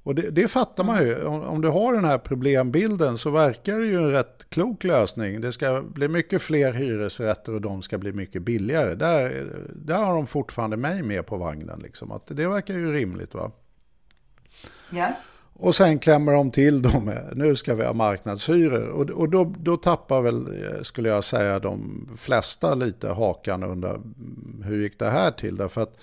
Och 0.02 0.14
det, 0.14 0.30
det 0.30 0.48
fattar 0.48 0.84
man 0.84 1.02
ju. 1.02 1.24
Om, 1.24 1.42
om, 1.42 1.60
du 1.60 1.68
har 1.68 1.92
den 1.92 2.04
här 2.04 2.18
problembilden 2.18 3.18
så 3.18 3.30
verkar 3.30 3.78
det 3.78 3.86
ju 3.86 3.96
en 3.96 4.10
rätt 4.10 4.46
klok 4.48 4.84
lösning. 4.84 5.40
Det 5.40 5.52
ska 5.52 5.82
bli 5.82 6.08
mycket 6.08 6.42
fler 6.42 6.72
hyresrätter 6.72 7.54
och 7.54 7.60
de 7.60 7.82
ska 7.82 7.98
bli 7.98 8.12
mycket 8.12 8.42
billigare. 8.42 8.94
Där, 8.94 9.46
där 9.74 9.98
har 9.98 10.14
de 10.14 10.26
fortfarande 10.26 10.76
mig 10.76 11.02
med 11.02 11.26
på 11.26 11.36
vagnen. 11.36 11.80
Liksom. 11.82 12.12
Att 12.12 12.26
det 12.26 12.48
verkar 12.48 12.74
ju 12.74 12.92
rimligt. 12.92 13.34
va? 13.34 13.50
Ja. 14.90 15.12
Och 15.54 15.74
sen 15.74 15.98
klämmer 15.98 16.32
de 16.32 16.50
till 16.50 16.82
då 16.82 17.00
med, 17.00 17.32
nu 17.34 17.56
ska 17.56 17.74
vi 17.74 17.84
ha 17.84 17.92
marknadshyror. 17.92 18.88
Och, 18.88 19.10
och 19.10 19.28
då, 19.28 19.54
då 19.58 19.76
tappar 19.76 20.20
väl, 20.20 20.48
skulle 20.82 21.08
jag 21.08 21.24
säga, 21.24 21.58
de 21.58 22.08
flesta 22.16 22.74
lite 22.74 23.08
hakan 23.08 23.62
under 23.62 24.00
hur 24.64 24.82
gick 24.82 24.98
det 24.98 25.10
här 25.10 25.30
till? 25.30 25.56
Därför 25.56 25.82
att 25.82 25.96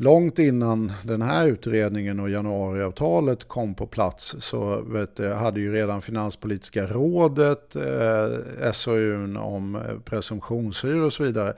långt 0.00 0.38
innan 0.38 0.92
den 1.04 1.22
här 1.22 1.46
utredningen 1.46 2.20
och 2.20 2.30
januariavtalet 2.30 3.48
kom 3.48 3.74
på 3.74 3.86
plats 3.86 4.36
så 4.40 4.80
vet 4.80 5.18
hade 5.18 5.60
ju 5.60 5.72
redan 5.72 6.02
Finanspolitiska 6.02 6.86
rådet, 6.86 7.76
eh, 7.76 8.72
SOUn 8.72 9.36
om 9.36 9.74
eh, 9.74 9.98
presumtionshyror 10.04 11.06
och 11.06 11.12
så 11.12 11.22
vidare. 11.22 11.54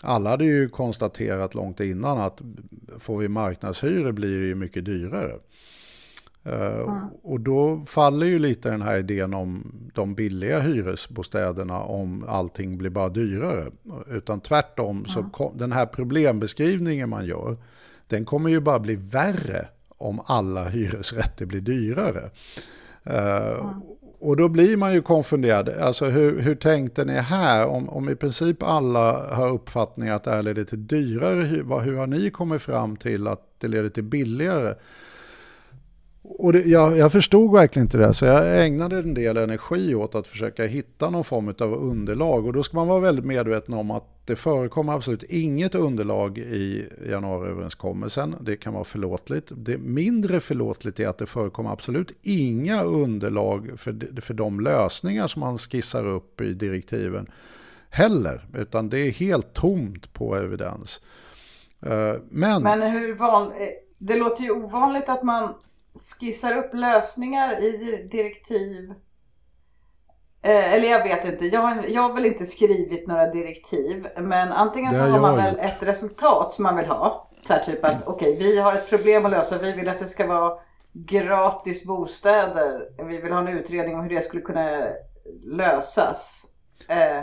Alla 0.00 0.30
hade 0.30 0.44
ju 0.44 0.68
konstaterat 0.68 1.54
långt 1.54 1.80
innan 1.80 2.18
att 2.18 2.42
får 2.98 3.18
vi 3.18 3.28
marknadshyror 3.28 4.12
blir 4.12 4.40
det 4.40 4.46
ju 4.46 4.54
mycket 4.54 4.84
dyrare. 4.84 5.32
Mm. 6.44 7.08
Och 7.22 7.40
då 7.40 7.82
faller 7.86 8.26
ju 8.26 8.38
lite 8.38 8.70
den 8.70 8.82
här 8.82 8.98
idén 8.98 9.34
om 9.34 9.74
de 9.94 10.14
billiga 10.14 10.60
hyresbostäderna 10.60 11.78
om 11.80 12.24
allting 12.28 12.78
blir 12.78 12.90
bara 12.90 13.08
dyrare. 13.08 13.70
Utan 14.10 14.40
tvärtom, 14.40 14.96
mm. 14.96 15.08
så 15.08 15.22
kom, 15.22 15.58
den 15.58 15.72
här 15.72 15.86
problembeskrivningen 15.86 17.08
man 17.08 17.26
gör, 17.26 17.56
den 18.08 18.24
kommer 18.24 18.50
ju 18.50 18.60
bara 18.60 18.78
bli 18.78 18.94
värre 18.96 19.66
om 19.88 20.20
alla 20.24 20.64
hyresrätter 20.68 21.46
blir 21.46 21.60
dyrare. 21.60 22.30
Mm. 23.04 23.66
Och 24.24 24.36
då 24.36 24.48
blir 24.48 24.76
man 24.76 24.92
ju 24.92 25.02
konfunderad. 25.02 25.68
Alltså 25.68 26.04
hur, 26.04 26.40
hur 26.40 26.54
tänkte 26.54 27.04
ni 27.04 27.12
här? 27.12 27.66
Om, 27.66 27.88
om 27.88 28.08
i 28.08 28.14
princip 28.14 28.62
alla 28.62 29.34
har 29.34 29.48
uppfattningen 29.48 30.14
att 30.14 30.24
det 30.24 30.30
här 30.30 30.42
leder 30.42 30.64
till 30.64 30.86
dyrare, 30.86 31.40
hur, 31.40 31.96
har 31.96 32.06
ni 32.06 32.30
kommit 32.30 32.62
fram 32.62 32.96
till 32.96 33.26
att 33.26 33.40
det 33.58 33.68
leder 33.68 33.88
till 33.88 34.04
billigare? 34.04 34.74
Och 36.38 36.52
det, 36.52 36.62
jag, 36.62 36.98
jag, 36.98 37.12
förstod 37.12 37.52
verkligen 37.52 37.86
inte 37.86 37.98
det, 37.98 38.14
så 38.14 38.24
jag 38.24 38.66
ägnade 38.66 38.98
en 38.98 39.14
del 39.14 39.36
energi 39.36 39.94
åt 39.94 40.14
att 40.14 40.26
försöka 40.26 40.66
hitta 40.66 41.10
någon 41.10 41.24
form 41.24 41.54
av 41.60 41.74
underlag. 41.74 42.46
Och 42.46 42.52
då 42.52 42.62
ska 42.62 42.76
man 42.76 42.88
vara 42.88 43.00
väldigt 43.00 43.24
medveten 43.24 43.74
om 43.74 43.90
att 43.90 44.04
det 44.24 44.36
förekommer 44.36 44.92
absolut 44.92 45.22
inget 45.22 45.74
underlag 45.74 46.38
i 46.38 46.88
januariöverenskommelsen. 47.10 48.36
Det 48.40 48.56
kan 48.56 48.72
vara 48.72 48.84
förlåtligt. 48.84 49.52
Det 49.56 49.78
mindre 49.78 50.40
förlåtligt 50.40 51.00
är 51.00 51.08
att 51.08 51.18
det 51.18 51.26
förekommer 51.26 51.70
absolut 51.72 52.12
inga 52.22 52.82
underlag 52.82 53.70
för, 53.76 54.20
för 54.20 54.34
de 54.34 54.60
lösningar 54.60 55.26
som 55.26 55.40
man 55.40 55.58
skissar 55.58 56.06
upp 56.06 56.40
i 56.40 56.54
direktiven 56.54 57.30
heller. 57.90 58.46
Utan 58.54 58.88
det 58.88 58.98
är 58.98 59.10
helt 59.10 59.54
tomt 59.54 60.12
på 60.12 60.36
evidens. 60.36 61.00
Eh, 61.86 62.14
men, 62.30 62.62
Men 62.62 62.82
hur 62.82 63.14
van... 63.14 63.52
Eh, 63.52 63.68
det 63.98 64.16
låter 64.16 64.42
ju 64.44 64.50
ovanligt 64.50 65.08
att 65.08 65.22
man 65.22 65.54
skissar 65.94 66.56
upp 66.56 66.74
lösningar 66.74 67.64
i 67.64 68.02
direktiv. 68.10 68.90
Eh, 70.42 70.74
eller 70.74 70.90
jag 70.90 71.02
vet 71.02 71.24
inte, 71.24 71.46
jag 71.46 71.60
har, 71.60 71.84
jag 71.88 72.02
har 72.02 72.12
väl 72.12 72.26
inte 72.26 72.46
skrivit 72.46 73.08
några 73.08 73.26
direktiv. 73.26 74.08
Men 74.16 74.52
antingen 74.52 74.90
så 74.90 74.96
har 74.96 75.20
man 75.20 75.36
väl 75.36 75.58
ett 75.58 75.82
resultat 75.82 76.54
som 76.54 76.62
man 76.62 76.76
vill 76.76 76.86
ha. 76.86 77.30
Så 77.40 77.52
här 77.52 77.64
typ 77.64 77.84
att 77.84 78.06
okej, 78.06 78.32
okay, 78.32 78.46
vi 78.48 78.60
har 78.60 78.74
ett 78.74 78.90
problem 78.90 79.24
att 79.24 79.30
lösa. 79.30 79.58
Vi 79.58 79.72
vill 79.72 79.88
att 79.88 79.98
det 79.98 80.08
ska 80.08 80.26
vara 80.26 80.58
gratis 80.92 81.84
bostäder. 81.84 82.88
Vi 83.08 83.20
vill 83.20 83.32
ha 83.32 83.40
en 83.40 83.48
utredning 83.48 83.94
om 83.94 84.02
hur 84.02 84.10
det 84.10 84.22
skulle 84.22 84.42
kunna 84.42 84.88
lösas. 85.44 86.46
Eh, 86.88 87.22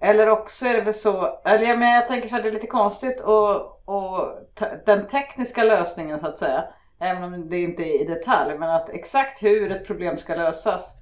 eller 0.00 0.28
också 0.28 0.66
är 0.66 0.74
det 0.74 0.80
väl 0.80 0.94
så, 0.94 1.40
eller 1.44 1.66
jag, 1.66 1.78
men 1.78 1.94
jag 1.94 2.08
tänker 2.08 2.28
så 2.28 2.34
här, 2.34 2.42
det 2.42 2.48
är 2.48 2.52
lite 2.52 2.66
konstigt 2.66 3.20
och, 3.20 3.88
och 3.88 4.28
den 4.86 5.06
tekniska 5.06 5.64
lösningen 5.64 6.20
så 6.20 6.26
att 6.26 6.38
säga, 6.38 6.64
även 7.00 7.22
om 7.22 7.48
det 7.48 7.58
inte 7.58 7.82
är 7.82 8.02
i 8.02 8.04
detalj, 8.04 8.58
men 8.58 8.70
att 8.70 8.88
exakt 8.88 9.42
hur 9.42 9.70
ett 9.70 9.86
problem 9.86 10.16
ska 10.16 10.34
lösas 10.34 10.94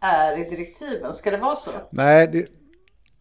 är 0.00 0.46
i 0.46 0.50
direktiven. 0.50 1.14
Ska 1.14 1.30
det 1.30 1.36
vara 1.36 1.56
så? 1.56 1.70
Nej, 1.90 2.28
det, 2.28 2.46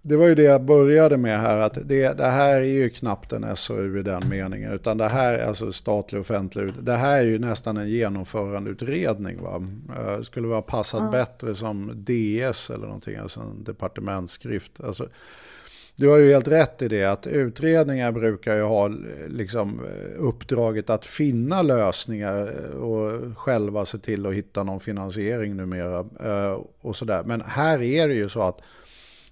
det 0.01 0.15
var 0.15 0.27
ju 0.27 0.35
det 0.35 0.43
jag 0.43 0.63
började 0.63 1.17
med 1.17 1.41
här, 1.41 1.57
att 1.57 1.77
det, 1.83 2.17
det 2.17 2.25
här 2.25 2.55
är 2.55 2.63
ju 2.63 2.89
knappt 2.89 3.31
en 3.31 3.55
SOU 3.55 3.99
i 3.99 4.03
den 4.03 4.29
meningen, 4.29 4.71
utan 4.71 4.97
det 4.97 5.07
här 5.07 5.33
är 5.33 5.47
alltså 5.47 5.71
statlig 5.71 6.21
offentlig, 6.21 6.71
det 6.81 6.95
här 6.95 7.17
är 7.17 7.25
ju 7.25 7.39
nästan 7.39 7.77
en 7.77 7.89
genomförandeutredning. 7.89 9.41
Va? 9.41 9.63
Eh, 9.97 10.21
skulle 10.21 10.47
vara 10.47 10.61
passat 10.61 11.11
bättre 11.11 11.55
som 11.55 11.91
DS 11.95 12.69
eller 12.69 12.85
någonting, 12.85 13.17
alltså 13.17 13.39
en 13.39 13.63
departementsskrift. 13.63 14.83
Alltså, 14.83 15.07
du 15.95 16.09
har 16.09 16.17
ju 16.17 16.31
helt 16.31 16.47
rätt 16.47 16.81
i 16.81 16.87
det 16.87 17.03
att 17.03 17.27
utredningar 17.27 18.11
brukar 18.11 18.55
ju 18.55 18.61
ha 18.61 18.85
eh, 18.85 18.93
liksom, 19.27 19.85
eh, 19.85 20.23
uppdraget 20.23 20.89
att 20.89 21.05
finna 21.05 21.61
lösningar 21.61 22.47
eh, 22.47 22.77
och 22.77 23.37
själva 23.37 23.85
se 23.85 23.97
till 23.97 24.25
att 24.25 24.33
hitta 24.33 24.63
någon 24.63 24.79
finansiering 24.79 25.55
numera. 25.55 26.05
Och 26.81 26.95
sådär. 26.95 27.23
Men 27.23 27.41
här 27.41 27.81
är 27.81 28.07
det 28.07 28.13
ju 28.13 28.29
så 28.29 28.41
att 28.41 28.61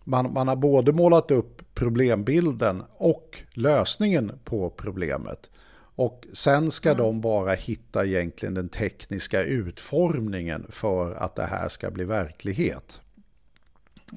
man, 0.03 0.34
man 0.34 0.47
har 0.47 0.55
både 0.55 0.91
målat 0.91 1.32
upp 1.32 1.62
problembilden 1.74 2.84
och 2.97 3.39
lösningen 3.53 4.32
på 4.43 4.70
problemet. 4.70 5.49
Och 5.95 6.26
sen 6.34 6.72
ska 6.72 6.93
de 6.93 7.22
bara 7.22 7.53
hitta 7.53 8.05
egentligen 8.05 8.53
den 8.53 8.70
tekniska 8.70 9.43
utformningen 9.43 10.66
för 10.70 11.14
att 11.14 11.36
det 11.36 11.45
här 11.45 11.70
ska 11.70 11.91
bli 11.91 12.03
verklighet. 12.03 13.01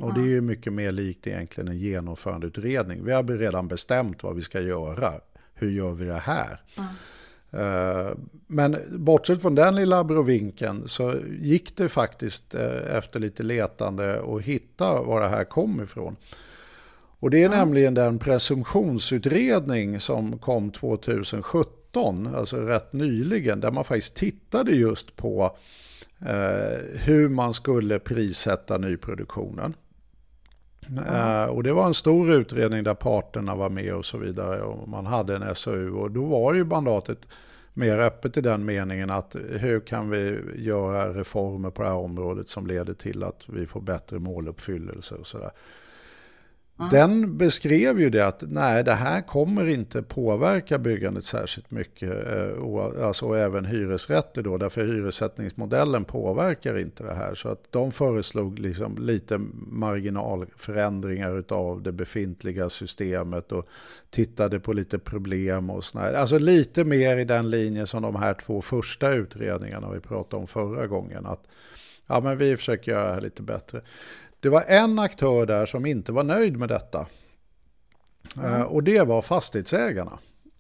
Och 0.01 0.15
det 0.15 0.21
är 0.21 0.27
ju 0.27 0.41
mycket 0.41 0.73
mer 0.73 0.93
likt 0.93 1.27
egentligen 1.27 1.69
en 1.69 1.79
genomförandeutredning. 1.79 3.05
Vi 3.05 3.13
har 3.13 3.23
redan 3.23 3.69
bestämt 3.69 4.23
vad 4.23 4.37
vi 4.37 4.43
ska 4.43 4.61
göra. 4.61 5.13
Hur 5.55 5.71
gör 5.71 5.93
vi 5.93 6.05
det 6.05 6.19
här? 6.19 6.61
Eh, 7.51 8.17
Men 8.47 8.77
bortsett 8.91 9.43
från 9.43 9.55
den 9.55 9.75
lilla 9.77 9.99
abrovinken 9.99 10.89
så 10.89 11.15
gick 11.41 11.77
det 11.77 11.89
faktiskt 11.89 12.55
eh, 12.55 12.97
efter 12.97 13.21
lite 13.21 13.43
letande 13.43 14.23
att 14.37 14.43
hitta 14.43 15.03
var 15.03 15.21
det 15.21 15.29
här 15.29 15.45
kom 15.45 15.83
ifrån. 15.83 16.17
Och 17.21 17.31
det 17.31 17.43
är 17.43 17.49
nämligen 17.49 17.95
den 17.95 18.19
presumtionsutredning 18.19 20.01
som 20.01 20.39
kom 20.39 20.71
2017, 20.71 22.35
alltså 22.35 22.57
rätt 22.57 22.93
nyligen, 22.93 23.61
där 23.61 23.71
man 23.71 23.85
faktiskt 23.85 24.15
tittade 24.15 24.73
just 24.73 25.17
på 25.17 25.57
eh, 26.21 26.99
hur 27.01 27.29
man 27.29 27.55
skulle 27.55 27.99
prissätta 27.99 28.79
nyproduktionen. 28.79 29.75
Eh, 31.09 31.45
och 31.45 31.63
det 31.63 31.73
var 31.73 31.87
en 31.87 31.95
stor 31.95 32.31
utredning 32.31 32.85
där 32.85 32.95
parterna 32.95 33.55
var 33.55 33.71
med 33.71 33.95
och 33.95 34.05
så 34.05 34.19
vidare 34.19 34.63
och 34.63 34.89
man 34.89 35.07
hade 35.07 35.37
en 35.37 35.55
SOU 35.55 35.91
och 35.91 36.11
då 36.11 36.25
var 36.25 36.55
ju 36.55 36.65
mandatet 36.65 37.19
mer 37.73 37.99
öppet 37.99 38.37
i 38.37 38.41
den 38.41 38.65
meningen 38.65 39.11
att 39.11 39.37
hur 39.51 39.81
kan 39.81 40.11
vi 40.11 40.41
göra 40.57 41.15
reformer 41.15 41.71
på 41.71 41.83
det 41.83 41.89
här 41.89 41.97
området 41.97 42.49
som 42.49 42.67
leder 42.67 42.95
till 42.95 43.23
att 43.23 43.45
vi 43.49 43.67
får 43.67 43.81
bättre 43.81 44.19
måluppfyllelse 44.19 45.15
och 45.15 45.27
sådär. 45.27 45.51
Den 46.77 47.39
beskrev 47.39 48.01
ju 48.01 48.11
det 48.11 48.27
att 48.27 48.43
nej, 48.47 48.85
det 48.85 48.93
här 48.93 49.23
kommer 49.23 49.67
inte 49.67 50.03
påverka 50.03 50.79
byggandet 50.79 51.25
särskilt 51.25 51.71
mycket, 51.71 52.11
eh, 52.11 52.49
och, 52.49 53.05
alltså 53.05 53.27
och 53.27 53.39
även 53.39 53.65
hyresrätter 53.65 54.43
då, 54.43 54.59
därför 54.59 54.87
hyressättningsmodellen 54.87 56.05
påverkar 56.05 56.79
inte 56.79 57.05
det 57.05 57.15
här. 57.15 57.35
Så 57.35 57.49
att 57.49 57.65
de 57.71 57.93
föreslog 57.93 58.59
liksom 58.59 58.99
lite 58.99 59.41
marginalförändringar 59.69 61.45
av 61.49 61.83
det 61.83 61.93
befintliga 61.93 62.71
systemet 62.71 63.53
och 63.53 63.69
tittade 64.11 64.61
på 64.61 64.73
lite 64.73 64.99
problem 64.99 65.71
och 65.71 65.85
sådär. 65.85 66.13
Alltså 66.13 66.39
lite 66.39 66.85
mer 66.85 67.17
i 67.17 67.25
den 67.25 67.51
linje 67.51 67.87
som 67.87 68.03
de 68.03 68.17
här 68.17 68.35
två 68.35 68.63
första 68.63 69.13
utredningarna 69.13 69.91
vi 69.91 70.01
pratade 70.01 70.41
om 70.41 70.47
förra 70.47 70.87
gången. 70.87 71.27
Att 71.27 71.47
ja, 72.07 72.21
men 72.21 72.39
vi 72.39 72.57
försöker 72.57 72.93
göra 72.93 73.09
det 73.09 73.15
här 73.15 73.21
lite 73.21 73.43
bättre. 73.43 73.81
Det 74.45 74.51
var 74.51 74.65
en 74.67 74.99
aktör 74.99 75.47
där 75.47 75.67
som 75.67 75.87
inte 75.87 76.13
var 76.13 76.25
nöjd 76.25 76.57
med 76.57 76.69
detta. 76.69 77.07
Eh, 78.45 78.63
och 78.63 78.83
det 78.83 79.03
var 79.03 79.23
fastighetsägarna. 79.23 80.19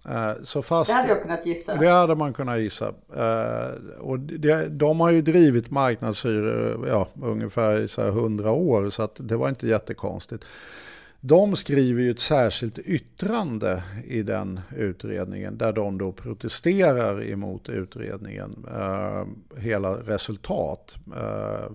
Eh, 0.09 0.32
så 0.43 0.62
fast... 0.62 0.91
Det 0.91 0.97
hade 0.97 1.09
jag 1.09 1.22
kunnat 1.22 1.47
gissa. 1.47 1.76
Det 1.76 1.89
hade 1.89 2.14
man 2.14 2.32
kunnat 2.35 2.61
gissa. 2.61 2.95
Eh, 3.16 3.99
och 3.99 4.18
det, 4.18 4.68
de 4.68 5.01
har 5.01 5.11
ju 5.11 5.22
drivit 5.22 5.70
marknadshyror 5.70 6.89
ja, 6.89 7.09
ungefär 7.22 7.87
så 7.87 8.03
här 8.03 8.09
100 8.09 8.51
år 8.51 8.91
så 8.91 9.03
att 9.03 9.16
det 9.18 9.37
var 9.37 9.49
inte 9.49 9.66
jättekonstigt. 9.66 10.45
De 11.20 11.57
skriver 11.57 12.03
ju 12.03 12.11
ett 12.11 12.20
särskilt 12.20 12.78
yttrande 12.78 13.82
i 14.07 14.22
den 14.22 14.61
utredningen 14.76 15.59
där 15.59 15.72
de 15.72 15.99
då 15.99 16.12
protesterar 16.12 17.30
emot 17.30 17.68
utredningen, 17.68 18.66
eh, 18.74 19.24
hela 19.61 19.95
resultat. 19.95 20.97
Eh, 21.16 21.70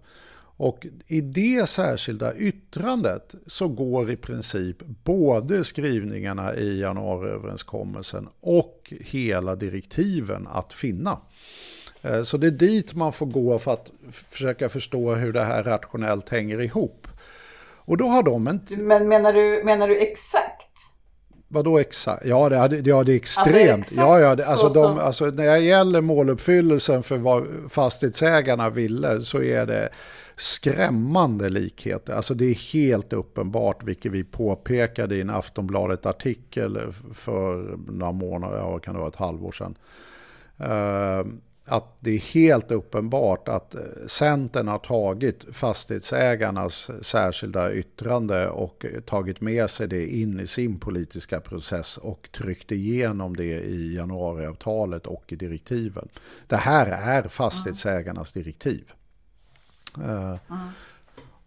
och 0.60 0.86
i 1.08 1.22
det 1.22 1.70
särskilda 1.70 2.36
yttrandet 2.36 3.36
så 3.48 3.68
går 3.68 4.12
i 4.12 4.16
princip 4.16 4.78
både 5.04 5.64
skrivningarna 5.64 6.56
i 6.56 6.80
januariöverenskommelsen 6.80 8.30
och 8.42 8.94
hela 9.02 9.56
direktiven 9.56 10.48
att 10.48 10.74
finna. 10.74 11.18
Eh, 12.02 12.24
Så 12.24 12.38
det 12.38 12.48
är 12.48 12.52
dit 12.52 12.94
man 12.94 13.14
får 13.14 13.26
gå 13.26 13.60
för 13.60 13.74
att 13.74 13.92
försöka 14.30 14.70
förstå 14.70 15.16
hur 15.16 15.34
det 15.34 15.44
här 15.44 15.64
rationellt 15.64 16.30
hänger 16.30 16.62
ihop. 16.62 17.08
Och 17.76 17.98
då 17.98 18.08
har 18.08 18.24
de 18.24 18.48
en... 18.48 18.62
Men 18.70 19.08
menar 19.08 19.34
du, 19.34 19.62
menar 19.66 19.88
du 19.88 20.00
exakt? 20.00 20.68
Vadå 21.48 21.78
exakt? 21.80 22.26
Ja, 22.26 22.50
det, 22.50 22.82
ja, 22.86 23.04
det 23.04 23.12
är 23.12 23.16
extremt. 23.16 23.86
exakt 23.86 23.98
ja, 23.98 24.20
ja, 24.20 24.36
det, 24.36 24.44
så 24.44 24.50
alltså, 24.50 24.70
de, 24.70 24.98
alltså, 25.00 25.26
när 25.26 25.46
det 25.46 25.60
gäller 25.60 26.02
måluppfyllelsen 26.02 27.04
för 27.04 27.18
vad 27.18 27.48
fastighetsägarna 27.70 28.70
ville 28.70 29.22
så 29.22 29.42
är 29.42 29.66
det 29.66 29.90
skrämmande 30.40 31.50
likheter. 31.50 32.14
Alltså 32.14 32.34
det 32.34 32.46
är 32.46 32.74
helt 32.74 33.14
uppenbart, 33.14 33.84
vilket 33.84 34.12
vi 34.12 34.24
påpekade 34.24 35.16
i 35.16 35.22
en 35.22 35.30
Aftonbladet-artikel 35.30 36.80
för 37.14 37.78
några 37.92 38.12
månader, 38.12 38.58
ja, 38.58 38.80
kan 38.80 38.94
det 38.94 39.00
vara 39.00 39.10
ett 39.10 39.16
halvår 39.16 39.52
sedan. 39.52 39.76
Eh, 40.58 41.26
att 41.66 41.98
det 42.00 42.12
är 42.12 42.18
helt 42.20 42.72
uppenbart 42.72 43.48
att 43.48 43.76
Centern 44.08 44.68
har 44.68 44.80
tagit 44.80 45.46
fastighetsägarnas 45.52 46.90
särskilda 47.02 47.74
yttrande 47.74 48.50
och 48.50 48.86
tagit 49.06 49.42
med 49.42 49.70
sig 49.70 49.88
det 49.88 50.08
in 50.08 50.40
i 50.40 50.48
sin 50.48 50.80
politiska 50.80 51.40
process 51.40 51.98
och 51.98 52.30
tryckt 52.32 52.72
igenom 52.72 53.36
det 53.36 53.60
i 53.60 53.96
januariavtalet 53.96 55.08
och 55.08 55.34
i 55.34 55.36
direktiven. 55.36 56.08
Det 56.48 56.56
här 56.56 56.88
är 56.88 57.30
fastighetsägarnas 57.30 58.34
direktiv. 58.34 58.94
Eh, 59.98 60.36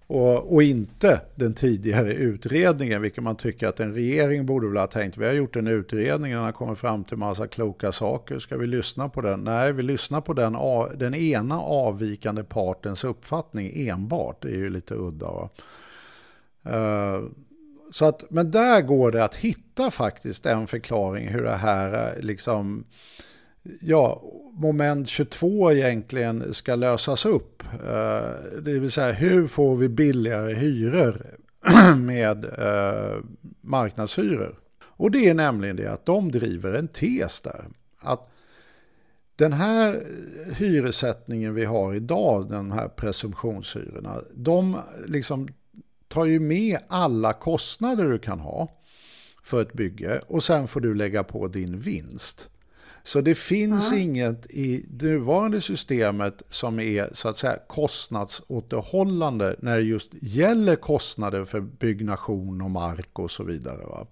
och, 0.07 0.55
och 0.55 0.63
inte 0.63 1.21
den 1.35 1.55
tidigare 1.55 2.13
utredningen, 2.13 3.03
vilket 3.03 3.25
man 3.25 3.37
tycker 3.37 3.69
att 3.69 3.81
en 3.81 3.95
regering 3.95 4.47
borde 4.47 4.69
väl 4.69 4.77
ha 4.77 4.87
tänkt. 4.87 5.17
Vi 5.17 5.27
har 5.27 5.33
gjort 5.33 5.57
en 5.57 5.67
utredning, 5.67 6.33
den 6.33 6.43
har 6.43 6.53
kommit 6.53 6.79
fram 6.79 7.05
till 7.05 7.17
massa 7.17 7.47
kloka 7.47 7.93
saker. 7.93 8.39
Ska 8.39 8.57
vi 8.57 8.67
lyssna 8.67 9.09
på 9.09 9.21
den? 9.21 9.45
Nej, 9.45 9.73
vi 9.73 9.83
lyssnar 9.83 10.21
på 10.21 10.33
den, 10.33 10.57
den 10.99 11.15
ena 11.15 11.61
avvikande 11.61 12.45
partens 12.45 13.05
uppfattning 13.05 13.89
enbart. 13.89 14.43
Det 14.43 14.49
är 14.49 14.57
ju 14.57 14.71
lite 14.71 14.95
udda. 14.95 15.27
Va? 15.27 15.49
Eh, 16.65 17.23
så 17.91 18.05
att, 18.05 18.31
men 18.31 18.51
där 18.51 18.81
går 18.81 19.13
det 19.13 19.25
att 19.25 19.35
hitta 19.35 19.91
faktiskt 19.91 20.47
en 20.47 20.67
förklaring 20.67 21.29
hur 21.29 21.43
det 21.43 21.57
här 21.57 22.17
eh, 22.17 22.23
liksom 22.23 22.85
ja, 23.81 24.23
moment 24.53 25.09
22 25.09 25.73
egentligen 25.73 26.55
ska 26.55 26.75
lösas 26.75 27.27
upp. 27.27 27.63
Eh, 27.73 28.61
det 28.63 28.79
vill 28.79 28.91
säga 28.91 29.13
hur 29.13 29.47
får 29.47 29.77
vi 29.77 29.89
billigare 29.89 30.55
hyror 30.55 31.27
med 31.97 32.45
eh, 32.45 33.19
marknadshyror? 33.61 34.59
Och 34.85 35.11
det 35.11 35.29
är 35.29 35.35
nämligen 35.35 35.77
det 35.77 35.93
att 35.93 36.07
de 36.07 36.33
driver 36.33 36.73
en 36.73 36.89
tes 36.89 37.41
där. 37.41 37.65
Att 38.01 38.29
den 39.37 39.53
här 39.53 40.07
hyressättningen 40.57 41.55
vi 41.55 41.65
har 41.65 41.95
idag, 41.95 42.49
de 42.49 42.73
här 42.73 42.89
presumtionshyrorna, 42.89 44.21
de 44.35 44.79
liksom 45.07 45.49
tar 46.09 46.25
ju 46.25 46.41
med 46.41 46.79
alla 46.89 47.33
kostnader 47.33 48.05
du 48.05 48.19
kan 48.19 48.41
ha 48.41 48.69
för 49.43 49.63
ett 49.63 49.73
bygge 49.73 50.23
och 50.27 50.45
sen 50.45 50.69
får 50.69 50.81
du 50.81 50.95
lägga 50.95 51.25
på 51.25 51.49
din 51.49 51.79
vinst. 51.79 52.49
Så 53.05 53.21
det 53.21 53.35
finns 53.35 53.93
inget 53.93 54.47
i 54.51 54.85
det 54.91 55.07
nuvarande 55.07 55.61
systemet 55.61 56.43
som 56.51 56.81
är 56.81 57.11
så 57.13 57.29
att 57.29 57.39
säga 57.39 57.59
kostnadsåterhållande 57.67 59.57
när 59.59 59.77
det 59.77 59.83
just 59.83 60.11
gäller 60.21 60.77
kostnader 60.77 61.45
för 61.45 61.61
byggnation 61.61 62.63
och 62.63 62.71
mark 62.71 63.19
och 63.19 63.31
så 63.31 63.45
vidare. 63.45 63.87
Va? 63.87 64.07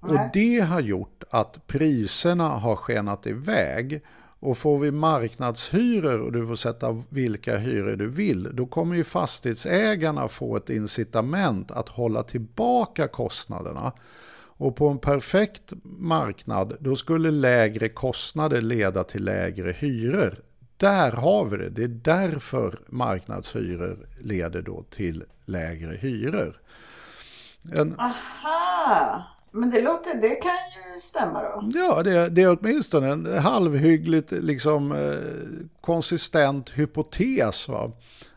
Och 0.00 0.18
det 0.32 0.60
har 0.60 0.80
gjort 0.80 1.24
att 1.30 1.66
priserna 1.66 2.48
har 2.48 2.76
skenat 2.76 3.26
iväg 3.26 4.02
Och 4.44 4.58
får 4.58 4.78
vi 4.78 4.90
marknadshyror 4.90 6.20
och 6.20 6.32
du 6.32 6.46
får 6.46 6.56
sätta 6.56 7.02
vilka 7.08 7.58
hyror 7.58 7.96
du 7.96 8.08
vill, 8.08 8.48
då 8.52 8.66
kommer 8.66 8.96
ju 8.96 9.04
fastighetsägarna 9.04 10.28
få 10.28 10.56
ett 10.56 10.70
incitament 10.70 11.70
att 11.70 11.88
hålla 11.88 12.22
tillbaka 12.22 13.08
kostnaderna. 13.08 13.92
Och 14.62 14.76
på 14.76 14.88
en 14.88 14.98
perfekt 14.98 15.72
marknad, 15.84 16.76
då 16.80 16.96
skulle 16.96 17.30
lägre 17.30 17.88
kostnader 17.88 18.60
leda 18.60 19.04
till 19.04 19.24
lägre 19.24 19.72
hyror. 19.72 20.34
Där 20.76 21.12
har 21.12 21.44
vi 21.44 21.56
det. 21.56 21.68
Det 21.68 21.84
är 21.84 21.88
därför 21.88 22.78
marknadshyror 22.88 24.06
leder 24.20 24.62
då 24.62 24.84
till 24.90 25.24
lägre 25.44 25.96
hyror. 25.96 26.60
En, 27.76 28.00
Aha! 28.00 29.24
Men 29.50 29.70
det, 29.70 29.82
låter, 29.82 30.14
det 30.14 30.34
kan 30.34 30.52
ju 30.94 31.00
stämma 31.00 31.42
då. 31.42 31.70
Ja, 31.74 32.02
det, 32.02 32.28
det 32.28 32.42
är 32.42 32.58
åtminstone 32.60 33.08
en 33.08 33.38
halvhyggligt 33.38 34.32
liksom, 34.32 34.92
eh, 34.92 35.66
konsistent 35.80 36.70
hypotes. 36.70 37.68
Va? 37.68 37.92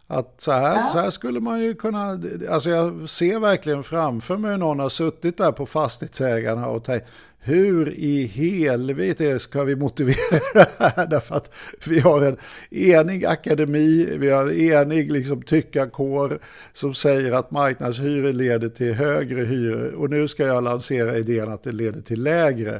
Att 0.07 0.33
så 0.37 0.51
här, 0.51 0.75
Ja. 0.75 0.89
så 0.93 0.99
här 0.99 1.09
skulle 1.09 1.39
man 1.39 1.61
ju 1.61 1.73
kunna, 1.75 2.19
alltså 2.49 2.69
jag 2.69 3.09
ser 3.09 3.39
verkligen 3.39 3.83
framför 3.83 4.37
mig 4.37 4.51
hur 4.51 4.57
någon 4.57 4.79
har 4.79 4.89
suttit 4.89 5.37
där 5.37 5.51
på 5.51 5.65
fastighetsägarna 5.65 6.67
och 6.67 6.83
tänkt 6.83 7.05
hur 7.39 7.89
i 7.93 8.25
helvete 8.25 9.39
ska 9.39 9.63
vi 9.63 9.75
motivera 9.75 10.39
det 10.53 10.67
här? 10.79 11.07
Därför 11.07 11.35
att 11.35 11.53
vi 11.85 11.99
har 11.99 12.21
en 12.21 12.37
enig 12.71 13.25
akademi, 13.25 14.17
vi 14.17 14.29
har 14.29 14.45
en 14.47 14.61
enig 14.61 15.11
liksom, 15.11 15.41
tyckarkår 15.41 16.39
som 16.73 16.93
säger 16.93 17.31
att 17.31 17.51
marknadshyror 17.51 18.33
leder 18.33 18.69
till 18.69 18.93
högre 18.93 19.41
hyror 19.41 19.93
och 19.93 20.09
nu 20.09 20.27
ska 20.27 20.43
jag 20.45 20.63
lansera 20.63 21.17
idén 21.17 21.51
att 21.51 21.63
det 21.63 21.71
leder 21.71 22.01
till 22.01 22.23
lägre. 22.23 22.79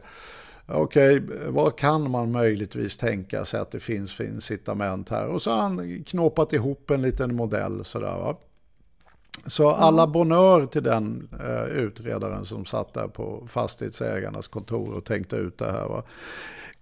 Okej, 0.67 1.21
vad 1.47 1.77
kan 1.77 2.11
man 2.11 2.31
möjligtvis 2.31 2.97
tänka 2.97 3.45
sig 3.45 3.59
att 3.59 3.71
det 3.71 3.79
finns 3.79 4.13
för 4.13 4.23
incitament 4.23 5.09
här? 5.09 5.27
Och 5.27 5.41
så 5.41 5.51
har 5.51 5.61
han 5.61 6.03
knåpat 6.03 6.53
ihop 6.53 6.89
en 6.91 7.01
liten 7.01 7.35
modell 7.35 7.85
sådär 7.85 8.17
va. 8.17 8.37
Så 9.45 9.69
alla 9.69 10.07
bonör 10.07 10.65
till 10.65 10.83
den 10.83 11.29
eh, 11.39 11.63
utredaren 11.63 12.45
som 12.45 12.65
satt 12.65 12.93
där 12.93 13.07
på 13.07 13.47
fastighetsägarnas 13.47 14.47
kontor 14.47 14.93
och 14.93 15.05
tänkte 15.05 15.35
ut 15.35 15.57
det 15.57 15.71
här. 15.71 15.87
Va? 15.87 16.03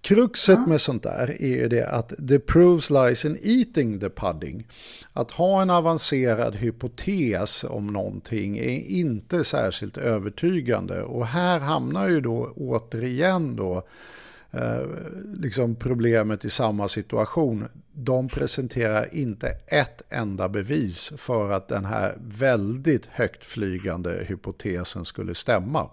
Kruxet 0.04 0.66
med 0.66 0.80
sånt 0.80 1.02
där 1.02 1.42
är 1.42 1.48
ju 1.48 1.68
det 1.68 1.86
att 1.86 2.12
the 2.28 2.38
proves 2.38 2.90
lies 2.90 3.24
in 3.24 3.38
eating 3.42 4.00
the 4.00 4.08
pudding. 4.10 4.66
Att 5.12 5.30
ha 5.30 5.62
en 5.62 5.70
avancerad 5.70 6.56
hypotes 6.56 7.64
om 7.64 7.86
någonting 7.86 8.58
är 8.58 8.80
inte 8.80 9.44
särskilt 9.44 9.96
övertygande. 9.96 11.02
Och 11.02 11.26
här 11.26 11.60
hamnar 11.60 12.08
ju 12.08 12.20
då 12.20 12.52
återigen 12.56 13.56
då 13.56 13.82
eh, 14.50 14.86
liksom 15.34 15.74
problemet 15.74 16.44
i 16.44 16.50
samma 16.50 16.88
situation. 16.88 17.68
De 17.92 18.28
presenterar 18.28 19.14
inte 19.14 19.48
ett 19.66 20.02
enda 20.08 20.48
bevis 20.48 21.12
för 21.16 21.52
att 21.52 21.68
den 21.68 21.84
här 21.84 22.14
väldigt 22.20 23.06
högt 23.06 23.44
flygande 23.44 24.24
hypotesen 24.28 25.04
skulle 25.04 25.34
stämma. 25.34 25.90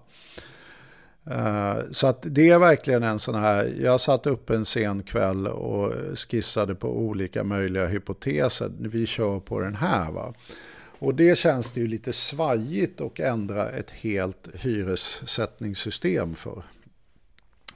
Eh, 1.30 1.76
Så 1.92 2.08
att 2.08 2.26
det 2.30 2.50
är 2.50 2.60
verkligen 2.60 3.04
en 3.04 3.20
sån 3.20 3.36
här, 3.36 3.74
jag 3.82 4.02
satt 4.02 4.28
upp 4.28 4.50
en 4.50 4.66
sen 4.66 5.04
kväll 5.04 5.48
och 5.48 5.94
skissade 6.18 6.76
på 6.76 6.98
olika 6.98 7.44
möjliga 7.44 7.88
hypoteser. 7.88 8.72
Vi 8.80 9.06
kör 9.06 9.40
på 9.40 9.60
den 9.60 9.76
här 9.76 10.12
va. 10.12 10.34
Och 11.00 11.16
det 11.16 11.38
känns 11.38 11.72
det 11.72 11.80
ju 11.80 11.88
lite 11.88 12.14
svajigt 12.14 13.02
att 13.02 13.20
ändra 13.20 13.70
ett 13.70 13.92
helt 13.92 14.48
hyressättningssystem 14.54 16.36
för. 16.36 16.64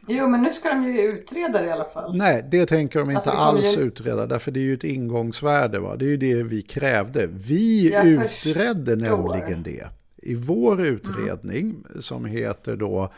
Jo, 0.07 0.27
men 0.27 0.41
nu 0.41 0.53
ska 0.53 0.69
de 0.69 0.83
ju 0.83 1.01
utreda 1.01 1.61
det 1.61 1.67
i 1.67 1.71
alla 1.71 1.85
fall. 1.85 2.17
Nej, 2.17 2.45
det 2.51 2.65
tänker 2.65 2.99
de 2.99 3.09
inte 3.11 3.17
Alltså, 3.29 3.31
alls 3.31 3.77
ju- 3.77 3.81
utreda, 3.81 4.27
därför 4.27 4.51
det 4.51 4.59
är 4.59 4.63
ju 4.63 4.73
ett 4.73 4.83
ingångsvärde. 4.83 5.79
Va? 5.79 5.95
Det 5.95 6.05
är 6.05 6.09
ju 6.09 6.17
det 6.17 6.43
vi 6.43 6.61
krävde. 6.61 7.27
Vi 7.31 7.89
Jag 7.91 8.07
utredde 8.07 8.97
förstår. 8.97 9.29
nämligen 9.35 9.63
det. 9.63 9.87
I 10.25 10.35
vår 10.35 10.81
utredning 10.81 11.83
som 11.99 12.25
heter 12.25 12.75
då, 12.75 13.09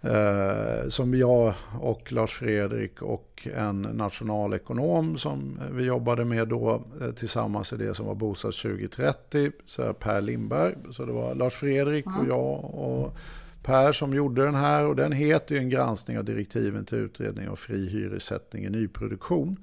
eh, 0.00 0.88
som 0.88 1.14
jag 1.14 1.54
och 1.80 2.12
Lars 2.12 2.30
Fredrik 2.30 3.02
och 3.02 3.48
en 3.56 3.82
nationalekonom 3.82 5.18
som 5.18 5.60
vi 5.72 5.84
jobbade 5.84 6.24
med 6.24 6.48
då 6.48 6.82
eh, 7.00 7.10
tillsammans 7.10 7.72
i 7.72 7.76
det 7.76 7.94
som 7.94 8.06
var 8.06 8.14
Bostads 8.14 8.62
2030, 8.62 9.52
så 9.66 9.92
Per 9.92 10.20
Lindberg. 10.20 10.74
Så 10.92 11.04
det 11.04 11.12
var 11.12 11.34
Lars 11.34 11.54
Fredrik 11.54 12.06
och 12.06 12.28
jag 12.28 12.64
och 12.74 13.16
Per 13.62 13.92
som 13.92 14.14
gjorde 14.14 14.44
den 14.44 14.54
här 14.54 14.86
och 14.86 14.96
den 14.96 15.12
heter 15.12 15.54
ju 15.54 15.60
en 15.60 15.70
granskning 15.70 16.18
av 16.18 16.24
direktiven 16.24 16.84
till 16.84 16.98
utredning 16.98 17.48
av 17.48 17.56
fri 17.56 17.88
hyressättning 17.88 18.64
i 18.64 18.70
nyproduktion. 18.70 19.56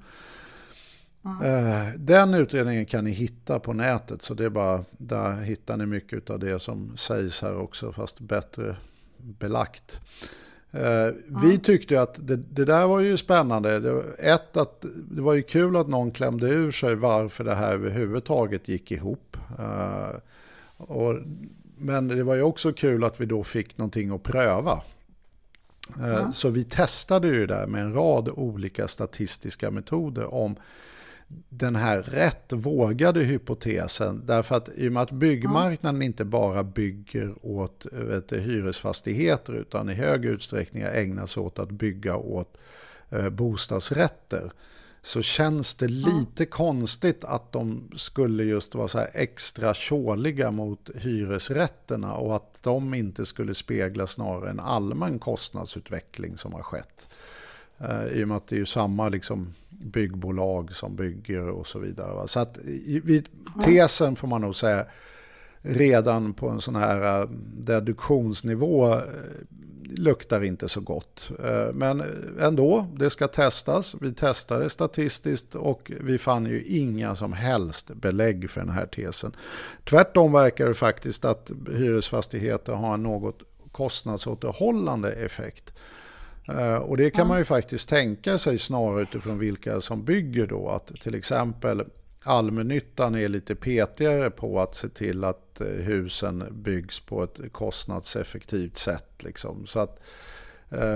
Eh, 1.44 1.88
Den 1.98 2.34
utredningen 2.34 2.86
kan 2.86 3.04
ni 3.04 3.12
hitta 3.12 3.60
på 3.60 3.74
nätet 3.74 4.22
så 4.22 4.34
det 4.34 4.46
är 4.46 4.50
bara, 4.50 4.84
där 4.92 5.42
hittar 5.42 5.78
ni 5.78 5.86
mycket 5.86 6.30
av 6.30 6.40
det 6.40 6.60
som 6.62 6.98
sägs 6.98 7.42
här 7.42 7.58
också 7.58 7.92
fast 7.92 8.20
bättre 8.20 8.76
belagt. 9.18 10.00
Eh, 10.72 11.08
Vi 11.42 11.58
tyckte 11.58 12.02
att 12.02 12.28
det, 12.28 12.36
det 12.36 12.66
där 12.66 12.88
var 12.88 13.00
ju 13.00 13.18
spännande. 13.18 13.80
Det, 13.80 14.04
ett, 14.20 14.58
att 14.58 14.86
det 15.12 15.22
var 15.22 15.34
ju 15.34 15.42
kul 15.42 15.76
att 15.76 15.88
någon 15.88 16.12
klämde 16.12 16.48
ur 16.50 16.72
sig 16.72 16.96
varför 16.96 17.44
det 17.44 17.56
här 17.56 17.74
överhuvudtaget 17.74 18.68
gick 18.68 18.92
ihop. 18.92 19.38
Eh, 19.60 20.16
och, 20.78 21.16
men 21.78 22.08
det 22.08 22.24
var 22.24 22.36
ju 22.36 22.42
också 22.42 22.74
kul 22.74 23.04
att 23.04 23.22
vi 23.22 23.26
då 23.26 23.44
fick 23.44 23.78
någonting 23.78 24.12
att 24.12 24.24
pröva. 24.24 24.82
Eh, 26.00 26.32
Så 26.32 26.50
vi 26.50 26.64
testade 26.64 27.28
ju 27.28 27.48
där 27.48 27.68
med 27.68 27.82
en 27.82 27.94
rad 27.94 28.30
olika 28.30 28.88
statistiska 28.88 29.72
metoder 29.72 30.34
om 30.34 30.56
den 31.50 31.76
här 31.76 32.02
rätt 32.02 32.54
vågade 32.54 33.20
hypotesen. 33.20 34.24
Därför 34.26 34.56
att 34.56 34.70
i 34.76 34.88
och 34.88 34.92
med 34.92 35.04
att 35.04 35.12
byggmarknaden 35.12 36.02
inte 36.02 36.26
bara 36.26 36.64
bygger 36.64 37.36
åt 37.42 37.86
vet, 37.92 38.32
hyresfastigheter 38.32 39.54
utan 39.54 39.90
i 39.90 39.94
hög 39.94 40.26
utsträckning 40.26 40.84
ägnar 40.84 41.26
sig 41.26 41.44
åt 41.44 41.60
att 41.60 41.72
bygga 41.72 42.16
åt 42.16 42.58
eh, 43.10 43.30
bostadsrätter. 43.30 44.52
Så 45.02 45.22
känns 45.22 45.76
det 45.76 45.88
lite 45.88 46.46
konstigt 46.46 47.24
att 47.24 47.52
de 47.52 47.92
skulle 47.96 48.44
just 48.44 48.76
vara 48.76 48.88
så 48.88 48.98
här 48.98 49.10
extra 49.14 49.74
tjåliga 49.74 50.52
mot 50.52 50.90
hyresrätterna 50.96 52.14
och 52.14 52.36
att 52.36 52.64
de 52.64 52.94
inte 52.94 53.26
skulle 53.26 53.54
spegla 53.56 54.08
snarare 54.08 54.50
en 54.50 54.60
allmän 54.60 55.20
kostnadsutveckling 55.20 56.38
som 56.38 56.54
har 56.54 56.64
skett. 56.64 57.10
Eh, 57.82 58.06
I 58.06 58.24
och 58.24 58.28
med 58.28 58.38
att 58.38 58.48
det 58.48 58.60
är 58.60 58.66
samma 58.66 59.10
liksom, 59.10 59.54
byggbolag 59.70 60.74
som 60.74 60.96
bygger 60.96 61.50
och 61.50 61.68
så 61.68 61.80
vidare. 61.80 62.28
Så 62.28 62.40
att 62.40 62.58
vid 63.04 63.30
tesen 63.64 64.16
får 64.16 64.28
man 64.28 64.42
nog 64.42 64.56
säga 64.56 64.86
redan 65.62 66.34
på 66.34 66.50
en 66.50 66.62
sån 66.62 66.76
här 66.76 67.22
eh, 67.22 67.30
deduktionsnivå 67.54 68.94
eh, 68.94 69.02
luktar 69.92 70.44
inte 70.44 70.70
så 70.70 70.82
gott. 70.82 71.32
Men 71.74 72.04
ändå, 72.40 72.88
det 72.96 73.10
ska 73.10 73.28
testas. 73.28 73.96
Vi 74.02 74.14
testade 74.14 74.70
statistiskt 74.70 75.56
och 75.56 75.92
vi 76.00 76.18
fann 76.18 76.46
ju 76.46 76.64
inga 76.64 77.16
som 77.16 77.34
helst 77.34 77.88
belägg 77.94 78.50
för 78.50 78.62
den 78.62 78.70
här 78.70 78.86
tesen. 78.86 79.36
Tvärtom 79.84 80.32
verkar 80.32 80.68
det 80.68 80.74
faktiskt 80.74 81.26
att 81.26 81.52
hyresfastigheter 81.68 82.74
har 82.74 82.94
en 82.94 83.04
något 83.04 83.40
kostnadsåterhållande 83.72 85.12
effekt. 85.12 85.74
Eh, 86.50 86.76
Och 86.76 86.97
det 86.97 87.10
kan 87.10 87.28
man 87.28 87.38
ju 87.38 87.45
faktiskt 87.45 87.89
tänka 87.89 88.38
sig 88.38 88.58
snarare 88.58 89.02
utifrån 89.02 89.39
vilka 89.39 89.82
som 89.82 90.04
bygger 90.06 90.47
då. 90.47 90.70
Att 90.70 90.88
till 90.88 91.16
exempel 91.16 91.84
allmännyttan 92.24 93.16
är 93.16 93.28
lite 93.28 93.56
petigare 93.56 94.30
på 94.30 94.60
att 94.62 94.76
se 94.76 94.89
till 94.89 95.24
att 95.24 95.62
eh, 95.62 95.68
husen 95.68 96.43
byggs 96.52 97.00
på 97.00 97.24
ett 97.24 97.39
kostnadseffektivt 97.52 98.78
sätt. 98.78 99.24
Liksom. 99.24 99.66
Så 99.68 99.80
att, 99.80 100.00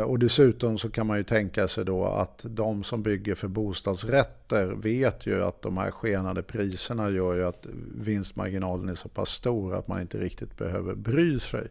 och 0.05 0.19
dessutom 0.19 0.77
så 0.77 0.89
kan 0.89 1.07
man 1.07 1.17
ju 1.17 1.23
tänka 1.23 1.67
sig 1.67 1.85
då 1.85 2.05
att 2.05 2.45
de 2.49 2.83
som 2.83 3.03
bygger 3.03 3.35
för 3.35 3.47
bostadsrätter 3.47 4.65
vet 4.65 5.25
ju 5.25 5.43
att 5.43 5.61
de 5.61 5.77
här 5.77 5.91
skenande 5.91 6.43
priserna 6.43 7.09
gör 7.09 7.33
ju 7.33 7.45
att 7.45 7.65
vinstmarginalen 7.95 8.89
är 8.89 8.95
så 8.95 9.09
pass 9.09 9.29
stor 9.29 9.75
att 9.75 9.87
man 9.87 10.01
inte 10.01 10.17
riktigt 10.17 10.57
behöver 10.57 10.95
bry 10.95 11.39
sig. 11.39 11.67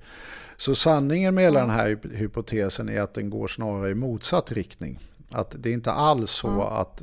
Så 0.57 0.75
sanningen 0.75 1.35
med 1.35 1.45
hela 1.45 1.61
den 1.61 1.71
här 1.71 1.89
hyp- 1.89 2.15
hypotesen 2.17 2.89
är 2.89 3.01
att 3.01 3.15
den 3.15 3.31
går 3.31 3.49
snarare 3.49 3.91
i 3.91 3.95
motsatt 3.95 4.53
riktning. 4.53 4.99
Att 5.31 5.55
det 5.59 5.69
är 5.69 5.75
inte 5.75 5.93
alls 5.93 6.31
så 6.31 6.63
att 6.63 7.03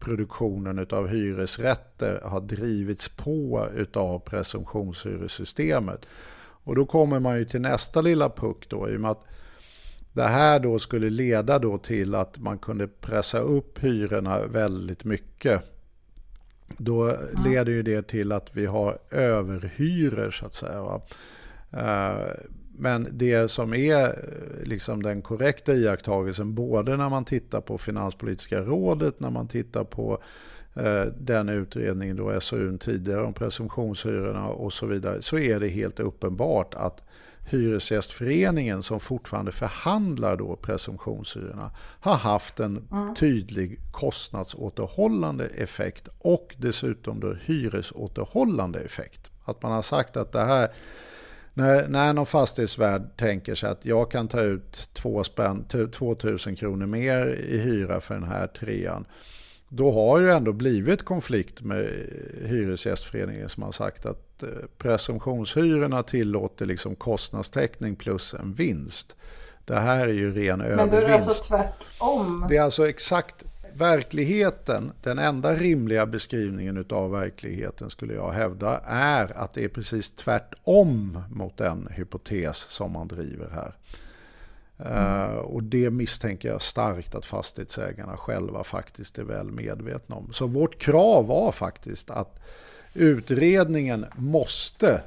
produktionen 0.00 0.86
av 0.90 1.06
hyresrätter 1.08 2.20
har 2.24 2.40
drivits 2.40 3.08
på 3.08 3.68
av 3.94 4.18
presumtionshyressystemet. 4.18 6.06
Och 6.38 6.74
då 6.74 6.86
kommer 6.86 7.20
man 7.20 7.38
ju 7.38 7.44
till 7.44 7.60
nästa 7.60 8.00
lilla 8.00 8.30
puck 8.30 8.66
då 8.68 8.90
i 8.90 8.96
och 8.96 9.00
med 9.00 9.10
att 9.10 9.24
det 10.16 10.28
här 10.28 10.60
då 10.60 10.78
skulle 10.78 11.10
leda 11.10 11.58
då 11.58 11.78
till 11.78 12.14
att 12.14 12.38
man 12.38 12.58
kunde 12.58 12.88
pressa 12.88 13.38
upp 13.38 13.78
hyrorna 13.78 14.46
väldigt 14.46 15.04
mycket. 15.04 15.62
Då 16.78 17.16
leder 17.44 17.72
ju 17.72 17.82
det 17.82 18.08
till 18.08 18.32
att 18.32 18.56
vi 18.56 18.66
har 18.66 18.98
överhyror 19.10 20.30
så 20.30 20.46
att 20.46 20.54
säga. 20.54 20.82
Va? 20.82 21.02
Eh, 21.70 22.44
men 22.78 23.08
det 23.12 23.50
som 23.50 23.74
är 23.74 24.04
eh, 24.04 24.68
liksom 24.68 25.02
den 25.02 25.22
korrekta 25.22 25.74
iakttagelsen, 25.74 26.54
både 26.54 26.96
när 26.96 27.08
man 27.08 27.24
tittar 27.24 27.60
på 27.60 27.78
Finanspolitiska 27.78 28.60
rådet, 28.60 29.20
när 29.20 29.30
man 29.30 29.48
tittar 29.48 29.84
på 29.84 30.22
eh, 30.74 31.04
den 31.18 31.48
utredningen, 31.48 32.16
då 32.16 32.40
SOUn 32.40 32.78
tidigare 32.78 33.22
om 33.22 33.34
presumtionshyrorna 33.34 34.48
och 34.48 34.72
så 34.72 34.86
vidare, 34.86 35.22
så 35.22 35.38
är 35.38 35.60
det 35.60 35.68
helt 35.68 36.00
uppenbart 36.00 36.74
att 36.74 37.05
Hyresgästföreningen 37.48 38.82
som 38.82 39.00
fortfarande 39.00 39.52
förhandlar 39.52 40.36
då 40.36 40.56
presumtionshyrorna 40.56 41.70
har 42.00 42.14
haft 42.14 42.60
en 42.60 42.88
mm. 42.92 43.14
tydlig 43.14 43.80
kostnadsåterhållande 43.90 45.46
effekt 45.46 46.08
och 46.18 46.54
dessutom 46.58 47.20
då 47.20 47.34
hyresåterhållande 47.44 48.80
effekt. 48.80 49.30
Att 49.44 49.62
man 49.62 49.72
har 49.72 49.82
sagt 49.82 50.16
att 50.16 50.32
det 50.32 50.44
här 50.44 50.68
när, 51.54 51.88
när 51.88 52.12
någon 52.12 52.26
fastighetsvärd 52.26 53.16
tänker 53.16 53.54
sig 53.54 53.70
att 53.70 53.84
jag 53.84 54.10
kan 54.10 54.28
ta 54.28 54.40
ut 54.40 54.90
2 54.94 55.24
000 56.22 56.38
kronor 56.38 56.86
mer 56.86 57.26
i 57.26 57.58
hyra 57.58 58.00
för 58.00 58.14
den 58.14 58.24
här 58.24 58.46
trean. 58.46 59.06
Då 59.68 59.92
har 59.92 60.20
det 60.20 60.34
ändå 60.34 60.52
blivit 60.52 61.04
konflikt 61.04 61.60
med 61.60 61.90
Hyresgästföreningen 62.44 63.48
som 63.48 63.62
har 63.62 63.72
sagt 63.72 64.06
att 64.06 64.25
eh, 64.42 64.48
presumtionshyrorna 64.78 66.02
tillåter 66.02 66.66
liksom 66.66 66.94
kostnadstäckning 66.94 67.96
plus 67.96 68.34
en 68.34 68.54
vinst. 68.54 69.16
Det 69.64 69.78
här 69.78 70.08
är 70.08 70.12
ju 70.12 70.34
ren 70.34 70.60
övervinst. 70.60 70.76
Men 70.76 70.90
då 70.90 70.96
är 70.96 71.08
det 71.08 71.14
alltså 71.14 71.44
tvärtom? 71.44 72.46
Det 72.48 72.56
är 72.56 72.62
alltså 72.62 72.88
exakt 72.88 73.44
verkligheten, 73.76 74.92
den 75.02 75.18
enda 75.18 75.54
rimliga 75.54 76.06
beskrivningen 76.06 76.84
av 76.90 77.10
verkligheten 77.10 77.90
skulle 77.90 78.14
jag 78.14 78.32
hävda 78.32 78.80
är 78.86 79.38
att 79.38 79.52
det 79.52 79.64
är 79.64 79.68
precis 79.68 80.10
tvärtom 80.10 81.22
mot 81.30 81.56
den 81.56 81.88
hypotes 81.90 82.56
som 82.56 82.92
man 82.92 83.08
driver 83.08 83.48
här. 83.54 83.74
Mm. 84.78 85.30
Uh, 85.30 85.36
och 85.36 85.62
det 85.62 85.90
misstänker 85.90 86.48
jag 86.48 86.62
starkt 86.62 87.14
att 87.14 87.26
fastighetsägarna 87.26 88.16
själva 88.16 88.64
faktiskt 88.64 89.18
är 89.18 89.24
väl 89.24 89.50
medvetna 89.50 90.16
om. 90.16 90.32
Så 90.32 90.46
vårt 90.46 90.78
krav 90.78 91.26
var 91.26 91.52
faktiskt 91.52 92.10
att 92.10 92.40
utredningen 92.96 94.06
måste 94.16 95.00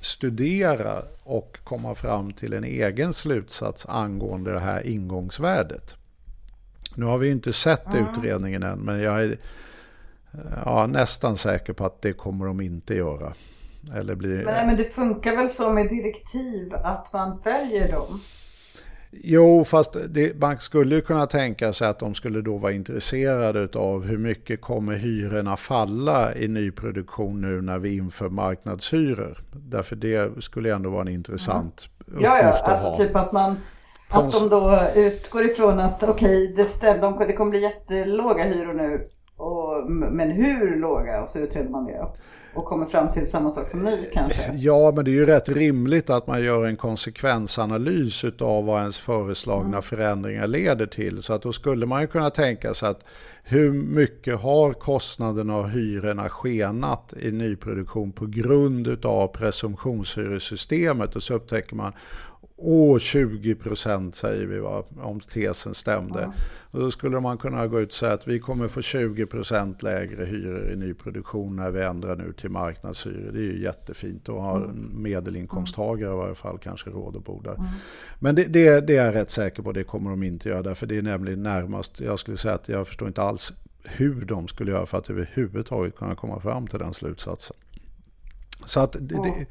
studera 0.00 1.02
och 1.22 1.58
komma 1.64 1.94
fram 1.94 2.32
till 2.32 2.52
en 2.52 2.64
egen 2.64 3.14
slutsats 3.14 3.86
angående 3.86 4.52
det 4.52 4.60
här 4.60 4.86
ingångsvärdet. 4.86 5.94
Nu 6.94 7.04
har 7.04 7.18
vi 7.18 7.30
inte 7.30 7.52
sett 7.52 7.86
mm. 7.86 8.06
utredningen 8.06 8.62
än, 8.62 8.78
men 8.78 9.00
jag 9.00 9.22
är 9.22 9.36
ja, 10.64 10.86
nästan 10.86 11.36
säker 11.36 11.72
på 11.72 11.84
att 11.84 12.02
det 12.02 12.12
kommer 12.12 12.46
de 12.46 12.60
inte 12.60 12.94
göra. 12.94 13.32
Eller 13.94 14.14
blir... 14.14 14.44
Nej, 14.44 14.66
men 14.66 14.76
det 14.76 14.84
funkar 14.84 15.36
väl 15.36 15.50
så 15.50 15.70
med 15.70 15.88
direktiv 15.88 16.74
att 16.74 17.12
man 17.12 17.42
följer 17.42 17.92
dem? 17.92 18.20
Jo, 19.12 19.64
fast 19.64 19.96
det, 20.08 20.40
man 20.40 20.58
skulle 20.58 20.94
ju 20.94 21.00
kunna 21.00 21.26
tänka 21.26 21.72
sig 21.72 21.88
att 21.88 21.98
de 21.98 22.14
skulle 22.14 22.40
då 22.40 22.56
vara 22.56 22.72
intresserade 22.72 23.78
av 23.78 24.04
hur 24.04 24.18
mycket 24.18 24.60
kommer 24.60 24.96
hyrorna 24.96 25.56
falla 25.56 26.34
i 26.34 26.48
nyproduktion 26.48 27.40
nu 27.40 27.60
när 27.60 27.78
vi 27.78 27.96
inför 27.96 28.28
marknadshyror. 28.28 29.38
Därför 29.52 29.96
det 29.96 30.42
skulle 30.42 30.74
ändå 30.74 30.90
vara 30.90 31.02
en 31.02 31.08
intressant 31.08 31.88
mm. 31.88 32.06
uppgift 32.06 32.24
ja, 32.24 32.38
ja, 32.38 32.48
att 32.48 32.68
alltså 32.68 32.86
ha. 32.86 32.96
Typ 32.96 33.16
att 33.16 33.32
man 33.32 33.56
att 34.08 34.32
de 34.32 34.48
då 34.48 34.88
utgår 34.94 35.44
ifrån 35.44 35.80
att 35.80 36.02
okej, 36.02 36.52
okay, 36.52 36.66
det, 36.80 37.00
de, 37.00 37.18
det 37.18 37.32
kommer 37.32 37.50
bli 37.50 37.62
jättelåga 37.62 38.44
hyror 38.44 38.74
nu. 38.74 39.08
Och, 39.80 39.90
men 39.90 40.30
hur 40.30 40.76
låga? 40.76 41.22
Och 41.22 41.28
så 41.28 41.38
utreder 41.38 41.70
man 41.70 41.86
det. 41.86 42.06
Och 42.54 42.64
kommer 42.64 42.86
fram 42.86 43.12
till 43.12 43.26
samma 43.26 43.50
sak 43.50 43.68
som 43.68 43.82
ni 43.82 44.10
kanske? 44.12 44.52
Ja, 44.56 44.92
men 44.96 45.04
det 45.04 45.10
är 45.10 45.12
ju 45.12 45.26
rätt 45.26 45.48
rimligt 45.48 46.10
att 46.10 46.26
man 46.26 46.44
gör 46.44 46.64
en 46.64 46.76
konsekvensanalys 46.76 48.24
av 48.40 48.64
vad 48.64 48.80
ens 48.80 48.98
föreslagna 48.98 49.68
mm. 49.68 49.82
förändringar 49.82 50.46
leder 50.46 50.86
till. 50.86 51.22
Så 51.22 51.32
att 51.32 51.42
då 51.42 51.52
skulle 51.52 51.86
man 51.86 52.00
ju 52.00 52.06
kunna 52.06 52.30
tänka 52.30 52.74
sig 52.74 52.88
att 52.88 53.04
hur 53.42 53.72
mycket 53.72 54.40
har 54.40 54.72
kostnaderna 54.72 55.56
och 55.56 55.70
hyrorna 55.70 56.28
skenat 56.28 57.14
i 57.20 57.32
nyproduktion 57.32 58.12
på 58.12 58.26
grund 58.26 59.04
av 59.04 59.28
presumtionshyresystemet? 59.28 61.16
Och 61.16 61.22
så 61.22 61.34
upptäcker 61.34 61.76
man, 61.76 61.92
Åh, 62.62 62.98
20 62.98 63.54
procent 63.54 64.16
säger 64.16 64.46
vi 64.46 64.58
va, 64.58 64.84
om 65.00 65.20
tesen 65.20 65.74
stämde. 65.74 66.20
Mm. 66.20 66.30
Och 66.70 66.80
då 66.80 66.90
skulle 66.90 67.20
man 67.20 67.38
kunna 67.38 67.66
gå 67.66 67.80
ut 67.80 67.88
och 67.88 67.94
säga 67.94 68.12
att 68.12 68.28
vi 68.28 68.38
kommer 68.38 68.68
få 68.68 68.82
20 68.82 69.26
procent 69.26 69.82
lägre 69.82 70.24
hyror 70.24 70.70
i 70.72 70.76
nyproduktion 70.76 71.56
när 71.56 71.70
vi 71.70 71.82
ändrar 71.82 72.16
nu 72.16 72.32
till 72.32 72.50
marknadshyror. 72.50 73.32
Det 73.32 73.38
är 73.38 73.42
ju 73.42 73.62
jättefint. 73.62 74.24
Då 74.24 74.38
har 74.38 74.56
mm. 74.56 75.02
medelinkomsttagare 75.02 76.12
i 76.12 76.16
varje 76.16 76.34
fall 76.34 76.58
kanske 76.58 76.90
råd 76.90 77.16
att 77.16 77.24
bo 77.24 77.40
där. 77.40 77.54
Mm. 77.54 77.66
Men 78.18 78.34
det, 78.34 78.44
det, 78.44 78.80
det, 78.80 78.96
är 78.96 79.04
jag 79.04 79.14
rätt 79.14 79.30
säker 79.30 79.62
på, 79.62 79.72
det 79.72 79.84
kommer 79.84 80.10
de 80.10 80.22
inte 80.22 80.48
göra. 80.48 80.62
Därför 80.62 80.86
det 80.86 80.96
är 80.96 81.02
nämligen 81.02 81.42
närmast, 81.42 82.00
jag 82.00 82.18
skulle 82.18 82.36
säga 82.36 82.54
att 82.54 82.68
jag 82.68 82.86
förstår 82.86 83.08
inte 83.08 83.22
alls 83.22 83.52
hur 83.84 84.24
de 84.24 84.48
skulle 84.48 84.72
göra 84.72 84.86
för 84.86 84.98
att 84.98 85.10
överhuvudtaget 85.10 85.96
kunna 85.96 86.14
komma 86.14 86.40
fram 86.40 86.66
till 86.66 86.78
den 86.78 86.94
slutsatsen. 86.94 87.56
Så 88.66 88.80
att 88.80 88.92
det, 88.92 88.98
det 89.00 89.46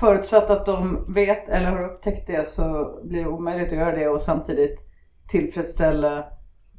Förutsatt 0.00 0.50
att 0.50 0.66
de 0.66 1.04
vet 1.14 1.48
eller 1.48 1.66
har 1.66 1.84
upptäckt 1.84 2.26
det 2.26 2.48
så 2.48 2.98
blir 3.04 3.22
det 3.22 3.28
omöjligt 3.28 3.72
att 3.72 3.78
göra 3.78 3.96
det 3.96 4.08
och 4.08 4.20
samtidigt 4.20 4.80
tillfredsställa 5.28 6.24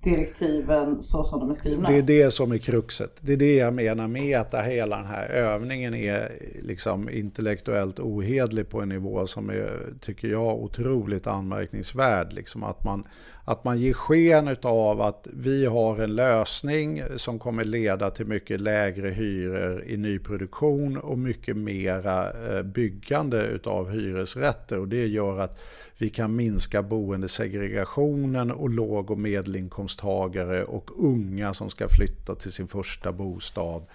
direktiven 0.05 1.03
så 1.03 1.23
som 1.23 1.39
de 1.39 1.49
är 1.49 1.53
skrivna. 1.53 1.89
Det 1.89 1.97
är 1.97 2.01
det 2.01 2.31
som 2.31 2.51
är 2.51 2.57
kruxet. 2.57 3.11
Det 3.21 3.33
är 3.33 3.37
det 3.37 3.55
jag 3.55 3.73
menar 3.73 4.07
med 4.07 4.39
att 4.39 4.65
hela 4.65 4.97
den 4.97 5.05
här 5.05 5.27
övningen 5.29 5.93
är 5.93 6.31
liksom 6.61 7.09
intellektuellt 7.09 7.99
ohedlig 7.99 8.69
på 8.69 8.81
en 8.81 8.89
nivå 8.89 9.27
som 9.27 9.49
är, 9.49 9.93
tycker 10.01 10.27
jag, 10.27 10.63
otroligt 10.63 11.27
anmärkningsvärd. 11.27 12.33
Liksom 12.33 12.63
att, 12.63 12.83
man, 12.83 13.07
att 13.47 13.63
man 13.63 13.79
ger 13.79 13.93
sken 13.93 14.55
av 14.61 15.01
att 15.01 15.27
vi 15.33 15.65
har 15.65 16.03
en 16.03 16.15
lösning 16.15 17.03
som 17.17 17.39
kommer 17.39 17.63
leda 17.63 18.11
till 18.11 18.25
mycket 18.25 18.61
lägre 18.61 19.09
hyror 19.09 19.83
i 19.83 19.97
nyproduktion 19.97 20.97
och 20.97 21.17
mycket 21.17 21.57
mera 21.57 22.31
eh, 22.49 22.63
byggande 22.63 23.59
av 23.63 23.89
hyresrätter. 23.89 24.79
Och 24.79 24.87
det 24.87 25.07
gör 25.07 25.39
att 25.39 25.59
vi 25.97 26.09
kan 26.09 26.35
minska 26.35 26.81
boendesegregationen 26.81 28.51
och 28.51 28.69
låg 28.69 29.11
och 29.11 29.19
medelinkomsttagare 29.19 30.63
och 30.63 31.03
unga 31.05 31.53
som 31.53 31.69
ska 31.69 31.87
flytta 31.89 32.35
till 32.35 32.51
sin 32.51 32.67
första 32.67 33.11
bostad 33.11 33.85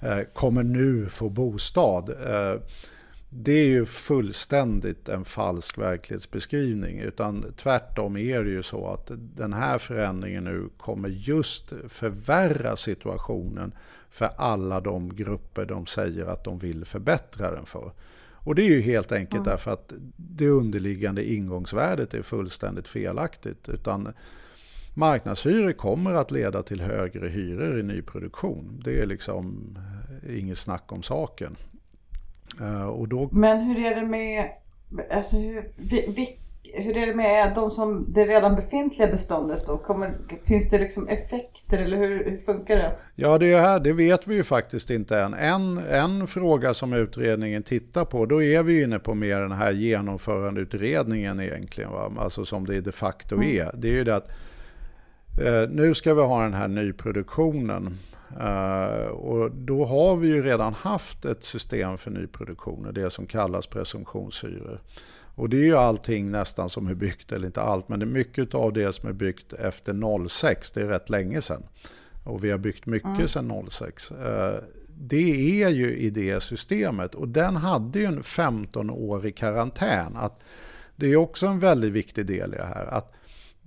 eh, 0.00 0.20
kommer 0.34 0.62
nu 0.62 1.08
få 1.08 1.28
bostad. 1.28 2.10
Eh, 2.10 2.60
det 3.38 3.52
är 3.52 3.66
ju 3.66 3.86
fullständigt 3.86 5.08
en 5.08 5.24
falsk 5.24 5.78
verklighetsbeskrivning. 5.78 6.98
Utan 6.98 7.52
tvärtom 7.56 8.16
är 8.16 8.42
det 8.42 8.50
ju 8.50 8.62
så 8.62 8.88
att 8.88 9.10
den 9.14 9.52
här 9.52 9.78
förändringen 9.78 10.44
nu 10.44 10.68
kommer 10.76 11.08
just 11.08 11.72
förvärra 11.88 12.76
situationen 12.76 13.72
för 14.10 14.30
alla 14.36 14.80
de 14.80 15.14
grupper 15.14 15.66
de 15.66 15.86
säger 15.86 16.26
att 16.26 16.44
de 16.44 16.58
vill 16.58 16.84
förbättra 16.84 17.50
den 17.50 17.66
för. 17.66 17.92
Och 18.32 18.54
det 18.54 18.62
är 18.62 18.70
ju 18.70 18.80
helt 18.80 19.12
enkelt 19.12 19.46
mm. 19.46 19.50
därför 19.50 19.70
att 19.70 19.92
det 20.16 20.48
underliggande 20.48 21.32
ingångsvärdet 21.32 22.14
är 22.14 22.22
fullständigt 22.22 22.88
felaktigt. 22.88 23.68
Utan 23.68 24.12
marknadshyror 24.94 25.72
kommer 25.72 26.12
att 26.12 26.30
leda 26.30 26.62
till 26.62 26.80
högre 26.80 27.28
hyror 27.28 27.78
i 27.78 27.82
nyproduktion. 27.82 28.82
Det 28.84 29.00
är 29.00 29.06
liksom 29.06 29.76
inget 30.28 30.58
snack 30.58 30.92
om 30.92 31.02
saken. 31.02 31.56
Uh, 32.60 32.86
och 32.86 33.08
då... 33.08 33.28
Men 33.32 33.60
hur 33.60 33.86
är 33.86 33.94
det 33.94 34.06
med, 34.06 34.50
alltså 35.10 35.36
hur, 35.36 35.68
vi, 35.76 36.38
hur 36.72 36.96
är 36.96 37.06
det 37.06 37.14
med 37.14 37.54
de 37.54 37.70
som, 37.70 38.06
det 38.08 38.24
redan 38.26 38.54
befintliga 38.54 39.08
beståndet 39.08 39.66
då? 39.66 39.78
Kommer, 39.78 40.14
finns 40.44 40.70
det 40.70 40.78
liksom 40.78 41.08
effekter 41.08 41.78
eller 41.78 41.96
hur, 41.96 42.30
hur 42.30 42.38
funkar 42.38 42.76
det? 42.76 42.92
Ja, 43.14 43.38
det, 43.38 43.56
här, 43.56 43.80
det 43.80 43.92
vet 43.92 44.26
vi 44.26 44.34
ju 44.34 44.42
faktiskt 44.42 44.90
inte 44.90 45.20
än. 45.20 45.34
En, 45.34 45.78
en 45.78 46.26
fråga 46.26 46.74
som 46.74 46.92
utredningen 46.92 47.62
tittar 47.62 48.04
på, 48.04 48.26
då 48.26 48.42
är 48.42 48.62
vi 48.62 48.82
inne 48.82 48.98
på 48.98 49.14
mer 49.14 49.40
den 49.40 49.52
här 49.52 49.72
genomförandeutredningen 49.72 51.40
egentligen, 51.40 51.90
va? 51.90 52.12
alltså 52.18 52.44
som 52.44 52.66
det 52.66 52.80
de 52.80 52.92
facto 52.92 53.34
mm. 53.34 53.48
är. 53.48 53.70
Det 53.74 53.88
är 53.88 53.92
ju 53.92 54.04
det 54.04 54.16
att 54.16 54.28
eh, 55.40 55.70
nu 55.70 55.94
ska 55.94 56.14
vi 56.14 56.22
ha 56.22 56.42
den 56.42 56.54
här 56.54 56.68
nyproduktionen. 56.68 57.98
Uh, 58.40 59.06
och 59.06 59.50
då 59.50 59.84
har 59.84 60.16
vi 60.16 60.28
ju 60.28 60.42
redan 60.42 60.74
haft 60.74 61.24
ett 61.24 61.44
system 61.44 61.98
för 61.98 62.10
nyproduktion, 62.10 62.90
det 62.94 63.10
som 63.10 63.26
kallas 63.26 63.66
presumtionshyror. 63.66 64.80
Och 65.36 65.48
det 65.48 65.56
är 65.56 65.64
ju 65.64 65.76
allting 65.76 66.30
nästan 66.30 66.68
som 66.68 66.86
är 66.86 66.94
byggt, 66.94 67.32
eller 67.32 67.46
inte 67.46 67.62
allt, 67.62 67.88
men 67.88 67.98
det 68.00 68.04
är 68.04 68.08
mycket 68.08 68.54
av 68.54 68.72
det 68.72 68.92
som 68.92 69.08
är 69.08 69.12
byggt 69.12 69.52
efter 69.52 70.28
06, 70.28 70.70
det 70.70 70.82
är 70.82 70.86
rätt 70.86 71.10
länge 71.10 71.42
sedan. 71.42 71.62
Och 72.24 72.44
vi 72.44 72.50
har 72.50 72.58
byggt 72.58 72.86
mycket 72.86 73.08
mm. 73.08 73.28
sedan 73.28 73.68
06. 73.70 74.10
Eh, 74.10 74.54
det 74.88 75.62
är 75.62 75.68
ju 75.68 75.96
i 75.96 76.10
det 76.10 76.42
systemet 76.42 77.14
och 77.14 77.28
den 77.28 77.56
hade 77.56 77.98
ju 77.98 78.04
en 78.04 78.22
15-årig 78.22 79.36
karantän. 79.36 80.16
Att 80.16 80.40
det 80.96 81.06
är 81.06 81.16
också 81.16 81.46
en 81.46 81.58
väldigt 81.58 81.92
viktig 81.92 82.26
del 82.26 82.54
i 82.54 82.56
det 82.56 82.70
här. 82.74 82.86
Att 82.86 83.12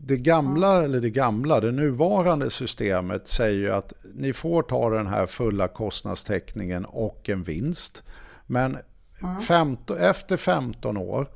det 0.04 0.18
gamla, 0.18 0.84
eller 0.84 1.02
det 1.02 1.10
gamla, 1.10 1.60
det 1.60 1.72
nuvarande 1.72 2.50
systemet 2.50 3.28
säger 3.28 3.60
ju 3.60 3.72
att 3.72 3.94
ni 4.16 4.34
får 4.34 4.64
ta 4.64 4.90
den 4.90 5.08
här 5.08 5.26
fulla 5.26 5.68
kostnadstäckningen 5.68 6.86
och 6.86 7.30
en 7.30 7.44
vinst. 7.44 8.04
Men 8.46 8.78
15, 9.48 9.98
efter 9.98 10.38
15 10.38 10.98
år, 10.98 11.28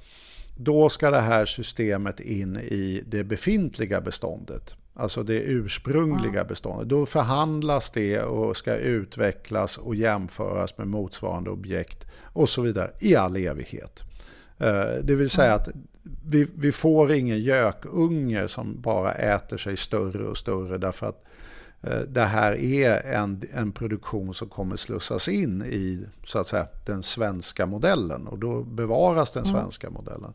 då 0.58 0.90
ska 0.90 1.12
det 1.12 1.20
här 1.20 1.46
systemet 1.46 2.20
in 2.20 2.58
i 2.58 3.04
det 3.08 3.24
befintliga 3.24 4.02
beståndet. 4.02 4.76
Alltså 4.94 5.24
det 5.24 5.40
ursprungliga 5.40 6.44
beståndet. 6.44 6.90
Då 6.90 7.06
förhandlas 7.06 7.92
det 7.92 8.22
och 8.22 8.58
ska 8.58 8.76
utvecklas 8.76 9.78
och 9.78 9.96
jämföras 9.96 10.78
med 10.78 10.88
motsvarande 10.88 11.50
objekt 11.50 12.08
och 12.24 12.50
så 12.50 12.62
vidare 12.62 12.92
i 13.00 13.16
all 13.16 13.36
evighet. 13.36 14.04
Eh, 14.64 15.04
det 15.04 15.16
vill 15.16 15.30
säga 15.30 15.54
att 15.54 15.70
vi, 16.26 16.48
vi 16.56 16.72
får 16.72 17.12
ingen 17.12 17.40
gökunge 17.40 18.48
som 18.48 18.82
bara 18.82 19.12
äter 19.12 19.58
sig 19.58 19.78
större 19.78 20.28
och 20.28 20.38
större 20.38 20.78
därför 20.78 21.10
att 21.10 21.24
eh, 21.82 22.00
det 22.00 22.22
här 22.22 22.54
är 22.54 23.14
en, 23.14 23.42
en 23.54 23.72
produktion 23.72 24.34
som 24.34 24.50
kommer 24.50 24.76
slussas 24.76 25.28
in 25.28 25.62
i 25.62 26.06
så 26.26 26.40
att 26.40 26.48
säga, 26.48 26.68
den 26.86 27.04
svenska 27.04 27.66
modellen 27.66 28.28
och 28.28 28.40
då 28.40 28.64
bevaras 28.64 29.32
den 29.32 29.46
svenska 29.46 29.90
modellen. 29.90 30.34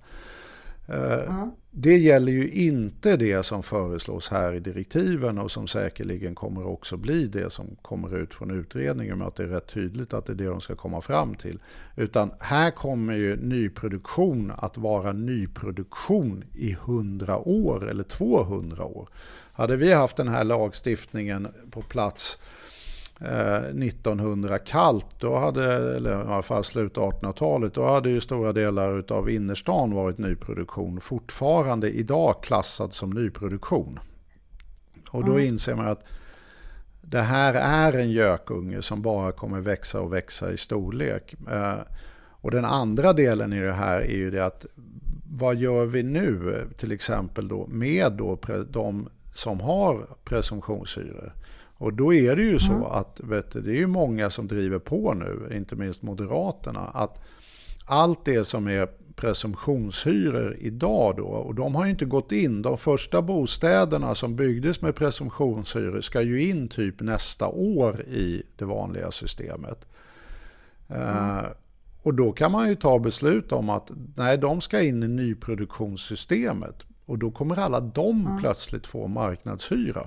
Mm. 0.89 1.51
Det 1.70 1.97
gäller 1.99 2.32
ju 2.32 2.51
inte 2.51 3.16
det 3.16 3.43
som 3.43 3.62
föreslås 3.62 4.28
här 4.28 4.53
i 4.53 4.61
direktiven 4.61 5.39
och 5.39 5.51
som 5.51 5.68
säkerligen 5.68 6.34
kommer 6.34 6.66
också 6.66 6.97
bli 6.97 7.26
det 7.26 7.53
som 7.53 7.66
kommer 7.82 8.16
ut 8.16 8.34
från 8.34 8.51
utredningen 8.51 9.18
med 9.18 9.26
att 9.26 9.36
det 9.36 9.43
är 9.43 9.49
rätt 9.49 9.66
tydligt 9.66 10.14
att 10.14 10.26
det 10.26 10.32
är 10.32 10.36
det 10.36 10.45
de 10.45 10.61
ska 10.61 10.74
komma 10.74 11.01
fram 11.01 11.34
till. 11.34 11.59
Utan 11.97 12.30
här 12.41 12.70
kommer 12.70 13.16
ju 13.16 13.36
nyproduktion 13.36 14.53
att 14.57 14.78
vara 14.78 15.12
nyproduktion 15.12 16.45
i 16.55 16.72
100 16.72 17.49
år 17.49 17.89
eller 17.89 18.05
200 18.05 18.84
år. 18.84 19.09
Hade 19.53 19.76
vi 19.76 19.93
haft 19.93 20.16
den 20.16 20.28
här 20.28 20.45
lagstiftningen 20.45 21.49
på 21.70 21.82
plats 21.82 22.39
1900 23.20 24.54
eh, 24.54 24.60
kallt, 24.64 25.06
då 25.18 25.36
hade, 25.36 25.96
eller 25.96 26.10
i 26.10 26.14
alla 26.14 26.42
fall 26.42 26.64
slutet 26.64 26.98
av 26.98 27.12
1800-talet, 27.12 27.74
då 27.74 27.86
hade 27.86 28.10
ju 28.10 28.20
stora 28.20 28.52
delar 28.52 29.12
av 29.12 29.30
innerstan 29.30 29.94
varit 29.94 30.18
nyproduktion. 30.18 31.00
Fortfarande 31.00 31.90
idag 31.90 32.42
klassad 32.42 32.92
som 32.92 33.10
nyproduktion. 33.10 33.98
Och 35.10 35.24
då 35.24 35.32
mm. 35.32 35.46
inser 35.46 35.74
man 35.74 35.88
att 35.88 36.04
det 37.00 37.20
här 37.20 37.54
är 37.54 37.98
en 37.98 38.10
gökunge 38.10 38.82
som 38.82 39.02
bara 39.02 39.32
kommer 39.32 39.60
växa 39.60 40.00
och 40.00 40.12
växa 40.12 40.52
i 40.52 40.56
storlek. 40.56 41.34
Eh, 41.50 41.78
och 42.40 42.50
den 42.50 42.64
andra 42.64 43.12
delen 43.12 43.52
i 43.52 43.60
det 43.60 43.72
här 43.72 44.00
är 44.00 44.16
ju 44.16 44.30
det 44.30 44.44
att 44.44 44.66
vad 45.30 45.56
gör 45.56 45.86
vi 45.86 46.02
nu 46.02 46.64
till 46.76 46.92
exempel 46.92 47.48
då 47.48 47.66
med 47.66 48.12
då 48.12 48.38
de 48.70 49.08
som 49.34 49.60
har 49.60 50.06
presumtionshyror? 50.24 51.32
Och 51.78 51.94
då 51.94 52.14
är 52.14 52.36
det 52.36 52.42
ju 52.42 52.58
så 52.58 52.72
mm. 52.72 52.82
att 52.82 53.20
vet 53.20 53.50
du, 53.50 53.60
det 53.60 53.70
är 53.70 53.76
ju 53.76 53.86
många 53.86 54.30
som 54.30 54.48
driver 54.48 54.78
på 54.78 55.14
nu, 55.14 55.56
inte 55.56 55.76
minst 55.76 56.02
Moderaterna, 56.02 56.80
att 56.80 57.18
allt 57.86 58.24
det 58.24 58.44
som 58.44 58.68
är 58.68 58.88
presumtionshyror 59.16 60.56
idag 60.60 61.16
då, 61.16 61.24
och 61.24 61.54
de 61.54 61.74
har 61.74 61.84
ju 61.84 61.90
inte 61.90 62.04
gått 62.04 62.32
in, 62.32 62.62
de 62.62 62.78
första 62.78 63.22
bostäderna 63.22 64.14
som 64.14 64.36
byggdes 64.36 64.80
med 64.80 64.94
presumtionshyror 64.94 66.00
ska 66.00 66.22
ju 66.22 66.42
in 66.42 66.68
typ 66.68 67.00
nästa 67.00 67.48
år 67.48 68.00
i 68.00 68.42
det 68.56 68.64
vanliga 68.64 69.10
systemet. 69.10 69.86
Mm. 70.88 71.08
Uh, 71.08 71.44
och 72.02 72.14
då 72.14 72.32
kan 72.32 72.52
man 72.52 72.68
ju 72.68 72.74
ta 72.74 72.98
beslut 72.98 73.52
om 73.52 73.70
att 73.70 73.90
nej, 74.16 74.38
de 74.38 74.60
ska 74.60 74.80
in 74.82 75.02
i 75.02 75.08
nyproduktionssystemet. 75.08 76.74
Och 77.06 77.18
då 77.18 77.30
kommer 77.30 77.58
alla 77.58 77.80
de 77.80 78.26
mm. 78.26 78.38
plötsligt 78.40 78.86
få 78.86 79.06
marknadshyra. 79.06 80.06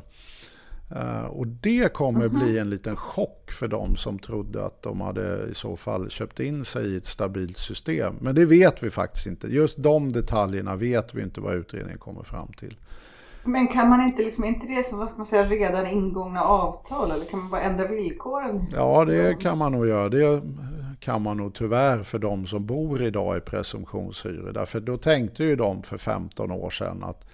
Uh, 0.96 1.26
och 1.26 1.48
det 1.48 1.94
kommer 1.94 2.26
mm 2.26 2.32
-hmm. 2.32 2.44
bli 2.44 2.58
en 2.58 2.70
liten 2.70 2.96
chock 2.96 3.52
för 3.52 3.68
de 3.68 3.96
som 3.96 4.20
trodde 4.20 4.66
att 4.66 4.82
de 4.82 5.02
hade 5.02 5.48
i 5.52 5.54
så 5.54 5.76
fall 5.76 6.10
köpt 6.10 6.40
in 6.40 6.66
sig 6.66 6.86
i 6.94 6.98
ett 6.98 7.06
stabilt 7.06 7.58
system. 7.58 8.16
Men 8.22 8.36
det 8.36 8.46
vet 8.46 8.84
vi 8.84 8.90
faktiskt 8.90 9.28
inte. 9.28 9.48
Just 9.48 9.84
de 9.84 10.12
detaljerna 10.12 10.76
vet 10.76 11.14
vi 11.14 11.22
inte 11.22 11.42
vad 11.42 11.56
utredningen 11.56 12.00
kommer 12.00 12.24
fram 12.24 12.48
till. 12.48 12.78
Men 13.44 13.68
kan 13.68 13.90
man 13.90 14.02
inte, 14.02 14.24
liksom, 14.24 14.44
inte 14.44 14.68
det 14.68 14.88
som 14.88 15.00
vad 15.00 15.10
ska 15.10 15.18
man 15.18 15.26
säga, 15.26 15.50
redan 15.50 15.88
ingångna 15.88 16.42
avtal 16.42 17.12
eller 17.12 17.26
kan 17.26 17.40
man 17.40 17.50
bara 17.50 17.62
ändra 17.62 17.88
villkoren? 17.88 18.66
Ja, 18.74 19.06
det 19.06 19.42
kan 19.42 19.58
man 19.58 19.72
nog 19.72 19.88
göra. 19.88 20.10
Det 20.10 20.42
kan 21.00 21.22
man 21.22 21.38
nog 21.38 21.54
tyvärr 21.54 22.04
för 22.04 22.20
de 22.20 22.46
som 22.46 22.66
bor 22.66 23.04
idag 23.04 23.38
i 23.38 23.40
presumtionshyror. 23.40 24.52
Därför 24.52 24.80
då 24.80 24.98
tänkte 24.98 25.44
ju 25.44 25.56
de 25.56 25.84
för 25.84 25.98
15 25.98 26.52
år 26.52 26.70
sedan 26.70 27.04
att 27.04 27.26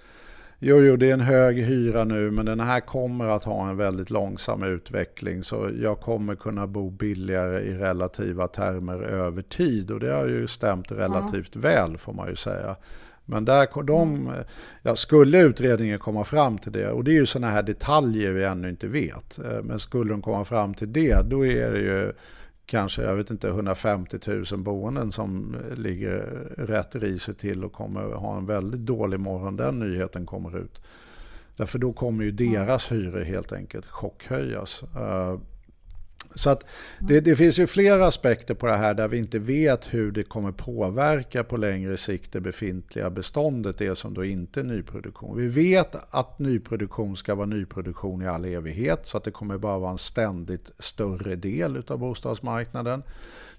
Jo, 0.60 0.80
jo, 0.80 0.96
det 0.96 1.10
är 1.10 1.14
en 1.14 1.20
hög 1.20 1.58
hyra 1.58 2.04
nu, 2.04 2.30
men 2.30 2.46
den 2.46 2.60
här 2.60 2.80
kommer 2.80 3.26
att 3.26 3.44
ha 3.44 3.70
en 3.70 3.76
väldigt 3.76 4.10
långsam 4.10 4.62
utveckling. 4.62 5.42
Så 5.42 5.70
jag 5.82 6.00
kommer 6.00 6.34
kunna 6.34 6.66
bo 6.66 6.90
billigare 6.90 7.60
i 7.60 7.74
relativa 7.74 8.48
termer 8.48 9.02
över 9.02 9.42
tid. 9.42 9.90
Och 9.90 10.00
det 10.00 10.12
har 10.12 10.26
ju 10.26 10.46
stämt 10.46 10.92
relativt 10.92 11.54
mm. 11.54 11.62
väl, 11.62 11.98
får 11.98 12.12
man 12.12 12.28
ju 12.28 12.36
säga. 12.36 12.76
Men 13.24 13.44
där, 13.44 13.82
de, 13.82 14.32
ja, 14.82 14.96
skulle 14.96 15.40
utredningen 15.40 15.98
komma 15.98 16.24
fram 16.24 16.58
till 16.58 16.72
det, 16.72 16.90
och 16.90 17.04
det 17.04 17.10
är 17.10 17.20
ju 17.20 17.26
sådana 17.26 17.52
här 17.52 17.62
detaljer 17.62 18.32
vi 18.32 18.44
ännu 18.44 18.68
inte 18.68 18.86
vet. 18.86 19.38
Eh, 19.38 19.62
men 19.62 19.78
skulle 19.80 20.10
de 20.10 20.22
komma 20.22 20.44
fram 20.44 20.74
till 20.74 20.92
det, 20.92 21.30
då 21.30 21.46
är 21.46 21.70
det 21.70 21.80
ju 21.80 22.12
kanske, 22.68 23.02
jag 23.02 23.14
vet 23.14 23.30
inte, 23.30 23.48
150 23.48 24.18
000 24.26 24.44
boenden 24.58 25.12
som 25.12 25.56
ligger 25.76 26.18
rätt 26.56 26.94
risigt 26.94 27.38
till 27.38 27.64
och 27.64 27.72
kommer 27.72 28.02
ha 28.02 28.36
en 28.36 28.46
väldigt 28.46 28.80
dålig 28.80 29.20
morgon 29.20 29.56
den 29.56 29.78
nyheten 29.78 30.26
kommer 30.26 30.58
ut. 30.58 30.80
Därför 31.56 31.78
då 31.78 31.92
kommer 31.92 32.24
ju 32.24 32.30
deras 32.30 32.92
hyror 32.92 33.24
helt 33.24 33.52
enkelt 33.52 33.86
chockhöjas. 33.86 34.84
Så 36.34 36.50
att 36.50 36.64
det, 36.98 37.20
det, 37.20 37.36
finns 37.36 37.58
ju 37.58 37.66
flera 37.66 38.06
aspekter 38.06 38.54
på 38.54 38.66
det 38.66 38.76
här 38.76 38.94
där 38.94 39.08
vi 39.08 39.18
inte 39.18 39.38
vet 39.38 39.94
hur 39.94 40.12
det 40.12 40.22
kommer 40.22 40.52
påverka 40.52 41.44
på 41.44 41.56
längre 41.56 41.96
sikt 41.96 42.32
det 42.32 42.40
befintliga 42.40 43.10
beståndet, 43.10 43.78
det 43.78 43.98
som 43.98 44.14
då 44.14 44.24
inte 44.24 44.60
är 44.60 44.64
nyproduktion. 44.64 45.36
Vi 45.36 45.48
vet 45.48 45.96
att 46.10 46.38
nyproduktion 46.38 47.16
ska 47.16 47.34
vara 47.34 47.46
nyproduktion 47.46 48.22
i 48.22 48.26
all 48.26 48.44
evighet 48.44 49.06
så 49.06 49.16
att 49.16 49.24
det 49.24 49.30
kommer 49.30 49.58
bara 49.58 49.78
vara 49.78 49.90
en 49.90 49.98
ständigt 49.98 50.70
större 50.78 51.36
del 51.36 51.82
av 51.88 51.98
bostadsmarknaden. 51.98 53.02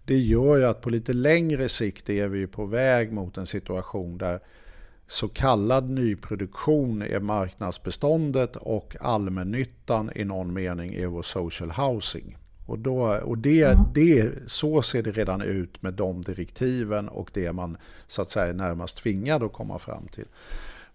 Det 0.05 0.17
gör 0.17 0.57
ju 0.57 0.65
att 0.65 0.81
på 0.81 0.89
lite 0.89 1.13
längre 1.13 1.69
sikt 1.69 2.09
är 2.09 2.27
vi 2.27 2.47
på 2.47 2.65
väg 2.65 3.11
mot 3.11 3.37
en 3.37 3.45
situation 3.45 4.17
där 4.17 4.39
så 5.07 5.27
kallad 5.27 5.89
nyproduktion 5.89 7.01
är 7.01 7.19
marknadsbeståndet 7.19 8.55
och 8.55 8.95
allmännyttan 8.99 10.11
i 10.15 10.25
någon 10.25 10.53
mening 10.53 10.93
är 10.93 11.07
vår 11.07 11.21
social 11.21 11.71
housing. 11.71 12.38
Och, 12.69 12.79
då, 12.79 13.19
och 13.23 13.37
det, 13.37 13.63
mm. 13.63 13.83
det, 13.93 14.31
så 14.47 14.81
ser 14.81 15.03
det 15.03 15.11
redan 15.11 15.41
ut 15.41 15.81
med 15.81 15.93
de 15.93 16.21
direktiven 16.21 17.09
och 17.09 17.29
det 17.33 17.53
man 17.53 17.77
så 18.07 18.21
att 18.21 18.29
säga 18.29 18.53
närmast 18.53 18.97
tvingad 18.97 19.43
att 19.43 19.53
komma 19.53 19.79
fram 19.79 20.07
till. 20.07 20.25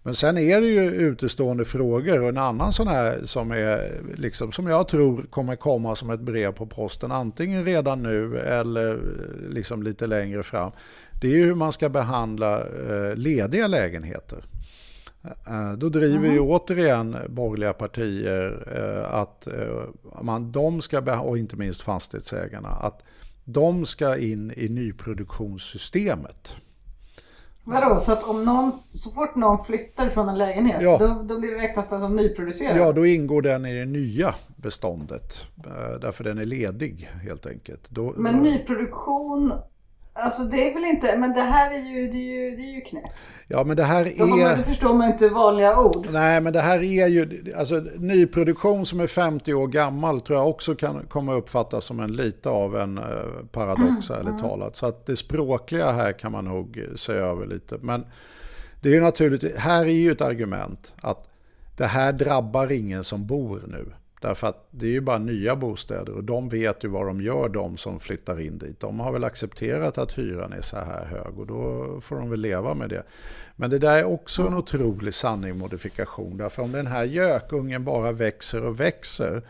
Men 0.03 0.15
sen 0.15 0.37
är 0.37 0.61
det 0.61 0.67
ju 0.67 0.89
utestående 0.89 1.65
frågor 1.65 2.21
och 2.21 2.29
en 2.29 2.37
annan 2.37 2.73
sån 2.73 2.87
här 2.87 3.21
som, 3.23 3.51
är, 3.51 4.01
liksom, 4.15 4.51
som 4.51 4.67
jag 4.67 4.87
tror 4.87 5.23
kommer 5.29 5.55
komma 5.55 5.95
som 5.95 6.09
ett 6.09 6.19
brev 6.19 6.51
på 6.51 6.65
posten 6.65 7.11
antingen 7.11 7.65
redan 7.65 8.03
nu 8.03 8.39
eller 8.39 8.99
liksom 9.49 9.83
lite 9.83 10.07
längre 10.07 10.43
fram. 10.43 10.71
Det 11.21 11.27
är 11.27 11.31
ju 11.31 11.45
hur 11.45 11.55
man 11.55 11.71
ska 11.71 11.89
behandla 11.89 12.59
eh, 12.59 13.15
lediga 13.15 13.67
lägenheter. 13.67 14.43
Eh, 15.47 15.71
då 15.77 15.89
driver 15.89 16.31
ju 16.31 16.39
återigen 16.39 17.17
borgerliga 17.29 17.73
partier 17.73 18.67
eh, 18.77 19.19
att 19.19 19.47
eh, 19.47 20.21
man, 20.21 20.51
de 20.51 20.81
ska, 20.81 21.19
och 21.19 21.37
inte 21.37 21.55
minst 21.55 21.81
fastighetsägarna, 21.81 22.69
att 22.69 23.03
de 23.43 23.85
ska 23.85 24.17
in 24.17 24.53
i 24.55 24.69
nyproduktionssystemet. 24.69 26.55
Vadå, 27.67 27.99
så 27.99 28.11
att 28.11 28.23
om 28.23 28.45
någon, 28.45 28.71
så 28.93 29.11
fort 29.11 29.35
någon 29.35 29.65
flyttar 29.65 30.09
från 30.09 30.29
en 30.29 30.37
lägenhet, 30.37 30.81
ja. 30.81 30.97
då, 30.97 31.07
då 31.23 31.39
blir 31.39 31.51
det 31.51 31.61
räknas 31.61 31.89
som 31.89 32.15
nyproducerad? 32.15 32.77
Ja, 32.77 32.91
då 32.91 33.05
ingår 33.05 33.41
den 33.41 33.65
i 33.65 33.79
det 33.79 33.85
nya 33.85 34.35
beståndet. 34.55 35.45
Därför 36.01 36.23
den 36.23 36.37
är 36.37 36.45
ledig 36.45 37.09
helt 37.23 37.45
enkelt. 37.45 37.89
Då, 37.89 38.13
Men 38.17 38.35
nyproduktion 38.35 39.53
Alltså 40.17 40.43
det 40.43 40.69
är 40.69 40.73
väl 40.73 40.85
inte, 40.85 41.17
men 41.17 41.33
det 41.33 41.41
här 41.41 41.71
är 41.71 41.79
ju, 41.79 42.07
det 42.07 42.17
är 42.17 42.49
ju, 42.49 42.55
det 42.55 42.61
är 42.61 42.75
ju 42.75 42.81
knäppt. 42.81 43.13
Ja 43.47 43.63
men 43.63 43.77
det 43.77 43.83
här 43.83 44.05
är... 44.05 44.57
Då 44.57 44.63
förstår 44.63 44.93
man 44.93 45.11
inte 45.11 45.29
vanliga 45.29 45.79
ord. 45.79 46.07
Nej 46.11 46.41
men 46.41 46.53
det 46.53 46.61
här 46.61 46.83
är 46.83 47.07
ju, 47.07 47.53
alltså 47.57 47.75
nyproduktion 47.95 48.85
som 48.85 48.99
är 48.99 49.07
50 49.07 49.53
år 49.53 49.67
gammal 49.67 50.21
tror 50.21 50.39
jag 50.39 50.49
också 50.49 50.75
kan 50.75 51.05
komma 51.07 51.33
uppfattas 51.33 51.85
som 51.85 51.99
en 51.99 52.11
lite 52.11 52.49
av 52.49 52.77
en 52.77 52.97
eh, 52.97 53.03
paradox 53.51 54.09
mm, 54.09 54.19
ärligt 54.19 54.39
mm. 54.39 54.41
talat. 54.41 54.75
Så 54.75 54.85
att 54.85 55.05
det 55.05 55.15
språkliga 55.15 55.91
här 55.91 56.11
kan 56.11 56.31
man 56.31 56.45
nog 56.45 56.81
se 56.95 57.13
över 57.13 57.45
lite. 57.45 57.77
Men 57.81 58.05
det 58.81 58.89
är 58.89 58.93
ju 58.93 59.01
naturligt, 59.01 59.57
här 59.57 59.85
är 59.85 59.89
ju 59.89 60.11
ett 60.11 60.21
argument 60.21 60.93
att 61.01 61.29
det 61.77 61.85
här 61.85 62.13
drabbar 62.13 62.71
ingen 62.71 63.03
som 63.03 63.27
bor 63.27 63.63
nu. 63.67 63.85
Därför 64.21 64.47
att 64.47 64.67
det 64.71 64.85
är 64.85 64.91
ju 64.91 65.01
bara 65.01 65.17
nya 65.17 65.55
bostäder 65.55 66.13
och 66.13 66.23
de 66.23 66.49
vet 66.49 66.83
ju 66.83 66.87
vad 66.87 67.07
de 67.07 67.21
gör, 67.21 67.49
de 67.49 67.77
som 67.77 67.99
flyttar 67.99 68.39
in 68.39 68.57
dit. 68.57 68.79
De 68.79 68.99
har 68.99 69.11
väl 69.11 69.23
accepterat 69.23 69.97
att 69.97 70.17
hyran 70.17 70.53
är 70.53 70.61
så 70.61 70.77
här 70.77 71.05
hög 71.05 71.39
och 71.39 71.47
då 71.47 71.87
får 72.01 72.15
de 72.15 72.29
väl 72.29 72.39
leva 72.39 72.73
med 72.73 72.89
det. 72.89 73.03
Men 73.55 73.69
det 73.69 73.79
där 73.79 73.97
är 73.97 74.03
också 74.03 74.47
en 74.47 74.53
otrolig 74.53 75.13
sanning 75.13 75.57
modifikation. 75.57 76.37
Därför 76.37 76.63
om 76.63 76.71
den 76.71 76.87
här 76.87 77.03
gökungen 77.03 77.83
bara 77.83 78.11
växer 78.11 78.63
och 78.63 78.79
växer 78.79 79.41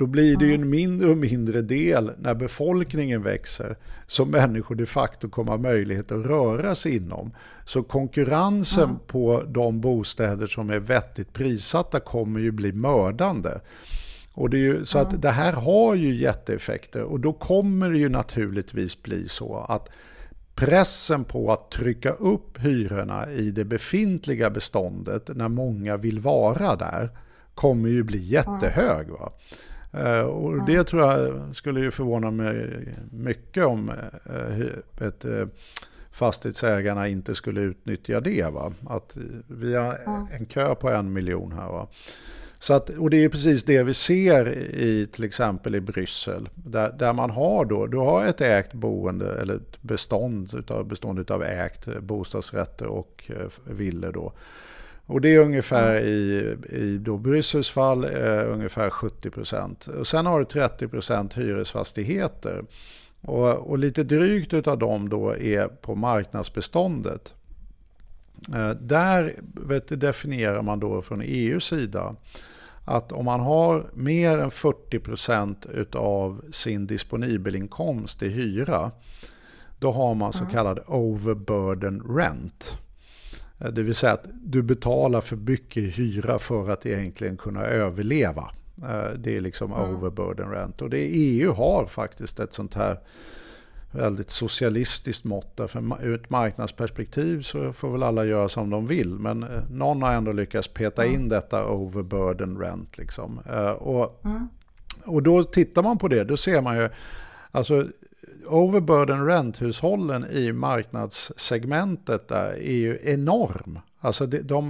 då 0.00 0.06
blir 0.06 0.36
det 0.36 0.44
ju 0.44 0.54
en 0.54 0.70
mindre 0.70 1.10
och 1.10 1.16
mindre 1.16 1.62
del 1.62 2.12
när 2.18 2.34
befolkningen 2.34 3.22
växer 3.22 3.76
som 4.06 4.30
människor 4.30 4.74
de 4.74 4.86
facto 4.86 5.28
kommer 5.28 5.50
ha 5.50 5.58
möjlighet 5.58 6.12
att 6.12 6.26
röra 6.26 6.74
sig 6.74 6.96
inom. 6.96 7.32
Så 7.64 7.82
konkurrensen 7.82 8.84
mm. 8.84 8.96
på 9.06 9.42
de 9.48 9.80
bostäder 9.80 10.46
som 10.46 10.70
är 10.70 10.78
vettigt 10.78 11.32
prissatta 11.32 12.00
kommer 12.00 12.40
ju 12.40 12.50
bli 12.50 12.72
mördande. 12.72 13.60
Och 14.34 14.50
det 14.50 14.56
är 14.56 14.60
ju, 14.60 14.84
så 14.84 14.98
mm. 14.98 15.08
att 15.08 15.22
det 15.22 15.30
här 15.30 15.52
har 15.52 15.94
ju 15.94 16.16
jätteeffekter 16.16 17.02
och 17.02 17.20
då 17.20 17.32
kommer 17.32 17.90
det 17.90 17.98
ju 17.98 18.08
naturligtvis 18.08 19.02
bli 19.02 19.28
så 19.28 19.66
att 19.68 19.88
pressen 20.54 21.24
på 21.24 21.52
att 21.52 21.70
trycka 21.70 22.10
upp 22.10 22.58
hyrorna 22.58 23.30
i 23.30 23.50
det 23.50 23.64
befintliga 23.64 24.50
beståndet 24.50 25.30
när 25.36 25.48
många 25.48 25.96
vill 25.96 26.20
vara 26.20 26.76
där 26.76 27.10
kommer 27.54 27.88
ju 27.88 28.02
bli 28.02 28.18
jättehög. 28.18 29.08
Va? 29.08 29.32
Uh, 29.94 30.20
och 30.20 30.66
det 30.66 30.84
tror 30.84 31.02
jag 31.02 31.56
skulle 31.56 31.80
ju 31.80 31.90
förvåna 31.90 32.30
mig 32.30 32.88
mycket 33.12 33.64
om 33.64 33.90
uh, 34.30 35.06
ett, 35.08 35.24
uh, 35.24 35.46
fastighetsägarna 36.10 37.08
inte 37.08 37.34
skulle 37.34 37.60
utnyttja 37.60 38.20
det. 38.20 38.52
Va? 38.52 38.72
Att 38.88 39.16
vi 39.46 39.74
har 39.74 39.98
en 40.32 40.46
kö 40.46 40.74
på 40.74 40.90
en 40.90 41.12
miljon 41.12 41.52
här. 41.52 41.68
Va? 41.68 41.88
Så 42.62 42.74
att, 42.74 42.90
och 42.90 43.10
det 43.10 43.24
är 43.24 43.28
precis 43.28 43.64
det 43.64 43.82
vi 43.82 43.94
ser 43.94 44.48
i 44.74 45.06
till 45.06 45.24
exempel 45.24 45.74
i 45.74 45.80
Bryssel. 45.80 46.48
Där, 46.54 46.92
där 46.98 47.12
man 47.12 47.30
har 47.30 47.64
då, 47.64 47.86
du 47.86 47.96
har 47.96 48.26
ett 48.26 48.40
ägt 48.40 48.72
boende 48.72 49.40
eller 49.40 49.54
ett 49.54 49.82
bestånd 49.82 50.54
utav, 50.54 50.86
bestånd 50.86 51.30
av 51.30 51.42
ägt 51.42 52.00
bostadsrätter 52.00 52.86
och 52.86 53.30
eh, 53.36 53.74
villor 53.74 54.12
då. 54.12 54.32
Och 55.10 55.20
det 55.20 55.34
är 55.34 55.38
ungefär 55.38 56.00
i, 56.00 56.56
i 56.68 56.98
då 56.98 57.18
Bryssels 57.18 57.70
fall 57.70 58.04
eh, 58.04 58.52
ungefär 58.52 58.90
70 58.90 59.30
procent. 59.30 59.86
Och 59.86 60.06
sen 60.06 60.26
har 60.26 60.38
du 60.38 60.44
30 60.44 60.88
procent 60.88 61.38
hyresfastigheter. 61.38 62.64
Och, 63.20 63.70
och 63.70 63.78
lite 63.78 64.04
drygt 64.04 64.52
utav 64.52 64.78
dem 64.78 65.08
då 65.08 65.36
är 65.36 65.68
på 65.68 65.94
marknadsbeståndet. 65.94 67.34
Eh, 68.54 68.70
där 68.70 69.34
vet, 69.54 70.00
definierar 70.00 70.62
man 70.62 70.80
då 70.80 71.02
från 71.02 71.22
EUs 71.22 71.64
sida 71.64 72.16
att 72.84 73.12
om 73.12 73.24
man 73.24 73.40
har 73.40 73.90
mer 73.94 74.38
än 74.38 74.50
40% 74.50 75.96
av 75.96 76.44
sin 76.52 76.86
disponibelinkomst 76.86 78.22
i 78.22 78.28
hyra, 78.28 78.90
då 79.78 79.92
har 79.92 80.14
man 80.14 80.32
så 80.32 80.44
kallad 80.44 80.80
overburden 80.86 82.02
rent. 82.16 82.72
Eh, 83.60 83.68
det 83.68 83.82
vill 83.82 83.94
säga 83.94 84.12
att 84.12 84.26
du 84.42 84.62
betalar 84.62 85.20
för 85.20 85.36
mycket 85.36 85.98
hyra 85.98 86.38
för 86.38 86.70
att 86.70 86.86
egentligen 86.86 87.36
kunna 87.36 87.60
överleva. 87.60 88.50
Eh, 88.82 89.10
det 89.18 89.36
är 89.36 89.40
liksom 89.40 89.72
mm. 89.72 89.96
overburden 89.96 90.50
rent. 90.50 90.82
Och 90.82 90.90
det 90.90 90.98
EU 90.98 91.52
har 91.52 91.86
faktiskt 91.86 92.40
ett 92.40 92.54
sånt 92.54 92.74
här 92.74 93.00
väldigt 93.92 94.30
socialistiskt 94.30 95.24
mått. 95.24 95.56
Därför 95.56 96.04
ur 96.04 96.14
ett 96.14 96.30
marknadsperspektiv 96.30 97.42
så 97.42 97.72
får 97.72 97.92
väl 97.92 98.02
alla 98.02 98.24
göra 98.24 98.48
som 98.48 98.70
de 98.70 98.86
vill. 98.86 99.14
Men 99.14 99.42
eh, 99.42 99.62
någon 99.70 100.02
har 100.02 100.12
ändå 100.12 100.32
lyckats 100.32 100.68
peta 100.68 101.06
in 101.06 101.28
detta 101.28 101.66
overburden 101.66 102.58
rent. 102.58 102.98
Liksom. 102.98 103.38
Och, 103.78 104.20
mm. 104.24 104.48
och 105.04 105.22
då 105.22 105.44
tittar 105.44 105.82
man 105.82 105.98
på 105.98 106.08
det, 106.08 106.24
då 106.24 106.36
ser 106.36 106.60
man 106.60 106.76
ju, 106.76 106.88
alltså 107.50 107.86
overburden 108.46 109.26
rent-hushållen 109.26 110.26
i 110.30 110.52
marknadssegmentet 110.52 112.28
där 112.28 112.52
är 112.52 112.76
ju 112.76 112.98
enorm. 113.02 113.78
Alltså 114.00 114.26
de, 114.26 114.38
de, 114.38 114.68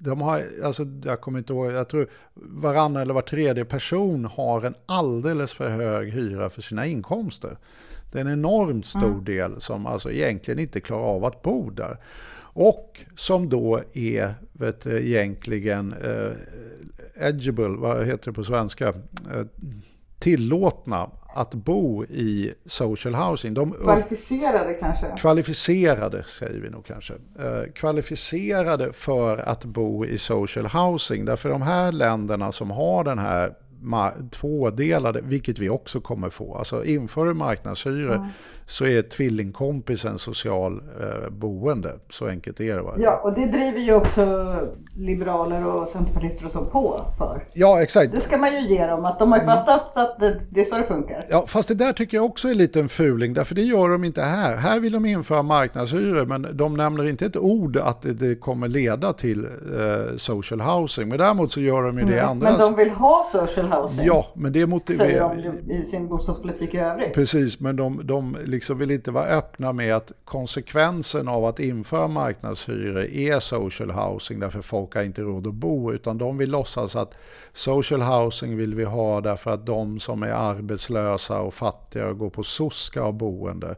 de 0.00 0.20
har, 0.20 0.44
alltså 0.64 0.82
jag 1.04 1.20
kommer 1.20 1.38
inte 1.38 1.52
ihåg, 1.52 1.72
jag 1.72 1.88
tror 1.88 2.10
varannan 2.34 3.02
eller 3.02 3.14
var 3.14 3.22
tredje 3.22 3.64
person 3.64 4.24
har 4.24 4.62
en 4.62 4.74
alldeles 4.86 5.52
för 5.52 5.70
hög 5.70 6.12
hyra 6.12 6.50
för 6.50 6.62
sina 6.62 6.86
inkomster. 6.86 7.56
Det 8.12 8.18
är 8.18 8.24
en 8.24 8.32
enormt 8.32 8.86
stor 8.86 9.04
mm. 9.04 9.24
del 9.24 9.60
som 9.60 9.86
alltså 9.86 10.10
egentligen 10.10 10.60
inte 10.60 10.80
klarar 10.80 11.04
av 11.04 11.24
att 11.24 11.42
bo 11.42 11.70
där. 11.70 11.96
Och 12.52 13.00
som 13.16 13.48
då 13.48 13.82
är 13.92 14.34
vet, 14.52 14.86
egentligen 14.86 15.92
eh, 15.92 16.32
edgeable, 17.26 17.68
vad 17.68 18.06
heter 18.06 18.30
det 18.30 18.32
på 18.32 18.44
svenska? 18.44 18.88
Eh, 18.88 19.46
tillåtna 20.18 21.10
att 21.34 21.54
bo 21.54 22.04
i 22.04 22.54
social 22.66 23.14
housing. 23.14 23.54
De, 23.54 23.72
kvalificerade 23.72 24.74
kanske? 24.74 25.06
Kvalificerade 25.18 26.24
säger 26.28 26.60
vi 26.60 26.70
nog 26.70 26.86
kanske. 26.86 27.14
Eh, 27.14 27.72
kvalificerade 27.74 28.92
för 28.92 29.38
att 29.38 29.64
bo 29.64 30.04
i 30.04 30.18
social 30.18 30.66
housing. 30.66 31.24
Därför 31.24 31.48
de 31.48 31.62
här 31.62 31.92
länderna 31.92 32.52
som 32.52 32.70
har 32.70 33.04
den 33.04 33.18
här 33.18 33.54
tvådelade, 34.30 35.20
vilket 35.20 35.58
vi 35.58 35.68
också 35.68 36.00
kommer 36.00 36.30
få. 36.30 36.54
Alltså 36.54 36.84
inför 36.84 37.32
marknadshyror 37.32 38.14
mm. 38.14 38.26
Så 38.70 38.84
är 38.84 39.02
tvillingkompisen 39.02 40.18
social 40.18 40.82
eh, 41.00 41.30
boende. 41.30 41.90
Så 42.10 42.26
enkelt 42.26 42.60
är 42.60 42.76
det. 42.76 42.82
Va? 42.82 42.94
Ja, 42.98 43.20
och 43.24 43.34
det 43.34 43.46
driver 43.46 43.78
ju 43.78 43.94
också 43.94 44.54
liberaler 44.96 45.66
och 45.66 45.88
centerpartister 45.88 46.44
och 46.44 46.52
så 46.52 46.64
på 46.64 47.04
för. 47.18 47.44
Ja, 47.52 47.82
exakt. 47.82 48.12
Det 48.12 48.20
ska 48.20 48.38
man 48.38 48.52
ju 48.52 48.68
ge 48.68 48.86
dem, 48.86 49.04
att 49.04 49.18
de 49.18 49.32
har 49.32 49.38
mm. 49.38 49.56
fattat 49.56 49.96
att 49.96 50.20
det, 50.20 50.40
det, 50.50 50.60
är 50.60 50.64
så 50.64 50.76
det 50.76 50.84
funkar. 50.84 51.24
Ja, 51.28 51.44
fast 51.46 51.68
det 51.68 51.74
där 51.74 51.92
tycker 51.92 52.16
jag 52.16 52.24
också 52.24 52.48
är 52.48 52.54
lite 52.54 52.80
en 52.80 52.88
fuling, 52.88 53.34
därför 53.34 53.54
det 53.54 53.62
gör 53.62 53.88
de 53.88 54.04
inte 54.04 54.22
här. 54.22 54.56
Här 54.56 54.80
vill 54.80 54.92
de 54.92 55.04
införa 55.04 55.42
marknadshyror, 55.42 56.26
men 56.26 56.46
de 56.52 56.76
nämner 56.76 57.08
inte 57.08 57.26
ett 57.26 57.36
ord 57.36 57.76
att 57.76 58.02
det, 58.02 58.12
det 58.12 58.34
kommer 58.34 58.68
leda 58.68 59.12
till 59.12 59.44
eh, 59.44 60.16
social 60.16 60.60
housing. 60.60 61.08
Men 61.08 61.18
däremot 61.18 61.52
så 61.52 61.60
gör 61.60 61.82
de 61.82 61.98
ju 61.98 62.04
det 62.04 62.18
mm. 62.18 62.30
andra. 62.30 62.50
Men 62.50 62.58
de 62.58 62.76
vill 62.76 62.90
ha 62.90 63.22
social 63.32 63.72
housing. 63.72 64.06
Ja, 64.06 64.26
men 64.34 64.52
det 64.52 64.66
motiverar... 64.66 65.34
Säger 65.34 65.52
de 65.66 65.72
i 65.72 65.82
sin 65.82 66.08
bostadspolitik 66.08 66.74
i 66.74 66.78
övrigt. 66.78 67.14
Precis, 67.14 67.60
men 67.60 67.76
de, 67.76 68.00
de 68.04 68.36
liksom 68.60 68.78
vill 68.78 68.90
inte 68.90 69.10
vara 69.10 69.26
öppna 69.26 69.72
med 69.72 69.96
att 69.96 70.12
konsekvensen 70.24 71.28
av 71.28 71.44
att 71.44 71.60
införa 71.60 72.08
marknadshyror 72.08 73.04
är 73.04 73.40
social 73.40 73.90
housing 73.90 74.40
därför 74.40 74.62
folk 74.62 74.94
har 74.94 75.02
inte 75.02 75.22
råd 75.22 75.46
att 75.46 75.54
bo, 75.54 75.92
utan 75.92 76.18
de 76.18 76.38
vill 76.38 76.50
låtsas 76.50 76.96
att 76.96 77.14
social 77.52 78.02
housing 78.02 78.56
vill 78.56 78.74
vi 78.74 78.84
ha 78.84 79.20
därför 79.20 79.50
att 79.50 79.66
de 79.66 80.00
som 80.00 80.22
är 80.22 80.32
arbetslösa 80.32 81.40
och 81.40 81.54
fattiga 81.54 82.08
och 82.08 82.18
går 82.18 82.30
på 82.30 82.42
SOS 82.42 82.82
ska 82.82 83.00
ha 83.02 83.12
boende. 83.12 83.76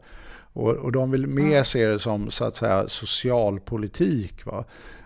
Och, 0.53 0.69
och 0.69 0.91
de 0.91 1.11
vill 1.11 1.27
mer 1.27 1.63
se 1.63 1.85
det 1.85 1.99
som 1.99 2.31
så 2.31 2.45
att 2.45 2.55
säga 2.55 2.87
socialpolitik. 2.87 4.45
Va? 4.45 4.65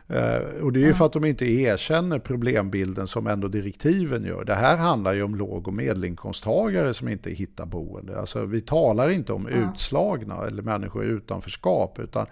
Eh, 0.09 0.63
och 0.63 0.73
det 0.73 0.79
är 0.79 0.85
ju 0.85 0.93
för 0.93 1.05
att 1.05 1.13
de 1.13 1.25
inte 1.25 1.45
erkänner 1.45 2.19
problembilden 2.19 3.07
som 3.07 3.27
ändå 3.27 3.47
direktiven 3.47 4.23
gör. 4.23 4.43
Det 4.43 4.55
här 4.55 4.77
handlar 4.77 5.13
ju 5.13 5.23
om 5.23 5.35
låg 5.35 5.67
och 5.67 5.73
medelinkomsttagare 5.73 6.93
som 6.93 7.07
inte 7.07 7.29
hittar 7.29 7.65
boende. 7.65 8.19
Alltså 8.19 8.45
vi 8.45 8.61
talar 8.61 9.09
inte 9.09 9.33
om 9.33 9.47
mm. 9.47 9.69
utslagna 9.69 10.45
eller 10.47 10.61
människor 10.61 11.05
i 11.05 11.07
utanförskap 11.07 11.99
utan 11.99 12.25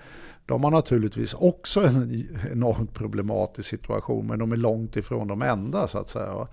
de 0.46 0.64
har 0.64 0.72
naturligtvis 0.72 1.34
också 1.34 1.84
en 1.84 2.28
enormt 2.52 2.94
problematisk 2.94 3.70
situation 3.70 4.28
men 4.28 4.40
de 4.40 4.52
är 4.52 4.58
långt 4.58 4.98
ifrån 4.98 5.28
de 5.28 5.42
enda 5.42 5.88
så 5.88 5.98
att 5.98 6.08
säga. 6.08 6.48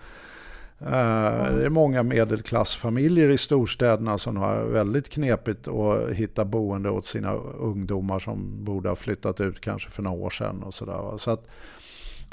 Mm. 0.87 1.59
Det 1.59 1.65
är 1.65 1.71
många 1.71 2.03
medelklassfamiljer 2.03 3.29
i 3.29 3.39
storstäderna 3.39 4.19
som 4.19 4.37
har 4.37 4.65
väldigt 4.65 5.09
knepigt 5.09 5.69
att 5.69 6.11
hitta 6.11 6.45
boende 6.45 6.91
åt 6.91 7.07
sina 7.07 7.35
ungdomar 7.35 8.19
som 8.19 8.65
borde 8.65 8.89
ha 8.89 8.97
flyttat 8.97 9.41
ut 9.41 9.61
kanske 9.61 9.91
för 9.91 10.03
några 10.03 10.17
år 10.19 10.31
sedan. 10.31 10.63
Och 10.63 10.75
så 10.75 10.85
där. 10.85 11.19
så 11.19 11.31
att 11.31 11.47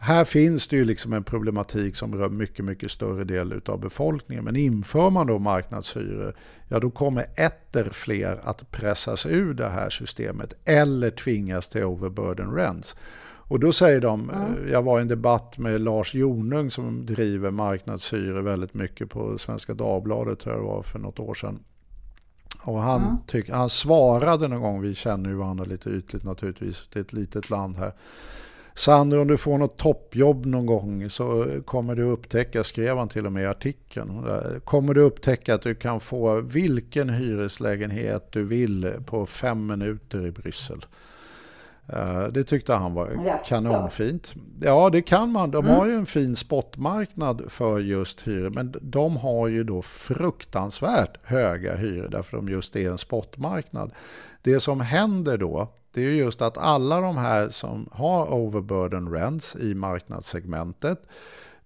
här 0.02 0.26
finns 0.26 0.68
det 0.68 0.76
ju 0.76 0.86
liksom 0.86 1.14
en 1.14 1.24
problematik 1.24 1.96
som 1.96 2.16
rör 2.16 2.30
mycket, 2.30 2.66
mycket 2.66 2.92
större 2.92 3.24
del 3.24 3.62
av 3.66 3.80
befolkningen. 3.80 4.44
Men 4.44 4.56
inför 4.56 5.10
man 5.10 5.28
då 5.28 5.40
marknadshyror, 5.40 6.36
ja 6.68 6.80
då 6.80 6.90
kommer 6.90 7.26
etter 7.36 7.90
fler 7.90 8.40
att 8.44 8.72
pressas 8.72 9.26
ur 9.26 9.54
det 9.54 9.70
här 9.70 9.90
systemet 9.90 10.54
eller 10.66 11.12
tvingas 11.12 11.70
till 11.70 11.84
overburden 11.84 12.56
rents. 12.56 12.96
Och 13.50 13.60
då 13.60 13.74
säger 13.74 14.02
de, 14.02 14.30
mm. 14.30 14.72
jag 14.72 14.82
var 14.82 15.00
i 15.00 15.02
en 15.02 15.08
debatt 15.08 15.58
med 15.58 15.82
Lars 15.82 16.16
Jonung 16.16 16.72
som 16.72 17.06
driver 17.06 17.52
marknadshyror 17.52 18.42
väldigt 18.42 18.74
mycket 18.74 19.10
på 19.10 19.38
Svenska 19.38 19.74
Dagbladet 19.74 20.40
tror 20.40 20.56
jag 20.56 20.64
det 20.64 20.68
var 20.68 20.84
för 20.84 21.00
något 21.00 21.20
år 21.20 21.34
sedan. 21.34 21.60
Och 22.64 22.80
han, 22.80 23.02
mm. 23.02 23.16
tyck, 23.28 23.50
han 23.50 23.70
svarade 23.70 24.48
någon 24.48 24.62
gång, 24.62 24.82
vi 24.82 24.96
känner 24.96 25.30
ju 25.30 25.36
varandra 25.36 25.66
lite 25.66 25.90
ytligt 25.90 26.24
naturligtvis, 26.24 26.88
det 26.94 27.00
är 27.00 27.04
ett 27.04 27.14
litet 27.14 27.50
land 27.50 27.78
här. 27.78 27.92
Sandra, 28.76 29.22
om 29.22 29.28
du 29.28 29.38
får 29.38 29.58
något 29.58 29.78
toppjobb 29.78 30.46
någon 30.46 30.66
gång 30.66 31.10
så 31.10 31.48
kommer 31.66 31.96
du 31.96 32.04
upptäcka, 32.04 32.64
skrev 32.64 32.98
han 32.98 33.10
till 33.10 33.26
och 33.26 33.32
med 33.32 33.44
i 33.44 33.48
artikeln, 33.48 34.26
kommer 34.64 34.94
du 34.94 35.02
upptäcka 35.02 35.56
att 35.56 35.62
du 35.62 35.76
kan 35.76 36.00
få 36.00 36.42
vilken 36.42 37.10
hyreslägenhet 37.10 38.32
du 38.32 38.44
vill 38.44 38.94
på 39.06 39.26
fem 39.26 39.68
minuter 39.68 40.28
i 40.28 40.32
Bryssel. 40.32 40.86
Eh, 41.94 42.28
det 42.28 42.44
tyckte 42.44 42.74
han 42.74 42.94
var 42.94 43.26
yes, 43.26 43.48
kanonfint. 43.48 44.34
Ja, 44.62 44.90
det 44.90 45.02
kan 45.02 45.32
man. 45.32 45.52
De 45.52 45.66
mm. 45.66 45.78
har 45.78 45.88
ju 45.88 45.96
en 45.96 46.06
fin 46.06 46.36
spotmarknad 46.36 47.42
för 47.48 47.80
just 47.80 48.28
hyror. 48.28 48.50
Men 48.50 48.76
de 48.82 49.18
har 49.18 49.48
ju 49.48 49.64
då 49.64 49.82
fruktansvärt 49.82 51.18
höga 51.24 51.76
hyror 51.76 52.08
därför 52.08 52.38
de 52.38 52.50
just 52.50 52.76
är 52.76 52.92
en 52.92 52.98
spotmarknad. 52.98 53.92
Det 54.42 54.60
som 54.60 54.82
händer 54.82 55.38
då, 55.38 55.68
det 55.94 56.02
är 56.02 56.10
just 56.10 56.42
att 56.42 56.58
alla 56.58 57.02
de 57.02 57.18
här 57.18 57.50
som 57.50 57.90
har 57.92 58.34
overburden 58.34 59.12
rents 59.12 59.56
i 59.56 59.74
marknadssegmentet, 59.74 61.02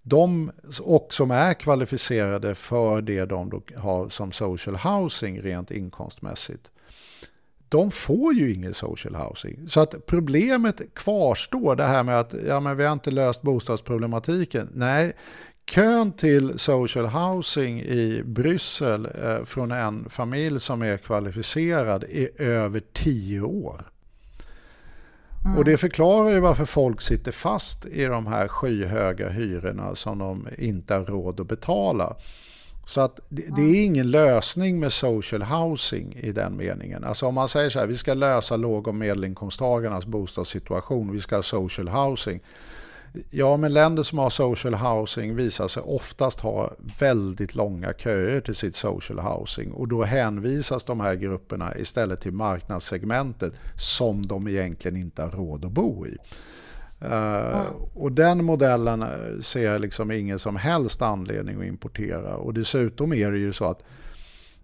de, 0.01 0.51
och 0.82 1.07
som 1.13 1.32
är 1.32 1.53
kvalificerade 1.53 2.55
för 2.55 3.01
det 3.01 3.26
de 3.26 3.61
har 3.78 4.09
som 4.09 4.32
social 4.32 4.76
housing 4.76 5.41
rent 5.41 5.71
inkomstmässigt, 5.71 6.71
de 7.74 7.91
får 7.91 8.34
ju 8.34 8.53
ingen 8.53 8.74
social 8.74 9.15
housing. 9.15 9.67
Så 9.67 9.80
att 9.80 10.05
problemet 10.05 10.82
kvarstår, 10.93 11.76
det 11.76 11.84
här 11.84 12.03
med 12.03 12.19
att 12.19 12.34
ja, 12.47 12.59
men 12.59 12.78
vi 12.78 12.86
har 12.86 12.93
inte 12.93 13.11
löst 13.11 13.41
bostadsproblematiken. 13.41 14.69
Nej, 14.74 15.13
kön 15.71 16.11
till 16.11 16.59
social 16.59 17.05
housing 17.05 17.82
i 17.82 18.21
Bryssel 18.26 19.07
eh, 19.24 19.43
från 19.43 19.71
en 19.71 20.09
familj 20.09 20.59
som 20.59 20.82
är 20.82 20.97
kvalificerad 20.97 22.03
är 22.03 22.41
över 22.41 22.82
tio 22.93 23.41
år. 23.41 23.91
Mm. 25.45 25.57
Och 25.57 25.65
det 25.65 25.78
förklarar 25.78 26.30
ju 26.30 26.39
varför 26.39 26.65
folk 26.65 27.01
sitter 27.01 27.32
fast 27.32 27.86
i 27.86 28.05
de 28.05 28.28
här 28.28 28.47
skyhöga 28.47 29.30
hyrorna 29.30 29.95
som 29.95 30.17
de 30.17 30.47
inte 30.57 30.93
har 30.93 31.05
råd 31.05 31.39
att 31.39 31.47
betala. 31.47 32.15
Så 32.86 33.01
att 33.01 33.19
det, 33.29 33.55
det, 33.55 33.61
är 33.61 33.86
ingen 33.86 34.11
lösning 34.11 34.79
med 34.79 34.93
social 34.93 35.43
housing 35.43 36.15
i 36.15 36.31
den 36.31 36.57
meningen. 36.57 37.03
Alltså 37.03 37.25
om 37.25 37.36
man 37.36 37.49
säger 37.49 37.69
så 37.69 37.79
här, 37.79 37.88
vi 37.88 37.97
ska 37.97 38.13
lösa 38.13 38.57
låg 38.57 38.88
och 38.88 38.95
medelinkomsttagarnas 38.95 40.05
bostadssituation, 40.05 41.11
vi 41.11 41.21
ska 41.21 41.36
ha 41.36 41.43
social 41.43 41.88
housing. 41.88 42.39
Ja, 43.29 43.57
men 43.57 43.73
länder 43.73 44.03
som 44.03 44.17
har 44.17 44.29
social 44.29 44.73
housing 44.73 45.36
visar 45.36 45.67
sig 45.67 45.84
oftast 45.84 46.39
ha 46.39 46.73
väldigt 46.99 47.55
långa 47.55 47.93
köer 47.93 48.41
till 48.41 48.55
sitt 48.55 48.75
social 48.75 49.19
housing 49.19 49.71
och 49.71 49.88
då 49.88 50.03
hänvisas 50.03 50.84
de 50.84 50.99
här 50.99 51.15
grupperna 51.15 51.77
istället 51.77 52.21
till 52.21 52.34
marknadssegmentet 52.34 53.53
som 53.77 54.27
de 54.27 54.47
egentligen 54.47 54.97
inte 54.97 55.21
har 55.21 55.31
råd 55.31 55.65
att 55.65 55.71
bo 55.71 56.07
i. 56.07 56.17
Uh, 57.04 57.72
och 57.93 58.12
den 58.12 58.45
modellen 58.45 59.01
eh, 59.01 59.39
ser 59.41 59.72
jag 59.72 59.82
liksom 59.82 60.12
ingen 60.12 60.39
som 60.39 60.56
helst 60.56 61.01
anledning 61.01 61.60
att 61.60 61.66
importera. 61.66 62.36
Och 62.36 62.54
dessutom 62.54 63.14
är 63.14 63.32
det 63.32 63.38
ju 63.38 63.54
så 63.54 63.66
att 63.66 63.84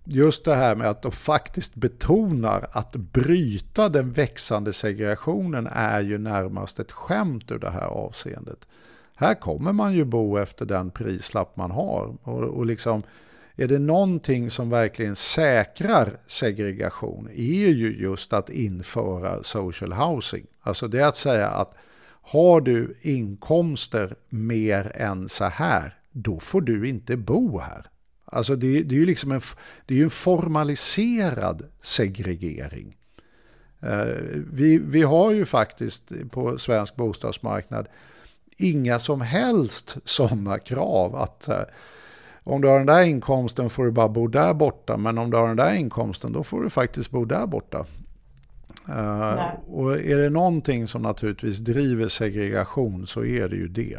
just 0.03 0.45
det 0.45 0.55
här 0.55 0.75
med 0.75 0.89
att 0.89 1.01
de 1.01 1.11
faktiskt 1.11 1.75
betonar 1.75 2.67
att 2.71 2.95
bryta 2.95 3.89
den 3.89 4.11
växande 4.11 4.73
segregationen 4.73 5.67
är 5.71 6.01
ju 6.01 6.17
närmast 6.17 6.79
ett 6.79 6.91
skämt 6.91 7.51
ur 7.51 7.59
det 7.59 7.69
här 7.69 7.87
avseendet. 7.87 8.67
Här 9.15 9.35
kommer 9.35 9.73
man 9.73 9.93
ju 9.93 10.05
bo 10.05 10.37
efter 10.37 10.65
den 10.65 10.91
prislapp 10.91 11.57
man 11.57 11.71
har. 11.71 12.15
Och, 12.23 12.43
och 12.43 12.65
liksom, 12.65 13.03
är 13.55 13.67
det 13.67 13.79
någonting 13.79 14.49
som 14.49 14.69
verkligen 14.69 15.15
säkrar 15.15 16.17
segregation 16.27 17.29
är 17.35 17.67
ju 17.67 17.97
just 17.97 18.33
att 18.33 18.49
införa 18.49 19.43
social 19.43 19.93
housing. 19.93 20.45
Alltså 20.61 20.87
det 20.87 20.99
är 20.99 21.07
att 21.07 21.15
säga 21.15 21.47
att 21.47 21.73
har 22.31 22.61
du 22.61 22.97
inkomster 23.01 24.15
mer 24.29 24.91
än 24.95 25.29
så 25.29 25.45
här, 25.45 25.93
då 26.11 26.39
får 26.39 26.61
du 26.61 26.89
inte 26.89 27.17
bo 27.17 27.59
här. 27.59 27.85
Alltså 28.25 28.55
det, 28.55 28.83
det 28.83 28.95
är 28.95 28.99
ju 28.99 29.05
liksom 29.05 29.31
en, 29.31 29.41
det 29.85 29.99
är 29.99 30.03
en 30.03 30.09
formaliserad 30.09 31.65
segregering. 31.81 32.95
Eh, 33.81 34.15
vi, 34.51 34.77
vi 34.77 35.01
har 35.01 35.31
ju 35.31 35.45
faktiskt 35.45 36.11
på 36.31 36.57
svensk 36.57 36.95
bostadsmarknad 36.95 37.87
inga 38.57 38.99
som 38.99 39.21
helst 39.21 39.97
sådana 40.05 40.59
krav 40.59 41.15
att 41.15 41.47
eh, 41.47 41.61
om 42.43 42.61
du 42.61 42.67
har 42.67 42.77
den 42.77 42.87
där 42.87 43.03
inkomsten 43.03 43.69
får 43.69 43.85
du 43.85 43.91
bara 43.91 44.09
bo 44.09 44.27
där 44.27 44.53
borta, 44.53 44.97
men 44.97 45.17
om 45.17 45.31
du 45.31 45.37
har 45.37 45.47
den 45.47 45.57
där 45.57 45.73
inkomsten 45.73 46.31
då 46.31 46.43
får 46.43 46.63
du 46.63 46.69
faktiskt 46.69 47.11
bo 47.11 47.25
där 47.25 47.45
borta. 47.45 47.85
Uh, 48.89 49.41
och 49.67 49.91
är 49.91 50.17
det 50.17 50.29
någonting 50.29 50.87
som 50.87 51.01
naturligtvis 51.01 51.59
driver 51.59 52.07
segregation 52.07 53.07
så 53.07 53.25
är 53.25 53.49
det 53.49 53.55
ju 53.55 53.67
det. 53.67 53.97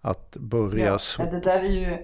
Att 0.00 0.36
börja 0.36 0.86
ja, 0.86 0.98
så. 0.98 1.22
Det 1.22 1.40
där 1.40 1.60
är 1.60 1.68
ju, 1.68 1.96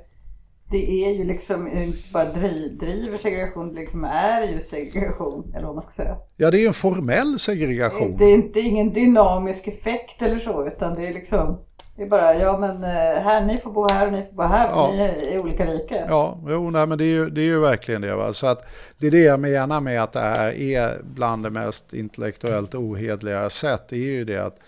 det 0.70 1.04
är 1.04 1.10
ju 1.10 1.24
liksom 1.24 1.68
inte 1.68 2.12
bara 2.12 2.32
driv, 2.32 2.78
driver 2.78 3.16
segregation, 3.16 3.74
det 3.74 3.80
liksom 3.80 4.04
är 4.04 4.42
ju 4.42 4.60
segregation. 4.60 5.52
Eller 5.54 5.66
vad 5.66 5.74
man 5.74 5.82
ska 5.82 5.92
säga. 5.92 6.16
Ja, 6.36 6.50
det 6.50 6.64
är 6.64 6.66
en 6.66 6.74
formell 6.74 7.38
segregation. 7.38 8.10
Det, 8.10 8.18
det, 8.18 8.24
är, 8.24 8.34
inte, 8.34 8.60
ingen 8.60 8.92
dynamisk 8.92 9.68
effekt 9.68 10.22
eller 10.22 10.38
så, 10.38 10.66
utan 10.66 10.94
det 10.94 11.06
är 11.06 11.14
liksom 11.14 11.58
det 11.98 12.04
är 12.04 12.08
bara, 12.08 12.34
ja 12.34 12.58
men 12.58 12.84
eh, 12.84 13.22
här, 13.22 13.44
ni 13.44 13.58
får 13.58 13.70
bo 13.70 13.86
här 13.90 14.06
och 14.06 14.12
ni 14.12 14.22
får 14.22 14.32
bo 14.32 14.42
här 14.42 14.68
för 14.68 14.74
ja. 14.74 14.90
ni 14.90 15.34
är 15.34 15.38
olika 15.38 15.66
rika. 15.66 16.06
Ja, 16.08 16.38
jo, 16.48 16.70
nej, 16.70 16.86
men 16.86 16.98
det 16.98 17.04
är, 17.04 17.14
ju, 17.14 17.30
det 17.30 17.40
är 17.40 17.44
ju 17.44 17.60
verkligen 17.60 18.00
det. 18.00 18.14
Va? 18.14 18.32
Så 18.32 18.46
att 18.46 18.68
det 18.98 19.06
är 19.06 19.10
det 19.10 19.20
jag 19.20 19.40
menar 19.40 19.80
med 19.80 20.02
att 20.02 20.12
det 20.12 20.20
här 20.20 20.52
är 20.52 21.02
bland 21.02 21.44
det 21.44 21.50
mest 21.50 21.94
intellektuellt 21.94 22.74
ohedliga 22.74 23.50
sätt. 23.50 23.88
Det 23.88 23.96
är 23.96 24.10
ju 24.10 24.24
det 24.24 24.38
att 24.38 24.58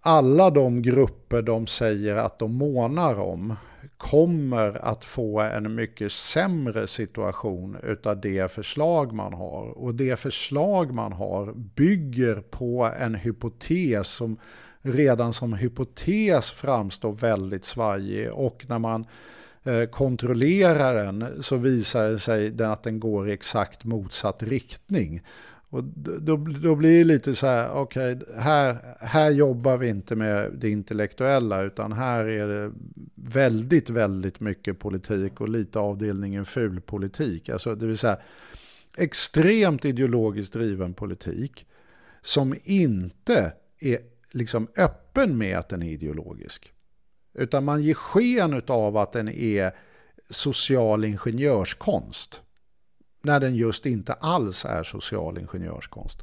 alla 0.00 0.50
de 0.50 0.82
grupper 0.82 1.42
de 1.42 1.66
säger 1.66 2.16
att 2.16 2.38
de 2.38 2.54
månar 2.54 3.20
om 3.20 3.56
kommer 3.96 4.84
att 4.84 5.04
få 5.04 5.40
en 5.40 5.74
mycket 5.74 6.12
sämre 6.12 6.86
situation 6.86 7.76
utav 7.82 8.20
det 8.20 8.52
förslag 8.52 9.12
man 9.12 9.32
har. 9.32 9.78
Och 9.78 9.94
det 9.94 10.18
förslag 10.18 10.94
man 10.94 11.12
har 11.12 11.52
bygger 11.52 12.34
på 12.34 12.90
en 13.00 13.14
hypotes 13.14 14.08
som 14.08 14.38
redan 14.88 15.32
som 15.32 15.52
hypotes 15.52 16.50
framstår 16.50 17.12
väldigt 17.12 17.64
svajig 17.64 18.32
och 18.32 18.64
när 18.68 18.78
man 18.78 19.06
eh, 19.64 19.84
kontrollerar 19.84 21.04
den 21.04 21.42
så 21.42 21.56
visar 21.56 22.10
det 22.10 22.18
sig 22.18 22.62
att 22.62 22.82
den 22.82 23.00
går 23.00 23.28
i 23.28 23.32
exakt 23.32 23.84
motsatt 23.84 24.42
riktning. 24.42 25.22
Och 25.68 25.84
då, 25.84 26.36
då 26.36 26.74
blir 26.74 26.98
det 26.98 27.04
lite 27.04 27.34
så 27.34 27.46
här, 27.46 27.70
okej, 27.70 28.16
okay, 28.16 28.36
här, 28.38 28.96
här 29.00 29.30
jobbar 29.30 29.76
vi 29.76 29.88
inte 29.88 30.16
med 30.16 30.52
det 30.52 30.70
intellektuella 30.70 31.62
utan 31.62 31.92
här 31.92 32.24
är 32.24 32.48
det 32.48 32.72
väldigt, 33.14 33.90
väldigt 33.90 34.40
mycket 34.40 34.78
politik 34.78 35.40
och 35.40 35.48
lite 35.48 35.78
avdelningen 35.78 36.44
ful 36.44 36.80
politik. 36.80 37.48
Alltså 37.48 37.74
det 37.74 37.86
vill 37.86 37.98
säga 37.98 38.18
extremt 38.96 39.84
ideologiskt 39.84 40.52
driven 40.52 40.94
politik 40.94 41.66
som 42.22 42.54
inte 42.64 43.52
är 43.80 43.98
liksom 44.30 44.68
öppen 44.76 45.38
med 45.38 45.58
att 45.58 45.68
den 45.68 45.82
är 45.82 45.90
ideologisk. 45.90 46.72
Utan 47.34 47.64
man 47.64 47.82
ger 47.82 47.94
sken 47.94 48.62
av 48.66 48.96
att 48.96 49.12
den 49.12 49.28
är 49.28 49.72
social 50.30 51.04
ingenjörskonst. 51.04 52.42
När 53.22 53.40
den 53.40 53.54
just 53.54 53.86
inte 53.86 54.12
alls 54.12 54.64
är 54.64 54.82
social 54.82 55.38
ingenjörskonst. 55.38 56.22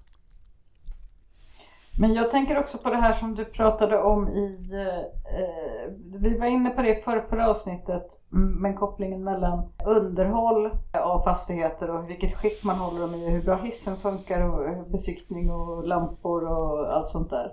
Men 1.99 2.13
jag 2.13 2.31
tänker 2.31 2.59
också 2.59 2.77
på 2.77 2.89
det 2.89 2.95
här 2.95 3.13
som 3.13 3.35
du 3.35 3.45
pratade 3.45 4.01
om 4.01 4.29
i, 4.29 4.69
eh, 4.73 5.93
vi 6.19 6.37
var 6.37 6.45
inne 6.45 6.69
på 6.69 6.81
det 6.81 6.99
i 6.99 7.01
förra, 7.01 7.21
förra 7.21 7.49
avsnittet, 7.49 8.21
men 8.29 8.75
kopplingen 8.75 9.23
mellan 9.23 9.69
underhåll 9.85 10.71
av 10.93 11.23
fastigheter 11.23 11.89
och 11.89 12.09
vilket 12.09 12.35
skick 12.35 12.63
man 12.63 12.75
håller 12.75 13.01
dem 13.01 13.15
i, 13.15 13.29
hur 13.29 13.41
bra 13.41 13.55
hissen 13.55 13.97
funkar 13.97 14.41
och 14.41 14.87
besiktning 14.87 15.51
och 15.51 15.87
lampor 15.87 16.43
och 16.43 16.95
allt 16.95 17.09
sånt 17.09 17.29
där 17.29 17.51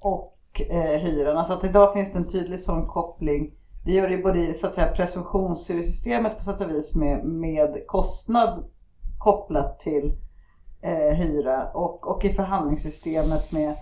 och 0.00 0.60
eh, 0.70 1.00
hyran. 1.00 1.36
Alltså 1.36 1.52
att 1.52 1.64
idag 1.64 1.92
finns 1.92 2.12
det 2.12 2.18
en 2.18 2.28
tydlig 2.28 2.60
sån 2.60 2.86
koppling. 2.86 3.54
Det 3.84 3.92
gör 3.92 4.08
det 4.08 4.18
både 4.18 4.38
i 4.38 4.54
så 4.54 4.66
att 4.66 4.74
säga, 4.74 4.92
presumtionshyresystemet 4.92 6.36
på 6.38 6.44
sätt 6.44 6.60
och 6.60 6.70
vis 6.70 6.94
med, 6.94 7.24
med 7.24 7.86
kostnad 7.86 8.64
kopplat 9.18 9.80
till 9.80 10.12
eh, 10.82 11.16
hyra 11.16 11.70
och, 11.74 12.08
och 12.08 12.24
i 12.24 12.32
förhandlingssystemet 12.32 13.52
med, 13.52 13.74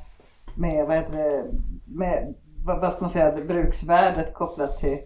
med, 0.56 0.86
vad 0.86 0.96
heter 0.96 1.12
det, 1.12 1.44
med 1.86 2.34
vad, 2.66 2.80
vad 2.80 2.92
ska 2.92 3.00
man 3.00 3.10
säga, 3.10 3.32
bruksvärdet 3.32 4.34
kopplat 4.34 4.78
till 4.78 4.98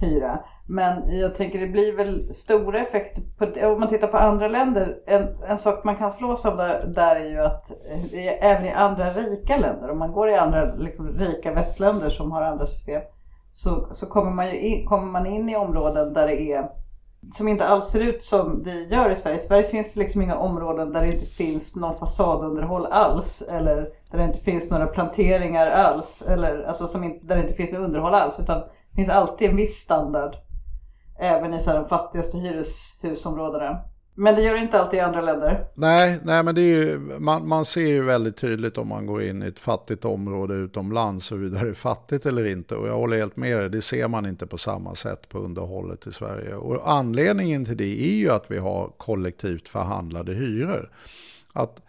hyra. 0.00 0.38
Men 0.66 1.18
jag 1.18 1.36
tänker 1.36 1.60
det 1.60 1.66
blir 1.66 1.96
väl 1.96 2.34
stora 2.34 2.80
effekter 2.80 3.22
på, 3.38 3.66
om 3.66 3.80
man 3.80 3.88
tittar 3.88 4.06
på 4.06 4.18
andra 4.18 4.48
länder. 4.48 4.98
En, 5.06 5.28
en 5.48 5.58
sak 5.58 5.84
man 5.84 5.96
kan 5.96 6.10
slås 6.10 6.46
av 6.46 6.56
där, 6.56 6.86
där 6.86 7.16
är 7.16 7.30
ju 7.30 7.40
att 7.40 7.72
även 8.40 8.66
i 8.66 8.72
andra 8.72 9.12
rika 9.12 9.56
länder, 9.56 9.90
om 9.90 9.98
man 9.98 10.12
går 10.12 10.28
i 10.30 10.34
andra 10.34 10.74
liksom, 10.74 11.08
rika 11.08 11.52
västländer 11.52 12.10
som 12.10 12.32
har 12.32 12.42
andra 12.42 12.66
system. 12.66 13.02
Så, 13.52 13.88
så 13.92 14.06
kommer, 14.06 14.30
man 14.30 14.48
in, 14.48 14.86
kommer 14.86 15.06
man 15.06 15.26
in 15.26 15.48
i 15.48 15.56
områden 15.56 16.12
där 16.12 16.26
det 16.26 16.52
är 16.52 16.70
som 17.32 17.48
inte 17.48 17.66
alls 17.66 17.90
ser 17.90 18.00
ut 18.00 18.24
som 18.24 18.62
det 18.62 18.70
gör 18.70 19.10
i 19.10 19.16
Sverige. 19.16 19.36
I 19.36 19.40
Sverige 19.40 19.68
finns 19.68 19.94
det 19.94 20.00
liksom 20.00 20.22
inga 20.22 20.36
områden 20.36 20.92
där 20.92 21.00
det 21.00 21.12
inte 21.12 21.26
finns 21.26 21.76
någon 21.76 21.98
fasadunderhåll 21.98 22.86
alls. 22.86 23.42
Eller 23.42 23.76
där 24.10 24.18
det 24.18 24.24
inte 24.24 24.38
finns 24.38 24.70
några 24.70 24.86
planteringar 24.86 25.66
alls. 25.66 26.22
Eller 26.22 26.62
alltså 26.62 26.86
som 26.86 27.04
inte, 27.04 27.26
där 27.26 27.36
det 27.36 27.42
inte 27.42 27.54
finns 27.54 27.72
något 27.72 27.80
underhåll 27.80 28.14
alls. 28.14 28.40
Utan 28.40 28.62
det 28.90 28.96
finns 28.96 29.08
alltid 29.08 29.50
en 29.50 29.56
viss 29.56 29.76
standard 29.76 30.36
Även 31.22 31.54
i 31.54 31.60
så 31.60 31.72
de 31.72 31.88
fattigaste 31.88 32.38
hyreshusområdena. 32.38 33.80
Men 34.14 34.34
det 34.34 34.42
gör 34.42 34.54
det 34.54 34.60
inte 34.60 34.80
alltid 34.80 34.98
i 34.98 35.00
andra 35.00 35.20
länder. 35.20 35.64
Nej, 35.74 36.18
nej 36.24 36.42
men 36.42 36.54
det 36.54 36.60
är 36.60 36.84
ju, 36.84 36.98
man, 36.98 37.48
man 37.48 37.64
ser 37.64 37.86
ju 37.86 38.02
väldigt 38.02 38.36
tydligt 38.36 38.78
om 38.78 38.88
man 38.88 39.06
går 39.06 39.22
in 39.22 39.42
i 39.42 39.46
ett 39.46 39.58
fattigt 39.58 40.04
område 40.04 40.54
utomlands 40.54 41.32
huruvida 41.32 41.64
det 41.64 41.68
är 41.68 41.74
fattigt 41.74 42.26
eller 42.26 42.46
inte. 42.46 42.74
Och 42.74 42.88
jag 42.88 42.96
håller 42.96 43.16
helt 43.16 43.36
med 43.36 43.58
dig, 43.58 43.70
det 43.70 43.82
ser 43.82 44.08
man 44.08 44.26
inte 44.26 44.46
på 44.46 44.58
samma 44.58 44.94
sätt 44.94 45.28
på 45.28 45.38
underhållet 45.38 46.06
i 46.06 46.12
Sverige. 46.12 46.54
Och 46.54 46.90
anledningen 46.90 47.64
till 47.64 47.76
det 47.76 48.04
är 48.04 48.16
ju 48.16 48.30
att 48.30 48.50
vi 48.50 48.58
har 48.58 48.88
kollektivt 48.96 49.68
förhandlade 49.68 50.32
hyror. 50.32 50.90
Att 51.52 51.82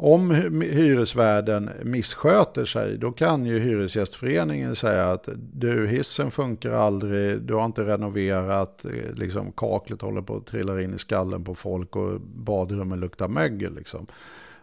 om 0.00 0.30
hyresvärden 0.62 1.70
missköter 1.82 2.64
sig, 2.64 2.98
då 2.98 3.12
kan 3.12 3.46
ju 3.46 3.58
Hyresgästföreningen 3.58 4.76
säga 4.76 5.10
att 5.10 5.28
du, 5.52 5.86
hissen 5.86 6.30
funkar 6.30 6.72
aldrig, 6.72 7.42
du 7.42 7.54
har 7.54 7.64
inte 7.64 7.84
renoverat, 7.84 8.86
liksom 9.14 9.52
kaklet 9.52 10.02
håller 10.02 10.22
på 10.22 10.36
att 10.36 10.46
trilla 10.46 10.82
in 10.82 10.94
i 10.94 10.98
skallen 10.98 11.44
på 11.44 11.54
folk 11.54 11.96
och 11.96 12.20
badrummen 12.20 13.00
luktar 13.00 13.28
mögel. 13.28 13.74
Liksom. 13.74 14.06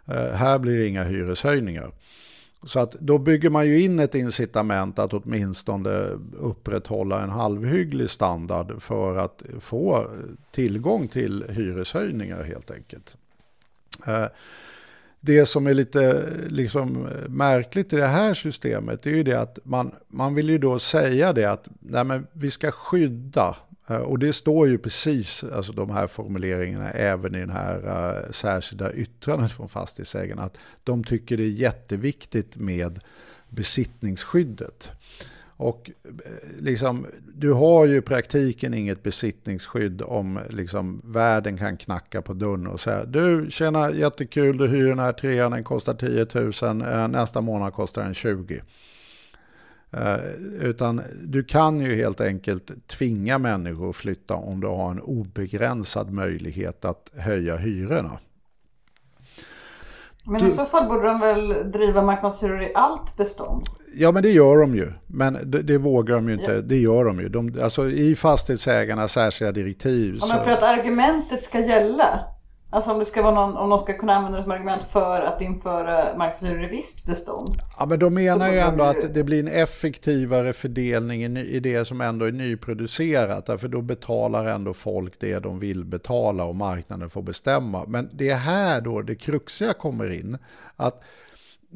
Eh, 0.06 0.32
här 0.32 0.60
blir 0.60 0.78
det 0.78 0.88
inga 0.88 1.04
hyreshöjningar. 1.04 1.92
Så 2.64 2.80
att 2.80 2.92
då 2.92 3.18
bygger 3.18 3.50
man 3.50 3.68
ju 3.68 3.82
in 3.82 4.00
ett 4.00 4.16
incitament 4.16 5.00
att 5.00 5.14
åtminstone 5.14 5.90
upprätthålla 6.40 7.24
en 7.24 7.30
halvhygglig 7.30 8.10
standard 8.10 8.82
för 8.82 9.16
att 9.16 9.44
få 9.60 10.08
tillgång 10.52 11.08
till 11.08 11.46
hyreshöjningar 11.50 12.44
helt 12.44 12.72
enkelt. 12.72 13.18
Eh, 14.08 14.26
det 15.26 15.46
som 15.46 15.68
är 15.68 15.74
lite 15.74 16.24
liksom, 16.48 17.10
märkligt 17.30 17.94
i 17.94 17.96
det 17.96 18.08
här 18.08 18.34
systemet 18.34 19.06
är 19.06 19.12
ju 19.12 19.24
det 19.24 19.42
att 19.42 19.60
man, 19.64 19.92
man 20.08 20.36
vill 20.36 20.50
ju 20.50 20.58
då 20.58 20.80
säga 20.80 21.34
det 21.34 21.46
att 21.46 21.68
nej 21.80 22.04
men 22.04 22.28
vi 22.34 22.52
ska 22.52 22.72
skydda 22.72 23.56
eh, 23.88 23.98
Och 23.98 24.20
det 24.20 24.34
står 24.34 24.68
ju 24.68 24.78
precis, 24.78 25.44
alltså 25.44 25.72
de 25.72 25.90
här 25.90 26.08
formuleringarna, 26.08 26.92
även 26.92 27.36
i 27.36 27.40
den 27.40 27.50
här 27.50 27.78
uh, 27.78 28.32
särskilda 28.32 28.94
yttrandet 28.94 29.52
från 29.52 29.70
fastighetsägarna, 29.70 30.42
att 30.42 30.58
de 30.84 31.04
tycker 31.04 31.38
det 31.38 31.44
är 31.44 31.50
jätteviktigt 31.50 32.56
med 32.56 33.00
besittningsskyddet. 33.50 34.90
Och 35.58 35.92
eh, 36.04 36.12
liksom, 36.60 37.06
du 37.36 37.54
har 37.54 37.86
ju 37.86 37.98
i 37.98 38.02
praktiken 38.02 38.74
inget 38.74 39.04
besittningsskydd 39.04 40.02
om 40.02 40.40
liksom, 40.50 41.02
värden 41.06 41.58
kan 41.58 41.78
knacka 41.78 42.22
på 42.22 42.34
dörren 42.34 42.68
och 42.68 42.80
säga 42.80 43.06
du 43.06 43.48
tjänar 43.50 43.90
jättekul, 43.90 44.58
du 44.58 44.68
hyr 44.68 44.88
den 44.88 45.00
här 45.00 45.14
trean, 45.14 45.52
den 45.52 45.64
kostar 45.64 45.94
10 45.94 46.28
000, 46.62 46.82
eh, 46.82 47.08
nästa 47.08 47.42
månad 47.42 47.74
kostar 47.74 48.04
den 48.04 48.14
20 48.14 48.62
Eh, 49.98 50.20
utan 50.62 51.02
du 51.24 51.44
kan 51.44 51.82
ju 51.82 51.96
helt 51.96 52.22
enkelt 52.22 52.88
tvinga 52.88 53.38
människor 53.38 53.90
att 53.90 53.96
flytta 53.96 54.34
om 54.34 54.62
du 54.62 54.68
har 54.68 54.92
en 54.92 55.02
obegränsad 55.02 56.12
möjlighet 56.12 56.86
att 56.86 57.12
höja 57.16 57.58
hyrorna. 57.58 58.20
Men 60.28 60.42
Du- 60.42 60.48
i 60.48 60.52
så 60.52 60.66
fall 60.66 60.88
borde 60.88 61.08
de 61.08 61.20
väl 61.20 61.72
driva 61.72 62.02
marknadshyror 62.02 62.62
i 62.64 62.72
allt 62.76 63.18
bestånd? 63.18 63.64
Ja 63.98 64.12
men 64.12 64.24
det 64.24 64.30
gör 64.32 64.58
de 64.58 64.76
ju. 64.76 64.92
Men 65.08 65.38
det, 65.52 65.62
det 65.62 65.78
vågar 65.78 66.16
de 66.16 66.28
ju 66.28 66.34
inte. 66.34 66.62
Det 66.62 66.78
gör 66.78 67.06
de 67.06 67.20
ju. 67.20 67.30
De, 67.30 67.54
alltså 67.64 67.90
i 67.90 68.16
fastighetsägarnas 68.16 69.12
särskilda 69.12 69.52
direktiv 69.52 70.18
Ja, 70.22 70.28
men 70.28 70.44
för 70.44 70.52
så... 70.52 70.58
att 70.58 70.64
argumentet 70.80 71.44
ska 71.44 71.60
gälla. 71.60 72.20
Alltså 72.76 72.92
om 72.92 73.00
det 73.00 73.06
ska 73.06 73.22
vara 73.22 73.36
någon, 73.36 73.58
om 73.58 73.70
de 73.70 73.80
ska 73.80 73.98
kunna 73.98 74.16
använda 74.16 74.38
det 74.38 74.44
som 74.44 74.52
argument 74.52 74.82
för 74.92 75.22
att 75.22 75.42
införa 75.42 76.18
marknadshyror 76.18 76.64
i 76.64 76.68
visst 76.68 77.04
bestånd. 77.04 77.50
Ja 77.80 77.86
men 77.86 78.00
de 78.00 78.14
menar 78.14 78.52
ju 78.52 78.58
ändå 78.58 78.84
att 78.84 79.14
det 79.14 79.24
blir 79.24 79.40
en 79.40 79.48
effektivare 79.48 80.54
fördelning 80.54 81.38
i 81.38 81.60
det 81.60 81.86
som 81.86 82.02
ändå 82.02 82.26
är 82.26 82.32
nyproducerat. 82.32 83.46
Därför 83.46 83.68
då 83.68 83.82
betalar 83.82 84.46
ändå 84.46 84.74
folk 84.74 85.14
det 85.20 85.40
de 85.40 85.60
vill 85.60 85.86
betala 85.86 86.44
och 86.44 86.56
marknaden 86.56 87.10
får 87.10 87.22
bestämma. 87.22 87.86
Men 87.88 88.10
det 88.14 88.30
är 88.30 88.38
här 88.38 88.82
då 88.82 89.02
det 89.02 89.16
kruxiga 89.16 89.74
kommer 89.74 90.12
in. 90.12 90.38
Att 90.76 91.04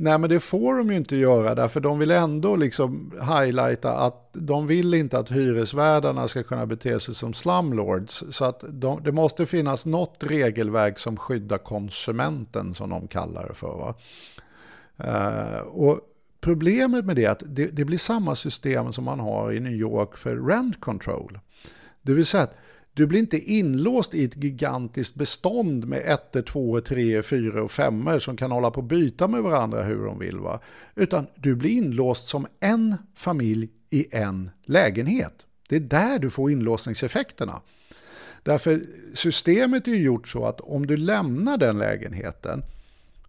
Nej 0.02 0.18
men 0.18 0.30
det 0.30 0.40
får 0.40 0.78
de 0.78 0.90
ju 0.90 0.96
inte 0.96 1.16
göra 1.16 1.56
därför 1.56 1.80
de 1.80 2.00
vill 2.00 2.12
ändå 2.12 2.56
liksom 2.56 3.14
highlighta 3.22 3.92
att 3.92 4.30
de 4.34 4.68
vill 4.68 4.94
inte 4.94 5.20
att 5.20 5.32
hyresvärdarna 5.32 6.28
ska 6.28 6.44
kunna 6.44 6.66
bete 6.66 7.00
sig 7.00 7.16
som 7.16 7.34
slumlords. 7.34 8.24
Så 8.30 8.46
att 8.46 8.64
de, 8.68 9.04
det 9.04 9.12
måste 9.12 9.46
finnas 9.46 9.86
något 9.86 10.18
regelverk 10.20 11.00
som 11.00 11.18
skyddar 11.18 11.58
konsumenten 11.58 12.74
som 12.74 12.90
de 12.90 13.08
kallar 13.08 13.48
det 13.48 13.54
för. 13.54 13.78
Va? 13.78 13.96
Uh, 15.04 15.60
och 15.60 16.00
problemet 16.42 17.06
med 17.06 17.16
det 17.16 17.26
är 17.26 17.32
att 17.32 17.44
det, 17.46 17.68
det 17.68 17.86
blir 17.86 17.98
samma 17.98 18.36
system 18.36 18.94
som 18.94 19.04
man 19.04 19.20
har 19.20 19.52
i 19.52 19.60
New 19.60 19.74
York 19.74 20.18
för 20.18 20.48
rent 20.48 20.82
control. 20.82 21.40
Det 22.02 22.14
vill 22.14 22.26
säga 22.26 22.44
att 22.44 22.56
du 22.94 23.08
blir 23.08 23.20
inte 23.20 23.38
inlåst 23.38 24.14
i 24.14 24.24
ett 24.24 24.44
gigantiskt 24.44 25.16
bestånd 25.16 25.88
med 25.88 26.02
ettor, 26.06 26.42
tvåor, 26.42 26.82
treor, 26.82 27.22
fyror 27.22 27.62
och 27.62 27.72
femmor 27.72 28.20
som 28.20 28.38
kan 28.38 28.52
hålla 28.52 28.72
på 28.72 28.80
att 28.80 28.88
byta 28.88 29.28
med 29.28 29.44
varandra 29.44 29.84
hur 29.84 30.06
de 30.06 30.20
vill. 30.20 30.38
Va? 30.38 30.60
Utan 30.96 31.28
du 31.36 31.56
blir 31.56 31.70
inlåst 31.70 32.28
som 32.28 32.48
en 32.60 32.96
familj 33.16 33.70
i 33.90 34.08
en 34.12 34.50
lägenhet. 34.66 35.46
Det 35.70 35.76
är 35.76 35.80
där 35.80 36.20
du 36.20 36.30
får 36.30 36.52
inlåsningseffekterna. 36.52 37.62
Därför 38.44 38.82
systemet 39.14 39.88
är 39.88 39.92
ju 39.92 40.04
gjort 40.04 40.28
så 40.28 40.46
att 40.46 40.62
om 40.62 40.86
du 40.86 40.98
lämnar 40.98 41.58
den 41.58 41.78
lägenheten 41.78 42.64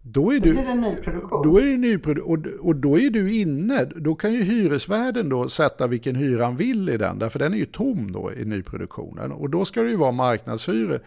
då 0.03 0.33
är 0.33 0.39
du, 0.39 0.53
nyproduktion. 0.53 1.41
då 1.43 1.57
är 1.57 1.65
det 1.65 1.77
nyprodu- 1.77 2.19
och, 2.21 2.65
och 2.67 2.75
då 2.75 2.99
är 2.99 3.09
du 3.09 3.33
inne. 3.33 3.85
Då 3.95 4.15
kan 4.15 4.33
ju 4.33 4.41
hyresvärden 4.43 5.29
då 5.29 5.49
sätta 5.49 5.87
vilken 5.87 6.15
hyra 6.15 6.45
han 6.45 6.55
vill 6.55 6.89
i 6.89 6.97
den. 6.97 7.19
Därför 7.19 7.39
den 7.39 7.53
är 7.53 7.57
ju 7.57 7.65
tom 7.65 8.11
då 8.11 8.31
i 8.33 8.45
nyproduktionen. 8.45 9.31
Och 9.31 9.49
då 9.49 9.65
ska 9.65 9.81
det 9.81 9.89
ju 9.89 9.95
vara 9.95 10.11
marknadshyror. 10.11 10.99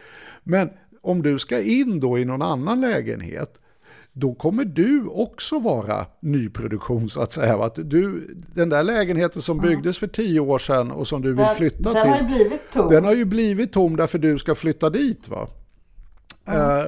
Men 0.45 0.71
om 1.03 1.23
du 1.23 1.39
ska 1.39 1.61
in 1.61 2.01
då 2.01 2.19
i 2.19 2.25
någon 2.25 2.43
annan 2.43 2.81
lägenhet. 2.81 3.61
Då 4.17 4.35
kommer 4.35 4.65
du 4.65 5.05
också 5.07 5.59
vara 5.59 6.07
nyproduktion 6.21 7.11
så 7.11 7.21
att 7.21 7.33
säga. 7.33 7.55
Att 7.65 7.75
du, 7.91 8.35
den 8.55 8.69
där 8.69 8.83
lägenheten 8.83 9.43
som 9.43 9.59
byggdes 9.59 9.99
för 9.99 10.07
tio 10.07 10.41
år 10.41 10.59
sedan 10.59 10.91
och 10.91 11.09
som 11.09 11.23
du 11.23 11.29
vill 11.29 11.37
Den- 11.37 11.55
flytta 11.55 11.93
den 11.93 12.03
till. 12.03 12.11
har 12.13 12.19
ju 12.19 12.27
blivit 12.27 12.61
tom. 12.73 12.89
Den 12.91 13.05
har 13.05 13.15
ju 13.15 13.25
blivit 13.25 13.73
tom 13.73 13.97
därför 13.97 14.19
du 14.19 14.39
ska 14.39 14.55
flytta 14.55 14.91
dit. 14.91 15.29
va? 15.29 15.49
Eh, 16.49 16.85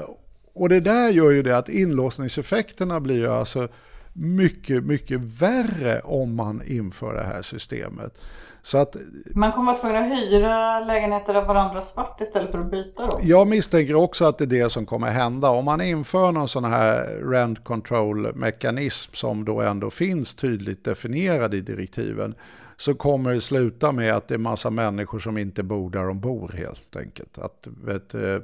och 0.57 0.69
det 0.69 0.81
där 0.81 1.09
gör 1.09 1.31
ju 1.31 1.43
det 1.43 1.59
att 1.59 1.69
inlåsningseffekterna 1.69 3.01
blir 3.01 3.17
ju 3.17 3.33
alltså 3.33 3.69
mycket, 4.13 4.85
mycket 4.85 5.21
värre 5.21 6.01
om 6.01 6.35
man 6.35 6.63
inför 6.67 7.15
det 7.15 7.23
här 7.23 7.43
systemet. 7.43 8.19
Så 8.63 8.79
att 8.79 8.97
Man 9.35 9.53
kommer 9.53 9.73
vara 9.73 9.81
tvungen 9.81 10.05
att 10.05 10.19
hyra 10.19 10.81
lägenheter 10.81 11.35
av 11.35 11.47
varandra 11.47 11.83
svart 11.83 12.21
istället 12.21 12.53
för 12.53 12.59
att 12.59 12.71
byta 12.71 13.07
dem. 13.07 13.21
jag 13.23 13.49
misstänker 13.49 13.95
också 13.95 14.25
att 14.25 14.39
det 14.39 14.45
är 14.45 14.47
det 14.47 14.71
som 14.71 14.87
kommer 14.87 15.07
hända. 15.07 15.51
Om 15.51 15.65
man 15.65 15.81
inför 15.81 16.33
någon 16.33 16.49
sån 16.49 16.65
här 16.65 17.21
rent 17.31 17.65
control 17.65 18.35
mekanism 18.35 19.15
som 19.15 19.45
då 19.45 19.61
ändå 19.61 19.91
finns 19.91 20.35
tydligt 20.35 20.85
definierad 20.85 21.55
i 21.55 21.61
direktiven 21.61 22.35
så 22.77 22.95
kommer 22.95 23.35
det 23.35 23.41
sluta 23.41 23.93
med 23.93 24.15
att 24.15 24.29
det 24.29 24.35
är 24.35 24.39
massa 24.39 24.71
människor 24.71 25.19
som 25.19 25.39
inte 25.39 25.63
bor 25.63 25.91
där 25.91 26.05
de 26.05 26.21
bor 26.21 26.49
helt 26.49 26.97
enkelt. 26.97 27.39
Att, 27.39 27.69
vet, 27.85 28.15
eh, 28.15 28.39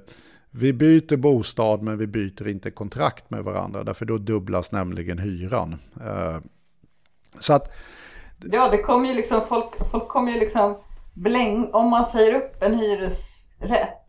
vi 0.53 0.73
byter 0.73 1.17
bostad 1.17 1.83
men 1.83 1.99
vi 1.99 2.07
byter 2.07 2.49
inte 2.49 2.71
kontrakt 2.71 3.31
med 3.31 3.45
varandra 3.45 3.85
därför 3.85 4.05
då 4.05 4.19
dubblas 4.19 4.73
nämligen 4.73 5.19
hyran. 5.19 5.77
Eh, 6.01 6.39
så 7.41 7.53
att 7.53 7.73
Ja, 8.45 8.69
det 8.69 8.79
kommer 8.79 9.09
ju 9.09 9.15
liksom, 9.15 9.47
folk, 9.49 9.91
folk 9.91 10.09
kommer 10.09 10.33
ju 10.33 10.41
liksom 10.41 10.77
bläng, 11.15 11.71
om 11.73 11.91
man 11.91 12.07
säger 12.07 12.35
upp 12.35 12.63
en 12.63 12.75
hyresrätt. 12.75 14.07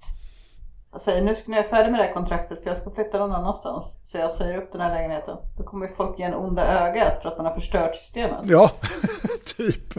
Jag 0.93 1.01
säger 1.01 1.21
nu 1.21 1.35
ska 1.35 1.51
jag 1.51 1.65
är 1.65 1.69
färdig 1.69 1.91
med 1.91 1.99
det 1.99 2.03
här 2.05 2.13
kontraktet 2.13 2.63
för 2.63 2.69
jag 2.69 2.77
ska 2.77 2.91
flytta 2.91 3.17
någon 3.17 3.31
annanstans. 3.31 3.99
Så 4.03 4.17
jag 4.17 4.31
säger 4.31 4.57
upp 4.57 4.71
den 4.71 4.81
här 4.81 4.95
lägenheten. 4.95 5.37
Då 5.57 5.63
kommer 5.63 5.87
ju 5.87 5.93
folk 5.93 6.19
ge 6.19 6.25
en 6.25 6.33
onda 6.33 6.87
ögat 6.87 7.21
för 7.21 7.29
att 7.29 7.37
man 7.37 7.45
har 7.45 7.53
förstört 7.53 7.95
systemet. 7.95 8.49
Ja, 8.49 8.71
typ. 9.57 9.93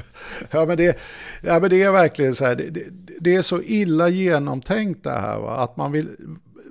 Ja 0.51 0.67
men, 0.67 0.77
det, 0.77 0.99
ja, 1.43 1.61
men 1.61 1.71
det 1.71 1.83
är 1.83 1.91
verkligen 1.91 2.35
så 2.35 2.45
här, 2.45 2.55
det, 2.55 2.71
det, 2.71 2.85
det 3.21 3.35
är 3.35 3.43
så 3.43 3.63
illa 3.63 4.09
genomtänkt 4.09 5.05
det 5.05 5.11
här. 5.11 5.39
Va? 5.39 5.57
Att 5.57 5.77
man 5.77 5.93
vill, 5.93 6.17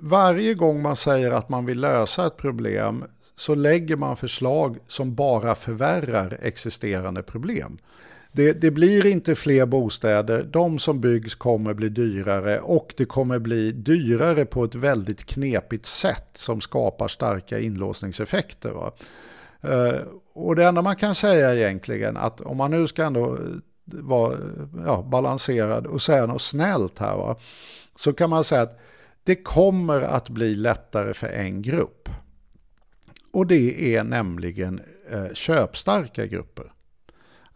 varje 0.02 0.54
gång 0.54 0.82
man 0.82 0.96
säger 0.96 1.30
att 1.30 1.48
man 1.48 1.66
vill 1.66 1.80
lösa 1.80 2.26
ett 2.26 2.36
problem 2.36 3.04
så 3.36 3.54
lägger 3.54 3.96
man 3.96 4.16
förslag 4.16 4.78
som 4.88 5.14
bara 5.14 5.54
förvärrar 5.54 6.38
existerande 6.42 7.22
problem. 7.22 7.78
Det, 8.36 8.52
det 8.52 8.70
blir 8.70 9.06
inte 9.06 9.34
fler 9.34 9.66
bostäder, 9.66 10.42
de 10.42 10.78
som 10.78 11.00
byggs 11.00 11.34
kommer 11.34 11.74
bli 11.74 11.88
dyrare 11.88 12.60
och 12.60 12.94
det 12.96 13.04
kommer 13.04 13.38
bli 13.38 13.72
dyrare 13.72 14.44
på 14.44 14.64
ett 14.64 14.74
väldigt 14.74 15.24
knepigt 15.24 15.86
sätt 15.86 16.28
som 16.34 16.60
skapar 16.60 17.08
starka 17.08 17.58
inlåsningseffekter. 17.58 18.70
Va? 18.70 18.92
Eh, 19.60 20.00
och 20.32 20.56
det 20.56 20.64
enda 20.64 20.82
man 20.82 20.96
kan 20.96 21.14
säga 21.14 21.54
egentligen 21.54 22.16
att 22.16 22.40
om 22.40 22.56
man 22.56 22.70
nu 22.70 22.86
ska 22.86 23.04
ändå 23.04 23.34
eh, 23.34 23.40
vara 23.84 24.38
ja, 24.86 25.02
balanserad 25.02 25.86
och 25.86 26.02
säga 26.02 26.26
något 26.26 26.42
snällt 26.42 26.98
här 26.98 27.16
va, 27.16 27.36
så 27.96 28.12
kan 28.12 28.30
man 28.30 28.44
säga 28.44 28.62
att 28.62 28.80
det 29.24 29.36
kommer 29.36 30.00
att 30.00 30.28
bli 30.28 30.54
lättare 30.54 31.14
för 31.14 31.28
en 31.28 31.62
grupp. 31.62 32.08
Och 33.32 33.46
det 33.46 33.96
är 33.96 34.04
nämligen 34.04 34.80
eh, 35.10 35.32
köpstarka 35.34 36.26
grupper. 36.26 36.73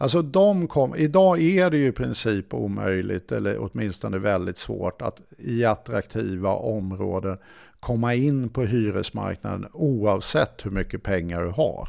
Alltså 0.00 0.22
de 0.22 0.68
kom, 0.68 0.94
idag 0.94 1.40
är 1.40 1.70
det 1.70 1.76
ju 1.76 1.88
i 1.88 1.92
princip 1.92 2.54
omöjligt 2.54 3.32
eller 3.32 3.58
åtminstone 3.58 4.18
väldigt 4.18 4.58
svårt 4.58 5.02
att 5.02 5.20
i 5.38 5.64
attraktiva 5.64 6.50
områden 6.50 7.38
komma 7.80 8.14
in 8.14 8.48
på 8.48 8.62
hyresmarknaden 8.62 9.66
oavsett 9.72 10.66
hur 10.66 10.70
mycket 10.70 11.02
pengar 11.02 11.42
du 11.42 11.50
har. 11.50 11.88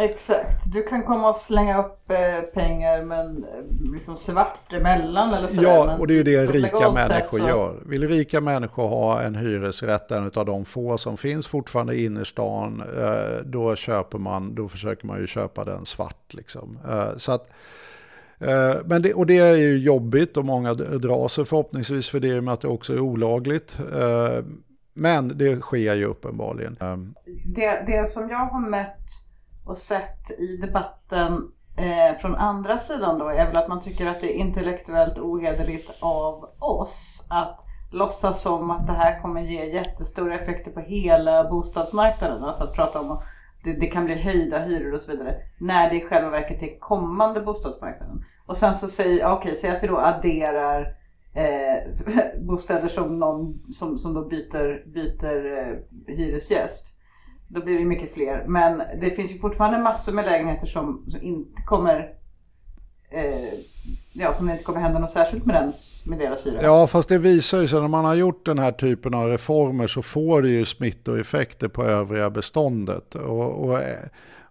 Exakt, 0.00 0.72
du 0.72 0.82
kan 0.82 1.02
komma 1.02 1.28
och 1.30 1.36
slänga 1.36 1.78
upp 1.78 2.10
eh, 2.10 2.40
pengar 2.54 3.02
men 3.02 3.44
eh, 3.44 3.92
liksom 3.92 4.16
svart 4.16 4.72
emellan 4.72 5.34
eller 5.34 5.48
sådär. 5.48 5.62
Ja, 5.62 5.84
men 5.86 6.00
och 6.00 6.06
det 6.06 6.12
är 6.12 6.16
ju 6.16 6.22
det 6.22 6.46
rika 6.46 6.90
människor 6.90 7.38
så- 7.38 7.48
gör. 7.48 7.74
Vill 7.86 8.08
rika 8.08 8.40
människor 8.40 8.88
ha 8.88 9.22
en 9.22 9.34
hyresrätt, 9.34 10.10
en 10.10 10.30
av 10.34 10.46
de 10.46 10.64
få 10.64 10.98
som 10.98 11.16
finns 11.16 11.46
fortfarande 11.46 11.94
i 11.94 12.04
innerstan, 12.04 12.82
eh, 12.98 13.44
då 13.44 13.76
köper 13.76 14.18
man, 14.18 14.54
då 14.54 14.68
försöker 14.68 15.06
man 15.06 15.20
ju 15.20 15.26
köpa 15.26 15.64
den 15.64 15.86
svart 15.86 16.34
liksom. 16.34 16.78
Eh, 16.90 17.16
Så 17.16 17.32
att, 17.32 17.48
men 18.84 19.02
det, 19.02 19.14
och 19.14 19.26
det 19.26 19.38
är 19.38 19.56
ju 19.56 19.78
jobbigt 19.78 20.36
och 20.36 20.44
många 20.44 20.74
drar 20.74 21.28
sig 21.28 21.44
förhoppningsvis 21.44 22.08
för 22.08 22.20
det 22.20 22.28
i 22.28 22.38
och 22.38 22.44
med 22.44 22.54
att 22.54 22.60
det 22.60 22.68
också 22.68 22.92
är 22.94 23.00
olagligt. 23.00 23.78
Men 24.94 25.38
det 25.38 25.60
sker 25.60 25.94
ju 25.94 26.04
uppenbarligen. 26.04 26.76
Det, 27.56 27.84
det 27.86 28.10
som 28.10 28.30
jag 28.30 28.38
har 28.46 28.60
mött 28.70 28.96
och 29.68 29.76
sett 29.76 30.30
i 30.30 30.56
debatten 30.56 31.52
eh, 31.76 32.18
från 32.18 32.34
andra 32.34 32.78
sidan 32.78 33.18
då 33.18 33.28
är 33.28 33.46
väl 33.46 33.58
att 33.58 33.68
man 33.68 33.80
tycker 33.80 34.06
att 34.06 34.20
det 34.20 34.34
är 34.34 34.38
intellektuellt 34.38 35.18
ohederligt 35.18 35.90
av 36.00 36.50
oss 36.58 37.26
att 37.30 37.64
låtsas 37.90 38.42
som 38.42 38.70
att 38.70 38.86
det 38.86 38.92
här 38.92 39.20
kommer 39.20 39.40
ge 39.40 39.64
jättestora 39.64 40.34
effekter 40.34 40.70
på 40.70 40.80
hela 40.80 41.50
bostadsmarknaden. 41.50 42.44
Alltså 42.44 42.64
att 42.64 42.74
prata 42.74 43.00
om 43.00 43.10
att 43.10 43.22
det, 43.64 43.72
det 43.72 43.86
kan 43.86 44.04
bli 44.04 44.14
höjda 44.14 44.58
hyror 44.58 44.94
och 44.94 45.00
så 45.00 45.10
vidare. 45.10 45.34
När 45.58 45.90
det 45.90 45.96
i 45.96 46.00
själva 46.00 46.30
verket 46.30 46.62
är 46.62 46.78
kommande 46.78 47.40
bostadsmarknaden. 47.40 48.24
Och 48.46 48.56
sen 48.56 48.74
så 48.74 48.88
säger, 48.88 49.14
okej, 49.14 49.26
okej, 49.26 49.56
säg 49.56 49.70
att 49.70 49.82
vi 49.82 49.86
då 49.86 49.98
adderar 49.98 50.94
eh, 51.34 52.40
bostäder 52.40 52.88
som 52.88 53.18
någon 53.18 53.72
som, 53.72 53.98
som 53.98 54.14
då 54.14 54.24
byter, 54.24 54.86
byter 54.86 55.58
eh, 55.58 56.14
hyresgäst. 56.16 56.97
Då 57.48 57.64
blir 57.64 57.78
det 57.78 57.84
mycket 57.84 58.14
fler. 58.14 58.44
Men 58.46 58.82
det 59.00 59.10
finns 59.10 59.30
ju 59.30 59.38
fortfarande 59.38 59.78
massor 59.78 60.12
med 60.12 60.24
lägenheter 60.24 60.66
som, 60.66 61.04
som 61.10 61.22
inte 61.22 61.62
kommer 61.62 62.12
eh, 63.10 63.58
Ja, 64.12 64.34
som 64.34 64.46
det 64.46 64.52
inte 64.52 64.64
kommer 64.64 64.80
hända 64.80 64.98
något 64.98 65.10
särskilt 65.10 65.46
med, 65.46 65.54
den, 65.54 65.72
med 66.06 66.18
deras 66.18 66.46
hyra. 66.46 66.62
Ja, 66.62 66.86
fast 66.86 67.08
det 67.08 67.18
visar 67.18 67.60
ju 67.60 67.68
sig 67.68 67.80
när 67.80 67.88
man 67.88 68.04
har 68.04 68.14
gjort 68.14 68.46
den 68.46 68.58
här 68.58 68.72
typen 68.72 69.14
av 69.14 69.28
reformer 69.28 69.86
så 69.86 70.02
får 70.02 70.42
det 70.42 70.48
ju 70.48 70.64
smittoeffekter 70.64 71.68
på 71.68 71.84
övriga 71.84 72.30
beståndet. 72.30 73.14
Och, 73.14 73.70
och, 73.70 73.78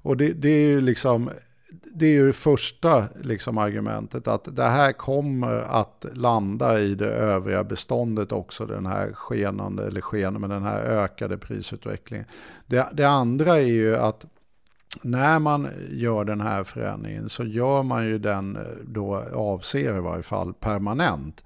och 0.02 0.18
det, 0.18 0.34
det 0.34 0.50
är 0.50 0.68
ju 0.68 0.82
liksom 0.82 1.30
det 1.70 2.06
är 2.06 2.12
ju 2.12 2.28
det 2.28 2.34
första 2.34 3.08
liksom 3.22 3.58
argumentet 3.58 4.28
att 4.28 4.56
det 4.56 4.64
här 4.64 4.92
kommer 4.92 5.54
att 5.54 6.06
landa 6.14 6.80
i 6.80 6.96
det 6.96 7.10
övriga 7.10 7.64
beståndet 7.64 8.32
också, 8.32 8.66
den 8.66 8.86
här 8.86 9.12
skenande, 9.14 9.88
eller 9.88 10.02
skenande, 10.02 10.40
men 10.40 10.50
den 10.50 10.64
här 10.64 10.80
ökade 10.80 11.38
prisutvecklingen. 11.38 12.26
Det, 12.66 12.88
det 12.94 13.04
andra 13.04 13.58
är 13.58 13.68
ju 13.68 13.96
att 13.96 14.26
när 15.04 15.40
man 15.40 15.68
gör 15.92 16.26
den 16.26 16.42
här 16.42 16.64
förändringen 16.64 17.30
så 17.30 17.44
gör 17.44 17.84
man 17.84 18.06
ju 18.06 18.18
den 18.18 18.56
eh, 18.56 18.62
då 18.84 19.16
avser 19.34 19.98
i 19.98 20.02
varje 20.02 20.24
fall 20.24 20.54
permanent. 20.54 21.44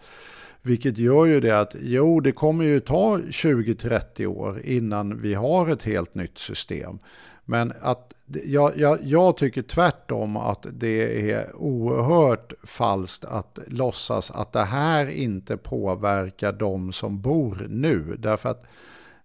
Vilket 0.62 0.98
gör 0.98 1.26
ju 1.26 1.40
det 1.40 1.60
att 1.60 1.76
jo, 1.82 2.20
det 2.20 2.32
kommer 2.32 2.66
ju 2.66 2.80
ta 2.80 3.18
20-30 3.18 4.26
år 4.26 4.62
innan 4.64 5.22
vi 5.22 5.34
har 5.34 5.70
ett 5.70 5.84
helt 5.84 6.16
nytt 6.16 6.38
system. 6.38 7.00
Men 7.46 7.74
att 7.82 8.14
jag, 8.46 8.78
jag, 8.78 9.00
jag 9.04 9.38
tycker 9.38 9.62
tvärtom 9.62 10.38
att 10.38 10.66
det 10.72 11.32
är 11.32 11.56
oerhört 11.56 12.54
falskt 12.64 13.26
att 13.26 13.60
låtsas 13.68 14.32
att 14.32 14.54
det 14.54 14.64
här 14.64 15.08
inte 15.08 15.58
påverkar 15.58 16.52
de 16.52 16.94
som 16.94 17.22
bor 17.22 17.68
nu. 17.70 18.16
Därför 18.20 18.50
att 18.50 18.66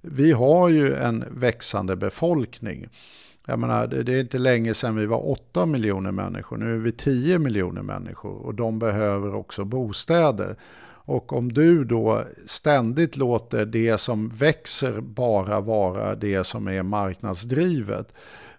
vi 0.01 0.33
har 0.33 0.69
ju 0.69 0.95
en 0.95 1.25
växande 1.31 1.97
befolkning. 1.97 2.89
Jag 3.47 3.59
menar, 3.59 3.87
det 3.87 4.13
är 4.13 4.21
inte 4.21 4.39
länge 4.39 4.75
sedan 4.75 4.97
vi 4.97 5.07
var 5.07 5.29
8 5.29 5.67
miljoner 5.67 6.13
människor, 6.13 6.57
nu 6.57 6.75
är 6.75 6.79
vi 6.79 6.93
10 6.93 7.39
miljoner 7.39 7.83
människor 7.83 8.47
och 8.47 8.55
de 8.55 8.79
behöver 8.79 9.35
också 9.35 9.65
bostäder. 9.65 10.57
Och 11.07 11.33
om 11.33 11.53
du 11.53 11.85
då 11.85 12.25
ständigt 12.47 13.17
låter 13.17 13.67
det 13.67 13.99
som 13.99 14.29
växer 14.29 15.01
bara 15.01 15.61
vara 15.61 16.15
det 16.15 16.45
som 16.45 16.69
är 16.69 16.83
marknadsdrivet, 16.83 18.13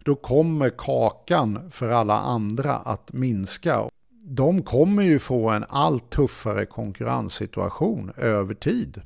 då 0.05 0.15
kommer 0.15 0.69
kakan 0.69 1.71
för 1.71 1.89
alla 1.89 2.17
andra 2.17 2.75
att 2.75 3.13
minska. 3.13 3.89
De 4.23 4.63
kommer 4.63 5.03
ju 5.03 5.19
få 5.19 5.49
en 5.49 5.65
allt 5.69 6.09
tuffare 6.09 6.65
konkurrenssituation 6.65 8.11
över 8.17 8.53
tid. 8.53 9.01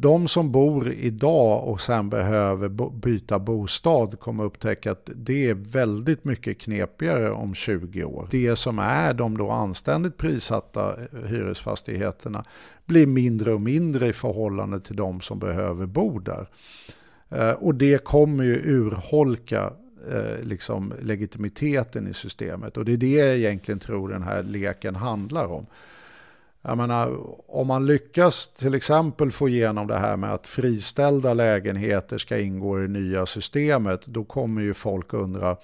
De 0.00 0.28
som 0.28 0.52
bor 0.52 0.92
idag 0.92 1.68
och 1.68 1.80
sen 1.80 2.10
behöver 2.10 2.68
byta 2.90 3.38
bostad 3.38 4.20
kommer 4.20 4.44
upptäcka 4.44 4.92
att 4.92 5.10
det 5.14 5.48
är 5.48 5.54
väldigt 5.54 6.24
mycket 6.24 6.58
knepigare 6.58 7.30
om 7.30 7.54
20 7.54 8.04
år. 8.04 8.28
Det 8.30 8.56
som 8.56 8.78
är 8.78 9.14
de 9.14 9.38
då 9.38 9.50
anständigt 9.50 10.16
prissatta 10.16 10.96
hyresfastigheterna 11.26 12.44
blir 12.86 13.06
mindre 13.06 13.52
och 13.52 13.60
mindre 13.60 14.08
i 14.08 14.12
förhållande 14.12 14.80
till 14.80 14.96
de 14.96 15.20
som 15.20 15.38
behöver 15.38 15.86
bo 15.86 16.18
där. 16.18 16.48
Eh, 17.28 17.52
och 17.52 17.74
det 17.74 18.04
kommer 18.04 18.44
ju 18.44 18.54
urholka 18.54 19.72
eh, 20.10 20.42
liksom 20.42 20.92
legitimiteten 21.02 22.08
i 22.08 22.14
systemet 22.14 22.76
och 22.76 22.84
det 22.84 22.92
är 22.92 22.96
det 22.96 23.16
jag 23.16 23.36
egentligen 23.36 23.80
tror 23.80 24.08
den 24.08 24.22
här 24.22 24.42
leken 24.42 24.94
handlar 24.94 25.46
om. 25.46 25.66
Jag 26.68 26.78
menar, 26.78 27.18
om 27.48 27.66
man 27.66 27.86
lyckas 27.86 28.48
till 28.48 28.74
exempel 28.74 29.30
få 29.30 29.48
igenom 29.48 29.86
det 29.86 29.98
här 29.98 30.16
med 30.16 30.32
att 30.32 30.46
friställda 30.46 31.34
lägenheter 31.34 32.18
ska 32.18 32.38
ingå 32.38 32.78
i 32.78 32.82
det 32.82 32.88
nya 32.88 33.26
systemet, 33.26 34.06
då 34.06 34.24
kommer 34.24 34.62
ju 34.62 34.74
folk 34.74 35.12
undra 35.12 35.56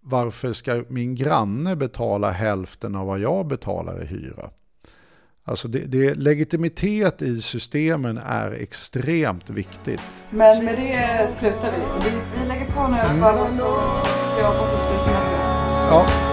varför 0.00 0.52
ska 0.52 0.84
min 0.88 1.14
granne 1.14 1.76
betala 1.76 2.30
hälften 2.30 2.94
av 2.94 3.06
vad 3.06 3.18
jag 3.20 3.46
betalar 3.46 4.02
i 4.02 4.06
hyra? 4.06 4.50
Alltså 5.44 5.68
det, 5.68 5.78
det, 5.78 6.14
legitimitet 6.14 7.22
i 7.22 7.40
systemen 7.40 8.18
är 8.18 8.50
extremt 8.50 9.50
viktigt. 9.50 10.00
Men 10.30 10.64
med 10.64 10.76
det 10.76 11.30
slutar 11.38 11.72
vi. 11.72 12.10
Vi, 12.10 12.16
vi 12.40 12.48
lägger 12.48 12.66
på 12.66 12.88
nu. 12.88 12.96
Ja. 14.40 14.66
Ja. 15.90 16.29